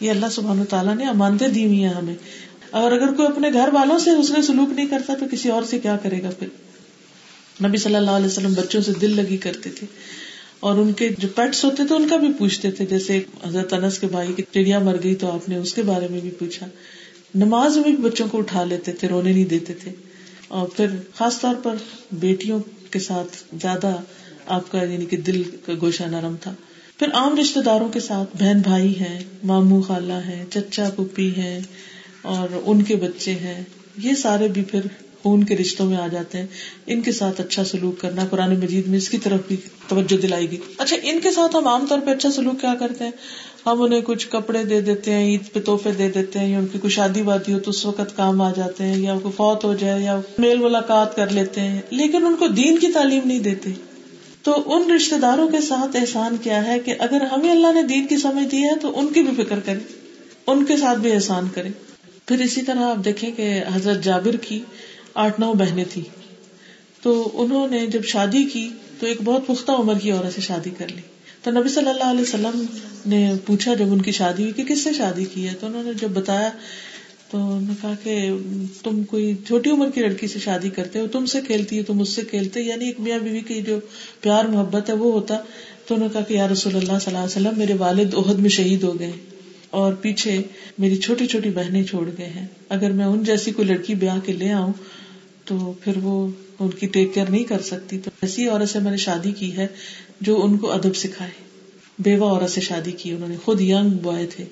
[0.00, 2.14] یہ اللہ سبحان تعالیٰ نے امانتے دی ہوئی ہیں ہمیں۔
[2.70, 5.62] اور اگر کوئی اپنے گھر والوں سے اس نے سلوک نہیں کرتا، تو کسی اور
[5.62, 6.48] سے کیا کرے گا پھر؟
[7.64, 9.86] نبی صلی اللہ علیہ وسلم بچوں سے دل لگی کرتے تھے
[10.60, 13.98] اور ان کے جو پیٹس ہوتے تھے ان کا بھی پوچھتے تھے، جیسے حضرت انس
[13.98, 16.66] کے بھائی کی چڑیا مر گئی تو آپ نے اس کے بارے میں بھی پوچھا۔
[17.34, 19.92] نماز میں بھی بچوں کو اٹھا لیتے تھے، رونے نہیں دیتے تھے۔
[20.48, 21.74] اور پھر خاص طور پر
[22.12, 23.96] بیٹیوں کے ساتھ زیادہ
[24.46, 26.54] آپ کا یعنی کہ دل کا گوشہ نرم تھا۔
[26.98, 31.60] پھر عام رشتے داروں کے ساتھ بہن بھائی ہیں مامو خالہ ہے چچا پپی ہے
[32.22, 33.64] اور ان کے بچے ہیں۔
[33.98, 34.80] یہ سارے بھی پھر
[35.22, 36.46] خون کے رشتوں میں آ جاتے ہیں۔
[36.86, 39.56] ان کے ساتھ اچھا سلوک کرنا قرآن مجید میں اس کی طرف بھی
[39.88, 43.04] توجہ دلائی گئی۔ اچھا ان کے ساتھ ہم عام طور پہ اچھا سلوک کیا کرتے
[43.04, 43.10] ہیں؟
[43.66, 46.66] ہم انہیں کچھ کپڑے دے دیتے ہیں، عید پہ تحفے دے دیتے ہیں یا ان
[46.66, 49.64] کی کوئی شادی وادی ہو تو اس وقت کام آ جاتے ہیں یا کوئی فوت
[49.64, 53.40] ہو جائے یا میل ملاقات کر لیتے ہیں۔ لیکن ان کو دین کی تعلیم نہیں
[53.40, 53.70] دیتے۔
[54.42, 58.06] تو ان رشتے داروں کے ساتھ احسان کیا ہے کہ اگر ہمیں اللہ نے دین
[58.06, 59.78] کی سمجھ دی ہے تو ان کی بھی فکر کرے
[60.46, 61.68] ان کے ساتھ بھی احسان کرے
[62.26, 64.60] پھر اسی طرح آپ دیکھیں کہ حضرت جابر کی
[65.18, 66.02] آٹھ نو بہنیں تھی
[67.02, 68.68] تو انہوں نے جب شادی کی
[69.00, 71.00] تو ایک بہت پختہ عمر کی عورت سے شادی کر لی۔
[71.42, 72.64] تو نبی صلی اللہ علیہ وسلم
[73.06, 75.82] نے پوچھا جب ان کی شادی ہوئی کہ کس سے شادی کی ہے؟ تو انہوں
[75.82, 76.50] نے جب بتایا
[77.30, 78.30] تو انہوں نے کہا کہ
[78.82, 82.00] تم کوئی چھوٹی عمر کی لڑکی سے شادی کرتے ہو، تم سے کھیلتی ہے، تم
[82.00, 83.78] اس سے کھیلتے یعنی ایک میاں بیوی کی جو
[84.20, 85.36] پیار محبت ہے وہ ہوتا۔
[85.86, 88.38] تو انہوں نے کہا کہ یا رسول اللہ صلی اللہ علیہ وسلم، میرے والد عہد
[88.38, 89.12] میں شہید ہو گئے
[89.70, 90.42] اور پیچھے
[90.78, 94.32] میری چھوٹی چھوٹی بہنیں چھوڑ گئے ہیں۔ اگر میں ان جیسی کوئی لڑکی بیاہ کے
[94.32, 94.72] لے آؤں
[95.48, 98.90] تو پھر وہ ان کی ٹیک کیئر نہیں کر سکتی۔ تو ایسی عورت سے میں
[98.90, 99.66] نے شادی کی ہے
[100.20, 101.30] جو ان کو ادب سکھائے۔
[101.98, 104.44] بیوہ عورت سے شادی کی، انہوں نے خود ینگ بوائے تھے۔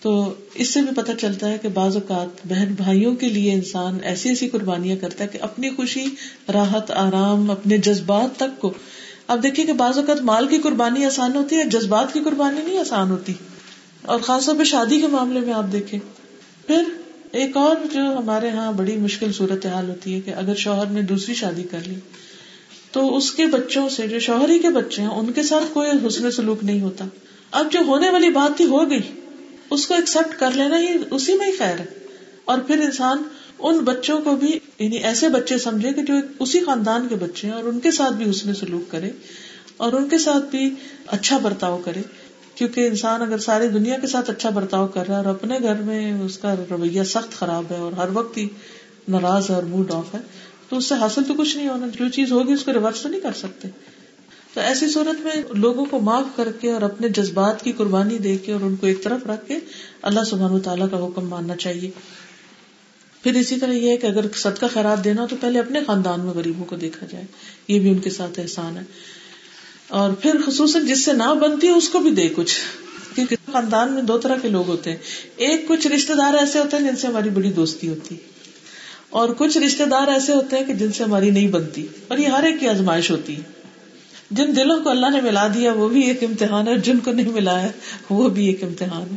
[0.00, 3.98] تو اس سے بھی پتہ چلتا ہے کہ بعض اوقات بہن بھائیوں کے لیے انسان
[4.02, 6.04] ایسی ایسی قربانیاں کرتا ہے کہ اپنی خوشی،
[6.52, 8.72] راحت، آرام، اپنے جذبات تک کو۔
[9.26, 12.78] اب دیکھیے کہ بعض اوقات مال کی قربانی آسان ہوتی ہے، جذبات کی قربانی نہیں
[12.78, 13.32] آسان ہوتی۔
[14.02, 16.00] اور خاص طور پہ شادی کے معاملے میں آپ دیکھیں۔
[16.66, 16.82] پھر
[17.32, 21.02] ایک اور جو ہمارے ہاں بڑی مشکل صورت حال ہوتی ہے کہ اگر شوہر نے
[21.02, 21.94] دوسری شادی کر لی،
[22.92, 26.06] تو اس کے بچوں سے، جو شوہر ہی کے بچے ہیں، ان کے ساتھ کوئی
[26.06, 27.04] حسن سلوک نہیں ہوتا۔
[27.50, 29.00] اب جو ہونے والی بات تھی، ہو گئی۔
[29.70, 31.84] اس کو ایکسپٹ کر لینا ہی اسی میں ہی خیر ہے۔
[32.44, 33.22] اور پھر انسان
[33.58, 37.54] ان بچوں کو بھی یعنی ایسے بچے سمجھے کہ جو اسی خاندان کے بچے ہیں
[37.54, 39.10] اور ان کے ساتھ بھی حسن سلوک کرے
[39.76, 40.74] اور ان کے ساتھ بھی
[41.06, 42.00] اچھا برتاؤ کرے۔
[42.60, 45.74] کیونکہ انسان اگر ساری دنیا کے ساتھ اچھا برتاؤ کر رہا ہے اور اپنے گھر
[45.74, 48.48] میں اس کا رویہ سخت خراب ہے اور ہر وقت ہی
[49.08, 50.18] ناراض ہے اور موڈ آف ہے،
[50.68, 53.08] تو اس سے حاصل تو کچھ نہیں ہونا، جو چیز ہوگی اس کو ریورس تو
[53.08, 53.68] نہیں کر سکتے۔
[54.54, 58.36] تو ایسی صورت میں لوگوں کو معاف کر کے اور اپنے جذبات کی قربانی دے
[58.36, 59.58] کے اور ان کو ایک طرف رکھ کے
[60.02, 61.90] اللہ سبحانہ تعالیٰ کا حکم ماننا چاہیے۔
[63.22, 66.34] پھر اسی طرح یہ ہے کہ اگر صدقہ خیرات دینا تو پہلے اپنے خاندان میں
[66.34, 67.24] غریبوں کو دیکھا جائے،
[67.68, 68.82] یہ بھی ان کے ساتھ احسان ہے۔
[69.90, 72.60] اور پھر خصوصاً جس سے نہ بنتی ہے، اس کو بھی دے کچھ۔
[73.14, 74.96] کیونکہ خاندان میں دو طرح کے لوگ ہوتے ہیں۔
[75.36, 78.16] ایک کچھ رشتے دار ایسے ہوتے ہیں جن سے ہماری بڑی دوستی ہوتی
[79.10, 82.26] اور کچھ رشتے دار ایسے ہوتے ہیں کہ جن سے ہماری نہیں بنتی۔ اور یہ
[82.26, 83.40] ہر ایک کی آزمائش ہوتی ہے۔
[84.30, 87.12] جن دلوں کو اللہ نے ملا دیا، وہ بھی ایک امتحان ہے۔ اور جن کو
[87.12, 87.68] نہیں ملایا
[88.10, 89.16] وہ بھی ایک امتحان ہے۔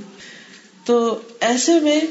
[0.85, 2.01] تو ایسے میں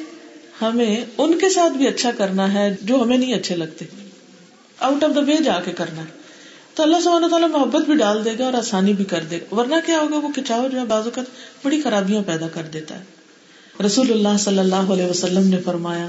[0.63, 3.85] ہمیں ان کے ساتھ بھی اچھا کرنا ہے جو ہمیں نہیں اچھے لگتے۔
[4.79, 6.22] آؤٹ آف دا وے جا کے کرنا ہے۔
[6.75, 9.55] تو اللہ سبحانہ تعالیٰ محبت بھی ڈال دے گا اور آسانی بھی کر دے گا۔
[9.55, 11.25] ورنہ کیا ہوگا؟ وہ کچاؤ جو ہے بعض اوقات
[11.65, 13.05] بڑی خرابیاں پیدا کر دیتا ہے۔
[13.87, 16.09] رسول اللہ صلی اللہ علیہ وسلم نے فرمایا،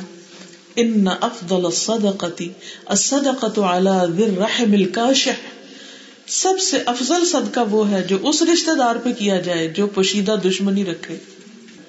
[0.76, 2.50] ان افضل الصدقتی،
[2.86, 5.30] الصدقۃ علی ذی الرحم الکاشح۔
[6.28, 10.36] سب سے افضل صدقہ وہ ہے جو اس رشتہ دار پہ کیا جائے جو پوشیدہ
[10.46, 11.18] دشمنی رکھے۔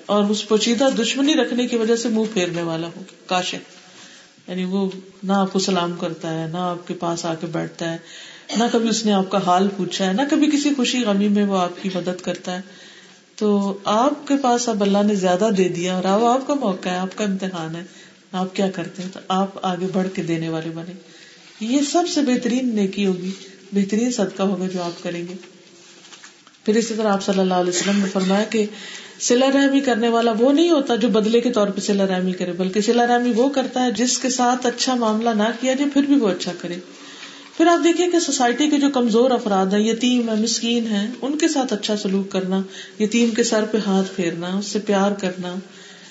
[0.06, 3.56] اور اس پوشیدہ دشمنی رکھنے کی وجہ سے منہ پھیرنے والا ہو، کاشح۔
[4.48, 4.90] یعنی وہ
[5.22, 7.98] نہ آپ کو سلام کرتا ہے، نہ آپ کے پاس آ کے بیٹھتا ہے۔
[8.56, 11.44] نہ کبھی اس نے آپ کا حال پوچھا ہے، نہ کبھی کسی خوشی غمی میں
[11.44, 12.60] وہ آپ کی مدد کرتا ہے۔
[13.36, 16.88] تو آپ کے پاس اب اللہ نے زیادہ دے دیا اور اب آپ کا موقع
[16.88, 17.84] ہے، آپ کا امتحان ہے۔
[18.32, 20.92] آپ کیا کرتے ہیں؟ تو آپ آگے بڑھ کے دینے والے بنے۔
[21.60, 23.30] یہ سب سے بہترین نیکی ہوگی،
[23.72, 25.34] بہترین صدقہ ہوگا جو آپ کریں گے۔
[26.64, 28.66] پھر اسی طرح آپ صلی اللہ علیہ وسلم نے فرمایا کہ
[29.20, 32.52] سلا رحمی کرنے والا وہ نہیں ہوتا جو بدلے کے طور پہ سلا رحمی کرے،
[32.52, 36.02] بلکہ سلا رحمی وہ کرتا ہے جس کے ساتھ اچھا معاملہ نہ کیا جائے، پھر
[36.02, 36.74] بھی وہ اچھا کرے۔
[37.56, 41.38] پھر آپ دیکھیں کہ سوسائٹی کے جو کمزور افراد ہیں، یتیم ہے مسکین ہے ان
[41.38, 42.62] کے ساتھ اچھا سلوک کرنا،
[43.00, 45.54] یتیم کے سر پہ ہاتھ پھیرنا، اس سے پیار کرنا،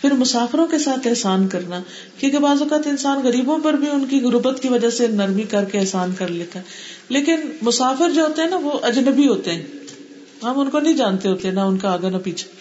[0.02, 1.84] پھر مسافروں کے ساتھ احسان کرنا،
[2.18, 5.65] کیونکہ بعض اوقات انسان غریبوں پر بھی ان کی غربت کی وجہ سے نرمی کر
[5.65, 6.64] کے احسان کر لیتا ہے۔
[7.10, 9.64] لیکن مسافر جو ہوتے ہیں نا، وہ اجنبی ہوتے ہیں۔
[10.44, 12.52] ہم ان کو نہیں جانتے ہوتے، نہ ان کا آگے نہ پیچھے۔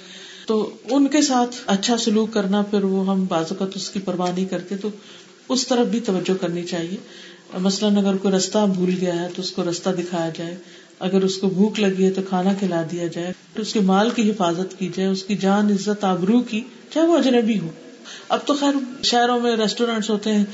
[0.46, 4.30] تو ان کے ساتھ اچھا سلوک کرنا، پھر وہ ہم بعض اوقات اس کی پرواہ
[4.34, 4.88] نہیں کرتے، تو
[5.48, 6.96] اس طرف بھی توجہ کرنی چاہیے۔
[7.60, 10.56] مثلاً اگر کوئی رستہ بھول گیا ہے تو اس کو رستہ دکھایا جائے۔
[10.98, 14.10] اگر اس کو بھوک لگی ہے تو کھانا کھلا دیا جائے۔ تو اس کے مال
[14.10, 16.60] کی حفاظت کی جائے، اس کی جان، عزت، آبرو کی،
[16.90, 17.70] چاہے وہ اجنبی ہو۔
[18.28, 20.44] اب تو خیر شہروں میں ریسٹورینٹس ہوتے ہیں،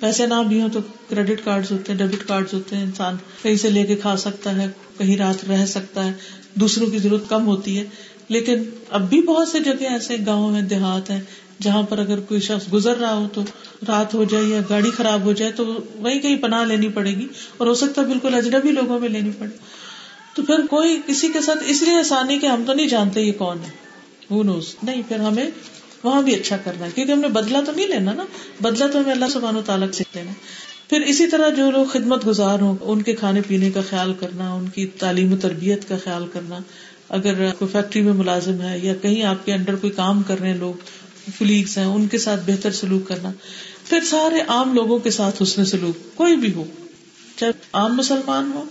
[0.00, 3.56] پیسے نہ بھی ہوں تو کریڈٹ کارڈ ہوتے ہیں ڈیبٹ کارڈ ہوتے ہیں۔ انسان کہیں
[3.56, 4.66] سے لے کے کھا سکتا ہے،
[4.98, 6.12] کہیں رات رہ سکتا ہے،
[6.54, 7.84] دوسروں کی ضرورت کم ہوتی ہے۔
[8.28, 11.20] لیکن اب بھی بہت سی جگہ ایسے گاؤں ہیں، دیہات ہیں
[11.62, 13.42] جہاں پر اگر کوئی شخص گزر رہا ہو تو
[13.88, 17.26] رات ہو جائے یا گاڑی خراب ہو جائے تو وہی کہیں پناہ لینی پڑے گی
[17.56, 19.56] اور ہو سکتا ہے بالکل اجنبی لوگوں میں لینی پڑے۔
[20.34, 23.32] تو پھر کوئی کسی کے ساتھ اس لیے آسانی کہ ہم تو نہیں جانتے یہ
[23.32, 23.70] کون ہے۔
[24.30, 25.50] وہ نوز نہیں، پھر ہمیں
[26.02, 28.24] وہاں بھی اچھا کرنا ہے۔ کیونکہ ہم نے بدلا تو نہیں لینا نا۔
[28.60, 30.30] بدلا تو ہمیں اللہ سبحانہ و تعالیٰ سے لینا
[30.88, 34.52] پھر اسی طرح جو لوگ خدمت گزار ہوں، ان کے کھانے پینے کا خیال کرنا،
[34.52, 36.58] ان کی تعلیم و تربیت کا خیال کرنا۔
[37.08, 40.48] اگر کوئی فیکٹری میں ملازم ہے یا کہیں آپ کے انڈر کوئی کام کر رہے
[40.48, 40.74] ہیں لوگ
[41.38, 43.32] کلیگس ہیں، ان کے ساتھ بہتر سلوک کرنا۔
[43.88, 46.64] پھر سارے عام لوگوں کے ساتھ حسن سلوک، کوئی بھی ہو،
[47.36, 48.64] چاہے عام مسلمان ہو،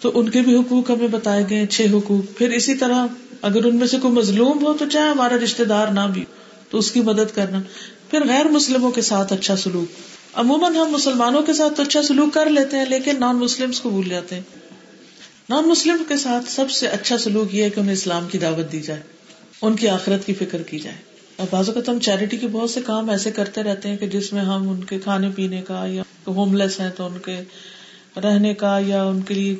[0.00, 3.06] تو ان کے بھی حقوق ہمیں بتائے گئے، چھ حقوق۔ پھر اسی طرح
[3.42, 6.24] اگر ان میں سے کوئی مظلوم ہو، تو چاہے ہمارا رشتے دار نہ بھی
[6.70, 7.60] تو اس کی مدد کرنا۔
[8.10, 10.00] پھر غیر مسلموں کے ساتھ اچھا سلوک۔
[10.34, 13.90] عموماً ہم مسلمانوں کے ساتھ تو اچھا سلوک کر لیتے ہیں، لیکن نان مسلم کو
[13.90, 14.42] بھول جاتے ہیں۔
[15.48, 18.72] نان مسلم کے ساتھ سب سے اچھا سلوک یہ ہے کہ انہیں اسلام کی دعوت
[18.72, 19.00] دی جائے،
[19.62, 20.96] ان کی آخرت کی فکر کی جائے۔
[21.38, 24.42] بعض اوقات ہم چیریٹی کے بہت سے کام ایسے کرتے رہتے ہیں کہ جس میں
[24.42, 27.36] ہم ان کے کھانے پینے کا یا ہوم لیس ہیں تو ان کے
[28.20, 29.56] رہنے کا یا ان کے لیے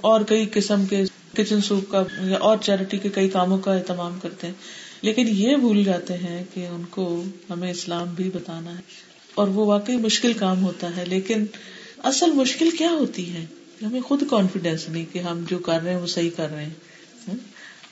[0.00, 1.04] اور کئی قسم کے
[1.34, 4.54] کچن سوپ کا یا اور چیریٹی کے کئی کاموں کا اہتمام کرتے ہیں۔
[5.02, 8.82] لیکن یہ بھول جاتے ہیں کہ ان کو ہمیں اسلام بھی بتانا ہے۔
[9.34, 11.44] اور وہ واقعی مشکل کام ہوتا ہے، لیکن
[11.98, 13.44] اصل مشکل کیا ہوتی ہے؟
[13.82, 17.34] ہمیں خود کانفیڈینس نہیں کہ ہم جو کر رہے ہیں وہ صحیح کر رہے ہیں۔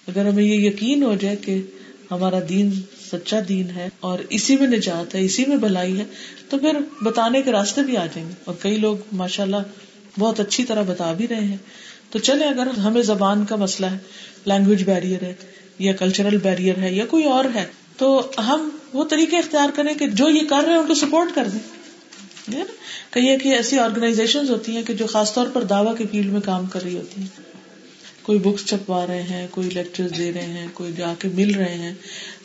[0.08, 1.62] اگر ہمیں یہ یقین ہو جائے کہ
[2.10, 2.70] ہمارا دین
[3.10, 6.04] سچا دین ہے اور اسی میں نجات ہے، اسی میں بھلائی ہے،
[6.48, 6.72] تو پھر
[7.02, 9.56] بتانے کے راستے بھی آ جائیں گے۔ اور کئی لوگ ماشاء اللہ
[10.18, 11.56] بہت اچھی طرح بتا بھی رہے ہیں۔
[12.10, 13.98] تو چلے اگر ہمیں زبان کا مسئلہ ہے
[14.46, 15.34] لینگویج بیریئر ہے،
[15.78, 17.66] یا کلچرل بیریئر ہے، یا کوئی اور ہے،
[17.96, 21.28] تو ہم وہ طریقے اختیار کریں کہ جو یہ کر رہے ہیں ان کو سپورٹ
[21.34, 21.58] کر دیں۔
[23.10, 26.40] کئی ایک ایسی آرگنائزیشن ہوتی ہیں کہ جو خاص طور پر دعوی کے فیلڈ میں
[26.40, 27.50] کام کر رہی ہوتی ہیں۔
[28.22, 31.74] کوئی بکس چھپوا رہے ہیں، کوئی لیکچر دے رہے ہیں، کوئی جا کے مل رہے
[31.74, 31.94] ہیں۔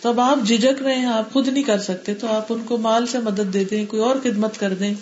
[0.06, 2.77] تو اب آپ جھجک رہے ہیں، آپ خود نہیں کر سکتے، تو آپ ان کو
[2.77, 4.94] مال سے مدد دے دیں، کوئی اور خدمت کر دیں،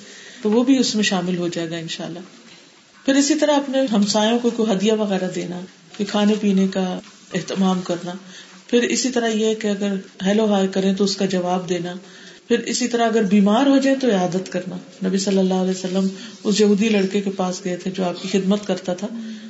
[0.41, 2.19] تو وہ بھی اس میں شامل ہو جائے گا ان شاء اللہ
[3.05, 5.59] پھر اسی طرح اپنے ہمسایوں کو کوئی ہدیہ وغیرہ دینا
[5.97, 6.99] کہ کھانے پینے کا
[7.33, 8.11] اہتمام کرنا۔
[8.67, 9.93] پھر اسی طرح یہ کہ اگر
[10.25, 11.93] ہیلو ہائی کریں تو اس کا جواب دینا۔
[12.47, 14.77] پھر اسی طرح اگر بیمار ہو جائے تو عادت کرنا۔
[15.07, 16.07] نبی صلی اللہ علیہ وسلم
[16.43, 19.07] اس یہودی لڑکے کے پاس گئے تھے جو آپ کی خدمت کرتا تھا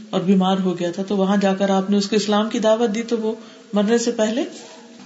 [0.09, 2.59] اور بیمار ہو گیا تھا، تو وہاں جا کر آپ نے اس کو اسلام کی
[2.59, 3.33] دعوت دی تو وہ
[3.73, 4.43] مرنے سے پہلے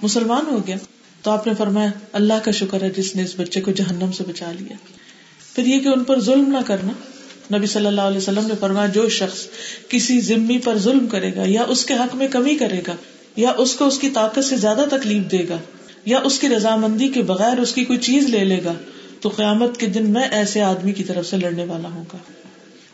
[0.02, 0.76] مسلمان ہو گیا
[1.22, 4.24] تو آپ نے فرمایا اللہ کا شکر ہے جس نے اس بچے کو جہنم سے
[4.28, 4.76] بچا لیا۔
[5.54, 6.92] پھر یہ کہ ان پر ظلم نہ کرنا،
[7.56, 9.46] نبی صلی اللہ علیہ وسلم نے فرمایا جو شخص
[9.88, 12.96] کسی ذمہ پر ظلم کرے گا، یا اس کے حق میں کمی کرے گا،
[13.36, 15.56] یا اس کو اس کی طاقت سے زیادہ تکلیف دے گا،
[16.04, 18.72] یا اس کی رضامندی کے بغیر اس کی کوئی چیز لے لے گا،
[19.20, 22.18] تو قیامت کے دن میں ایسے آدمی کی طرف سے لڑنے والا ہوں گا۔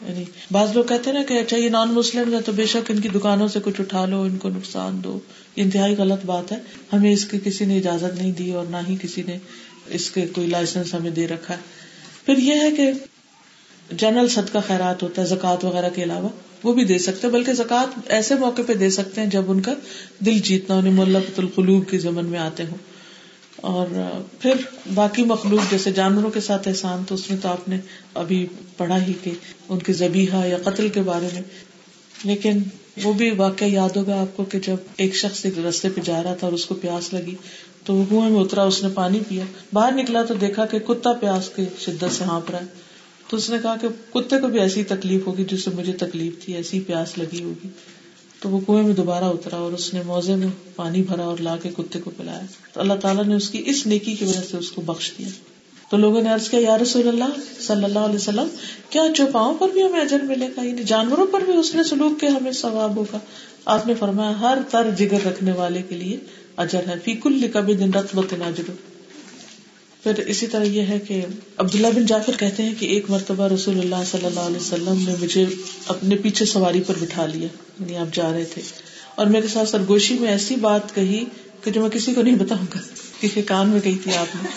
[0.09, 3.01] یعنی بعض لوگ کہتے نا کہ اچھا یہ نان مسلم ہے تو بے شک ان
[3.01, 5.19] کی دکانوں سے کچھ اٹھا لو، ان کو نقصان دو۔
[5.57, 6.57] انتہائی غلط بات ہے۔
[6.93, 9.39] ہمیں اس کی کسی نے اجازت نہیں دی اور نہ ہی کسی نے
[9.87, 11.59] اس کے کوئی لائسنس ہمیں دے رکھا۔ ہے
[12.27, 12.91] پھر یہ ہے کہ
[13.97, 16.29] جنرل صدقہ کا خیرات ہوتا ہے، زکوٰۃ وغیرہ کے علاوہ
[16.63, 19.75] وہ بھی دے سکتے بلکہ زکوٰۃ ایسے موقع پہ دے سکتے ہیں جب ان کا
[20.19, 22.94] دل جیتنا، انہیں ملت القلوب کے زمن میں آتے ہوں۔
[23.65, 23.87] اور
[24.41, 24.53] پھر
[24.95, 27.79] باقی مخلوق جیسے جانوروں کے ساتھ احسان، تو اس میں تو آپ نے
[28.15, 28.47] ابھی
[28.77, 29.31] پڑھا ہی کہ
[29.69, 31.43] ان کے زبیحا یا قتل کے بارے میں۔
[32.25, 32.59] لیکن
[33.03, 36.23] وہ بھی واقعہ یاد ہوگا آپ کو کہ جب ایک شخص ایک رستے پہ جا
[36.23, 37.35] رہا تھا اور اس کو پیاس لگی،
[37.85, 41.13] تو وہ کنویں میں اترا، اس نے پانی پیا۔ باہر نکلا تو دیکھا کہ کتا
[41.13, 42.67] پیاس کی شدت سے ہانپ رہا ہے۔
[43.29, 46.45] تو اس نے کہا کہ کتے کو بھی ایسی تکلیف ہوگی جس سے مجھے تکلیف
[46.45, 47.69] تھی، ایسی پیاس لگی ہوگی۔
[48.45, 50.47] تو وہ کنویں میں دوبارہ اترا اور اس نے موزے میں
[50.77, 52.41] پانی بھرا اور لا کے کتے کو پلایا۔
[52.73, 55.29] تو اللہ تعالیٰ نے اس کی اس نیکی کی وجہ سے اس کو بخش دیا۔
[55.91, 58.49] تو لوگوں نے عرض کیا، یا رسول اللہ صلی اللہ علیہ وسلم،
[58.91, 62.21] کیا چوپاؤں پر بھی ہمیں اجر ملے گا؟ یعنی جانوروں پر بھی اس نے سلوک
[62.21, 63.19] کے ہمیں ثواب ہوگا؟
[63.65, 66.17] آپ نے فرمایا، ہر تر جگر رکھنے والے کے لیے
[66.57, 68.71] اجر ہے۔ فی کل کبھی دن رت بت ناجر
[70.05, 71.25] پھر اسی طرح یہ ہے کہ
[71.57, 75.15] عبداللہ بن جعفر کہتے ہیں کہ ایک مرتبہ رسول اللہ صلی اللہ علیہ وسلم نے
[75.21, 75.47] مجھے
[75.87, 77.49] اپنے پیچھے سواری پر بٹھا لیا
[77.81, 78.63] یعنی آپ جا رہے تھے۔
[79.15, 81.25] اور میرے ساتھ سرگوشی میں ایسی بات کہی
[81.63, 82.79] کہ جو میں کسی کو نہیں بتاؤں گا،
[83.21, 84.49] کسی کان میں کہی تھی آپ نے۔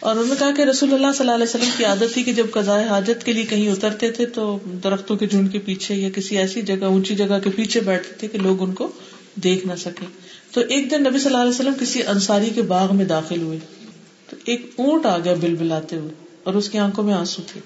[0.00, 2.32] اور انہوں نے کہا کہ رسول اللہ صلی اللہ علیہ وسلم کی عادت تھی کہ
[2.32, 6.10] جب قزائے حاجت کے لیے کہیں اترتے تھے تو درختوں کے جھنڈ کے پیچھے یا
[6.10, 8.92] کسی ایسی جگہ، اونچی جگہ کے پیچھے بیٹھتے تھے کہ لوگ ان کو
[9.34, 10.04] دیکھ نہ سکے
[10.52, 13.58] تو ایک دن نبی صلی اللہ علیہ وسلم کسی انصاری کے باغ میں داخل ہوئے۔
[14.32, 16.10] تو ایک اونٹ آ گیا بل بلاتے ہوئے
[16.44, 17.60] اور اس کی آنکھوں میں آنسو تھے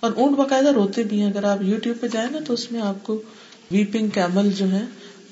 [0.00, 2.72] اور اونٹ باقاعدہ روتے بھی ہیں۔ اگر آپ یو ٹیوب پہ جائیں نا تو اس
[2.72, 3.22] میں آپ کو
[3.70, 4.80] ویپنگ کیمل جو ہے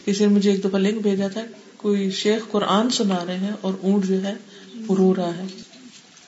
[0.04, 1.40] کسی نے مجھے ایک دفعہ لنک بھیجا تھا،
[1.76, 4.34] کوئی شیخ قرآن سنا رہے ہیں اور اونٹ جو ہے
[4.86, 5.44] وہ رو رہا ہے۔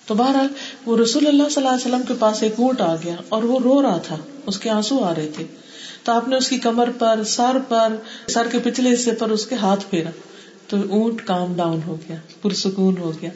[0.06, 0.46] تو بہرحال
[0.86, 3.58] وہ رسول اللہ صلی اللہ علیہ وسلم کے پاس ایک اونٹ آ گیا اور وہ
[3.64, 4.16] رو رہا تھا۔
[4.46, 5.44] اس کے آنسو آ رہے تھے۔
[6.04, 7.96] تو آپ نے اس کی کمر پر، سر پر،
[8.28, 10.10] سر کے پچھلے حصے پر اس کے ہاتھ پھیرا۔
[10.66, 13.30] تو اونٹ کام ڈاؤن ہو گیا، پرسکون ہو گیا۔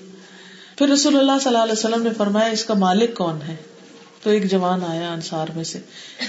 [0.78, 3.56] پھر رسول اللہ صلی اللہ علیہ وسلم نے فرمایا، اس کا مالک کون ہے؟
[4.22, 5.78] تو ایک جوان آیا انصار میں سے،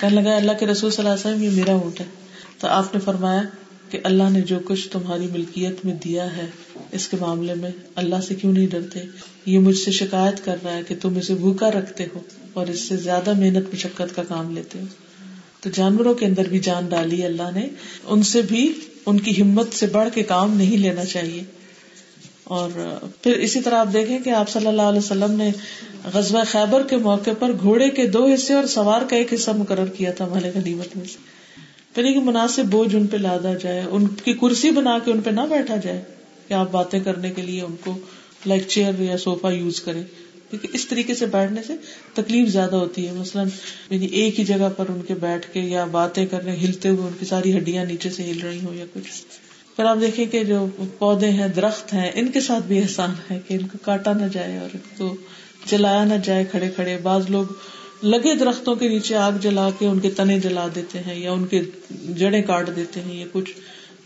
[0.01, 2.05] کہنے لگا، اللہ کے رسول صلی اللہ علیہ وسلم، یہ میرا اونٹ ہے۔
[2.59, 3.41] تو آپ نے فرمایا
[3.89, 6.45] کہ اللہ نے جو کچھ تمہاری ملکیت میں دیا ہے
[6.91, 8.99] اس کے معاملے میں، اللہ سے کیوں نہیں ڈرتے؟
[9.45, 12.19] یہ مجھ سے شکایت کر رہا ہے کہ تم اسے بھوکا رکھتے ہو
[12.53, 14.85] اور اس سے زیادہ محنت، مشقت کا کام لیتے ہو۔
[15.61, 17.67] تو جانوروں کے اندر بھی جان ڈالی اللہ نے۔
[18.03, 18.73] ان سے بھی،
[19.05, 21.43] ان کی ہمت سے بڑھ کے کام نہیں لینا چاہیے۔
[22.45, 22.69] اور
[23.21, 25.51] پھر اسی طرح آپ دیکھیں کہ آپ صلی اللہ علیہ وسلم نے
[26.13, 29.85] غزوہ خیبر کے موقع پر گھوڑے کے دو حصے اور سوار کا ایک حصہ مقرر
[29.85, 31.17] کیا تھا مال غنیمت میں سے۔
[31.95, 35.29] پھر ایک مناسب بوجھ ان پہ لادا جائے، ان کی کرسی بنا کے ان پہ
[35.29, 36.01] نہ بیٹھا جائے
[36.47, 37.97] کہ آپ باتیں کرنے کے لیے ان کو
[38.45, 40.03] لائک چیئر یا سوفا یوز کرے
[40.49, 41.73] کیونکہ اس طریقے سے بیٹھنے سے
[42.13, 43.47] تکلیف زیادہ ہوتی ہے۔ مثلاً
[43.89, 47.07] یعنی ایک ہی جگہ پر ان کے بیٹھ کے یا باتیں کر رہے ہلتے ہوئے
[47.07, 49.23] ان کی ساری ہڈیاں نیچے سے ہل رہی ہوں یا کچھ۔
[49.75, 50.67] پھر آپ دیکھیں کہ جو
[50.99, 54.25] پودے ہیں، درخت ہیں، ان کے ساتھ بھی احسان ہے کہ ان کو کاٹا نہ
[54.31, 55.15] جائے اور ان کو
[55.65, 57.45] جلایا نہ جائے کھڑے کھڑے۔ بعض لوگ
[58.03, 61.45] لگے درختوں کے نیچے آگ جلا کے ان کے تنے جلا دیتے ہیں یا ان
[61.45, 61.61] کے
[62.17, 63.51] جڑیں کاٹ دیتے ہیں یا کچھ۔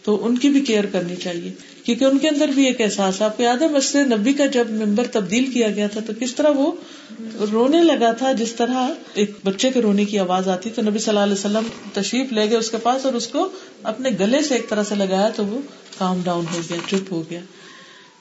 [0.03, 1.51] تو ان کی بھی کیئر کرنی چاہیے۔
[1.89, 4.69] کیونکہ ان کے اندر بھی ایک احساس آپ کو یاد ہے مسجد نبی کا جب
[4.71, 6.71] ممبر تبدیل کیا گیا تھا تو کس طرح وہ
[7.51, 11.09] رونے لگا تھا، جس طرح ایک بچے کے رونے کی آواز آتی تو نبی صلی
[11.09, 13.47] اللہ علیہ وسلم تشریف لے گئے اس کے پاس اور اس کو
[13.83, 15.61] اپنے گلے سے ایک طرح سے لگایا تو وہ
[15.97, 17.39] کام ڈاؤن ہو گیا، چپ ہو گیا۔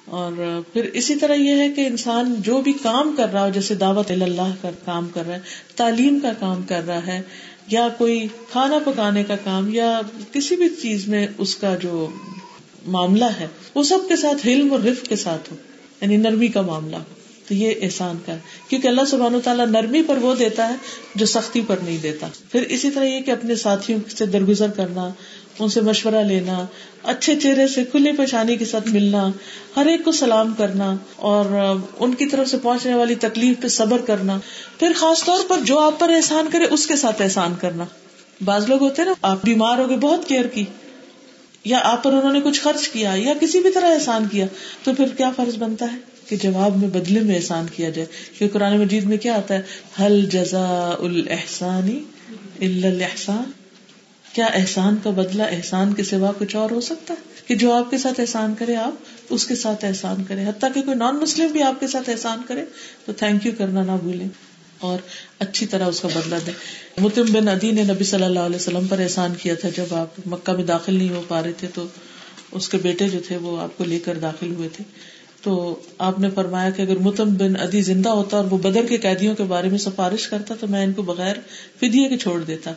[0.04, 0.32] اور
[0.72, 4.10] پھر اسی طرح یہ ہے کہ انسان جو بھی کام کر رہا ہو، جیسے دعوت
[4.10, 7.20] اللہ کا کام کر رہا ہے، تعلیم کا کام کر رہا ہے،
[7.68, 10.00] یا کوئی کھانا پکانے کا کام، یا
[10.32, 12.08] کسی بھی چیز میں اس کا جو
[12.86, 15.56] معاملہ ہے۔ وہ سب کے ساتھ علم اور رف کے ساتھ ہو
[16.00, 17.02] یعنی نرمی کا معاملہ ہو
[17.48, 18.38] تو یہ احسان کا ہے۔
[18.68, 20.74] کیونکہ اللہ سبحان و تعالیٰ نرمی پر وہ دیتا ہے
[21.14, 25.08] جو سختی پر نہیں دیتا۔ پھر اسی طرح یہ کہ اپنے ساتھیوں سے درگزر کرنا،
[25.58, 26.66] ان سے مشورہ لینا،
[27.02, 29.30] اچھے چہرے سے کھلے پریشانی کے ساتھ ملنا،
[29.76, 33.98] ہر ایک کو سلام کرنا اور ان کی طرف سے پہنچنے والی تکلیف پہ صبر
[33.98, 34.38] کرنا۔
[34.78, 37.84] پھر خاص طور پر جو آپ پر احسان کرے، اس کے ساتھ احسان کرنا۔
[38.44, 40.64] بعض لوگ ہوتے نا، آپ بیمار ہو گئے، بہت کیئر کی۔
[41.64, 44.46] یا آپ پر انہوں نے کچھ خرچ کیا یا کسی بھی طرح احسان کیا،
[44.84, 45.98] تو پھر کیا فرض بنتا ہے
[46.28, 48.06] کہ جواب میں بدلے میں احسان کیا جائے؟
[48.38, 49.62] کیونکہ قرآن مجید میں کیا آتا ہے؟
[50.00, 52.00] حل جزا الحسانی
[52.60, 53.50] الاحسان
[54.32, 57.90] کیا احسان کا بدلہ احسان کے سوا کچھ اور ہو سکتا ہے؟ کہ جو آپ
[57.90, 58.92] کے ساتھ احسان کرے آپ،
[59.30, 62.40] اس کے ساتھ احسان کرے، حتیٰ کہ کوئی نان مسلم بھی آپ کے ساتھ احسان
[62.48, 62.64] کرے،
[63.06, 64.28] تو تھینک یو کرنا نہ بھولیں۔
[64.78, 64.98] اور
[65.38, 66.50] اچھی طرح اس کا بدلا دے
[67.00, 70.20] متم بن ادی نے نبی صلی اللہ علیہ وسلم پر احسان کیا تھا، جب آپ
[70.26, 71.86] مکہ میں داخل نہیں ہو پا رہے تھے تو
[72.52, 74.84] اس کے بیٹے جو تھے وہ آپ کو لے کر داخل ہوئے تھے۔
[75.42, 78.96] تو آپ نے فرمایا کہ اگر متم بن ادی زندہ ہوتا اور وہ بدر کے
[78.96, 81.36] قیدیوں کے بارے میں سفارش کرتا تو میں ان کو بغیر
[81.80, 82.72] فدیے کے چھوڑ دیتا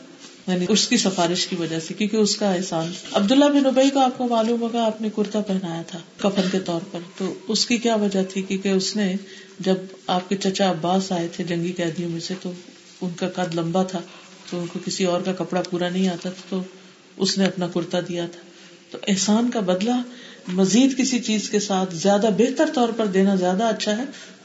[0.48, 4.00] یعنی اس کی سفارش کی وجہ سے، کیونکہ اس کا احسان۔ عبداللہ بن ابئی کو
[4.00, 7.66] آپ کو معلوم ہوگا، آپ نے کرتا پہنایا تھا کفن کے طور پر۔ تو اس
[7.66, 9.14] کی کیا وجہ تھی؟ کیونکہ اس نے
[9.66, 9.76] جب
[10.08, 12.52] آپ کے چچا عباس آئے تھے جنگی قیدیوں میں سے تو
[13.02, 14.02] ان کا قد لمبا تھا،
[14.50, 16.62] تو ان کو کسی اور کا کپڑا پورا نہیں آتا تھا، تو
[17.18, 18.40] اس نے اپنا کرتا دیا تھا۔
[18.92, 20.02] تو احسان کا بدلہ
[20.48, 24.04] مزید کسی چیز کے ساتھ زیادہ بہتر طور پر دینا زیادہ اچھا ہے،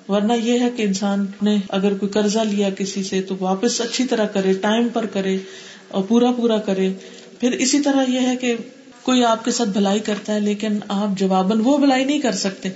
[0.09, 4.05] ورنہ یہ ہے کہ انسان نے اگر کوئی قرضہ لیا کسی سے تو واپس اچھی
[4.05, 5.39] طرح کرے، ٹائم پر کرے
[5.89, 6.93] اور پورا پورا کرے۔
[7.41, 8.55] پھر اسی طرح یہ ہے کہ
[9.03, 12.69] کوئی آپ کے ساتھ بھلائی کرتا ہے، لیکن آپ جواباً وہ بھلائی نہیں کر سکتے۔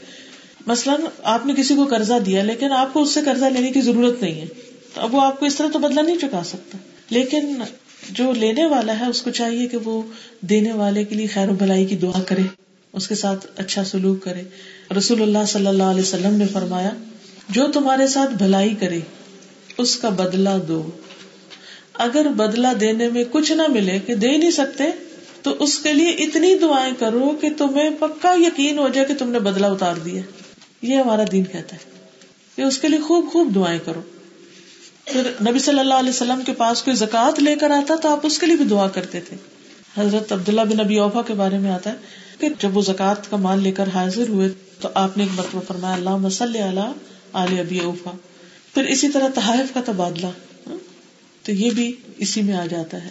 [0.71, 3.81] مثلاً آپ نے کسی کو قرضہ دیا لیکن آپ کو اس سے قرضہ لینے کی
[3.81, 4.47] ضرورت نہیں ہے،
[4.95, 6.79] تو اب وہ آپ کو اس طرح تو بدلا نہیں چکا سکتا۔
[7.11, 7.63] لیکن
[8.11, 10.03] جو لینے والا ہے، اس کو چاہیے کہ وہ
[10.41, 12.43] دینے والے کے لیے خیر و بھلائی کی دعا کرے،
[12.93, 14.43] اس کے ساتھ اچھا سلوک کرے۔
[14.99, 16.91] رسول اللہ صلی اللہ علیہ وسلم نے فرمایا،
[17.49, 19.01] جو تمہارے ساتھ بھلائی کرے،
[19.79, 20.91] اس کا بدلا دو۔
[21.95, 24.85] اگر بدلا دینے میں کچھ نہ ملے کہ دے نہیں سکتے،
[25.43, 29.31] تو اس کے لیے اتنی دعائیں کرو کہ تمہیں پکا یقین ہو جائے کہ تم
[29.31, 30.23] نے بدلا اتار دیا۔
[30.83, 31.91] یہ ہمارا دین کہتا ہے۔
[32.57, 34.01] کہ اس کے لیے خوب خوب دعائیں کرو۔
[35.05, 38.27] پھر نبی صلی اللہ علیہ وسلم کے پاس کوئی زکات لے کر آتا تو آپ
[38.27, 39.37] اس کے لیے بھی دعا کرتے تھے۔
[39.99, 41.97] حضرت عبداللہ بن نبی اوفا کے بارے میں آتا ہے
[42.39, 44.49] کہ جب وہ زکات کا مال لے کر حاضر ہوئے
[44.81, 46.57] تو آپ نے ایک مرتبہ فرمایا اللہ مسل
[47.33, 48.11] علی ابی اوفا۔
[48.75, 50.27] پھر اسی طرح تحائف کا تبادلہ
[50.67, 50.77] ہاں،
[51.43, 53.11] تو یہ بھی اسی میں آ جاتا ہے۔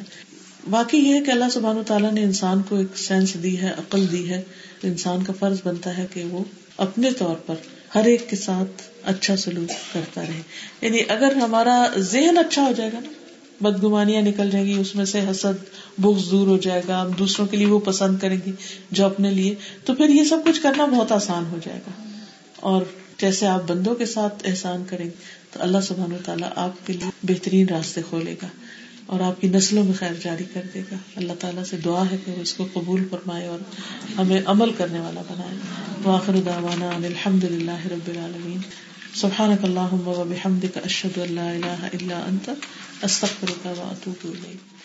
[0.69, 4.29] باقی یہ کہ اللہ سبحان تعالیٰ نے انسان کو ایک سینس دی ہے، عقل دی
[4.29, 4.41] ہے،
[4.83, 6.43] انسان کا فرض بنتا ہے کہ وہ
[6.79, 7.55] اپنے طور پر
[7.95, 10.41] ہر ایک کے ساتھ اچھا سلوک کرتا رہے۔
[10.81, 13.09] یعنی اگر ہمارا ذہن اچھا ہو جائے گا نا،
[13.61, 15.63] بدگمانیاں نکل جائیں گی، اس میں سے حسد،
[15.97, 18.51] بغض دور ہو جائے گا، ہم دوسروں کے لیے وہ پسند کریں گی
[18.91, 22.03] جو اپنے لیے، تو پھر یہ سب کچھ کرنا بہت آسان ہو جائے گا۔
[22.55, 22.81] اور
[23.17, 26.93] جیسے آپ بندوں کے ساتھ احسان کریں گے، تو اللہ سبحان و تعالیٰ آپ کے
[26.93, 28.47] لیے بہترین راستے کھولے گا۔
[29.09, 32.17] اور آپ کی نسلوں میں خیر جاری کر دے گا۔ اللہ تعالیٰ سے دعا ہے
[32.25, 33.59] کہ وہ اس کو قبول فرمائے اور
[34.17, 35.57] ہمیں عمل کرنے والا بنائے۔
[36.03, 38.57] واخر دعوانا ان الحمد للہ رب العالمین۔
[39.13, 42.49] سبحانك اللهم وبحمدك اشهد ان لا الہ الا انت،
[43.01, 44.78] استغفرک و واتوب اليك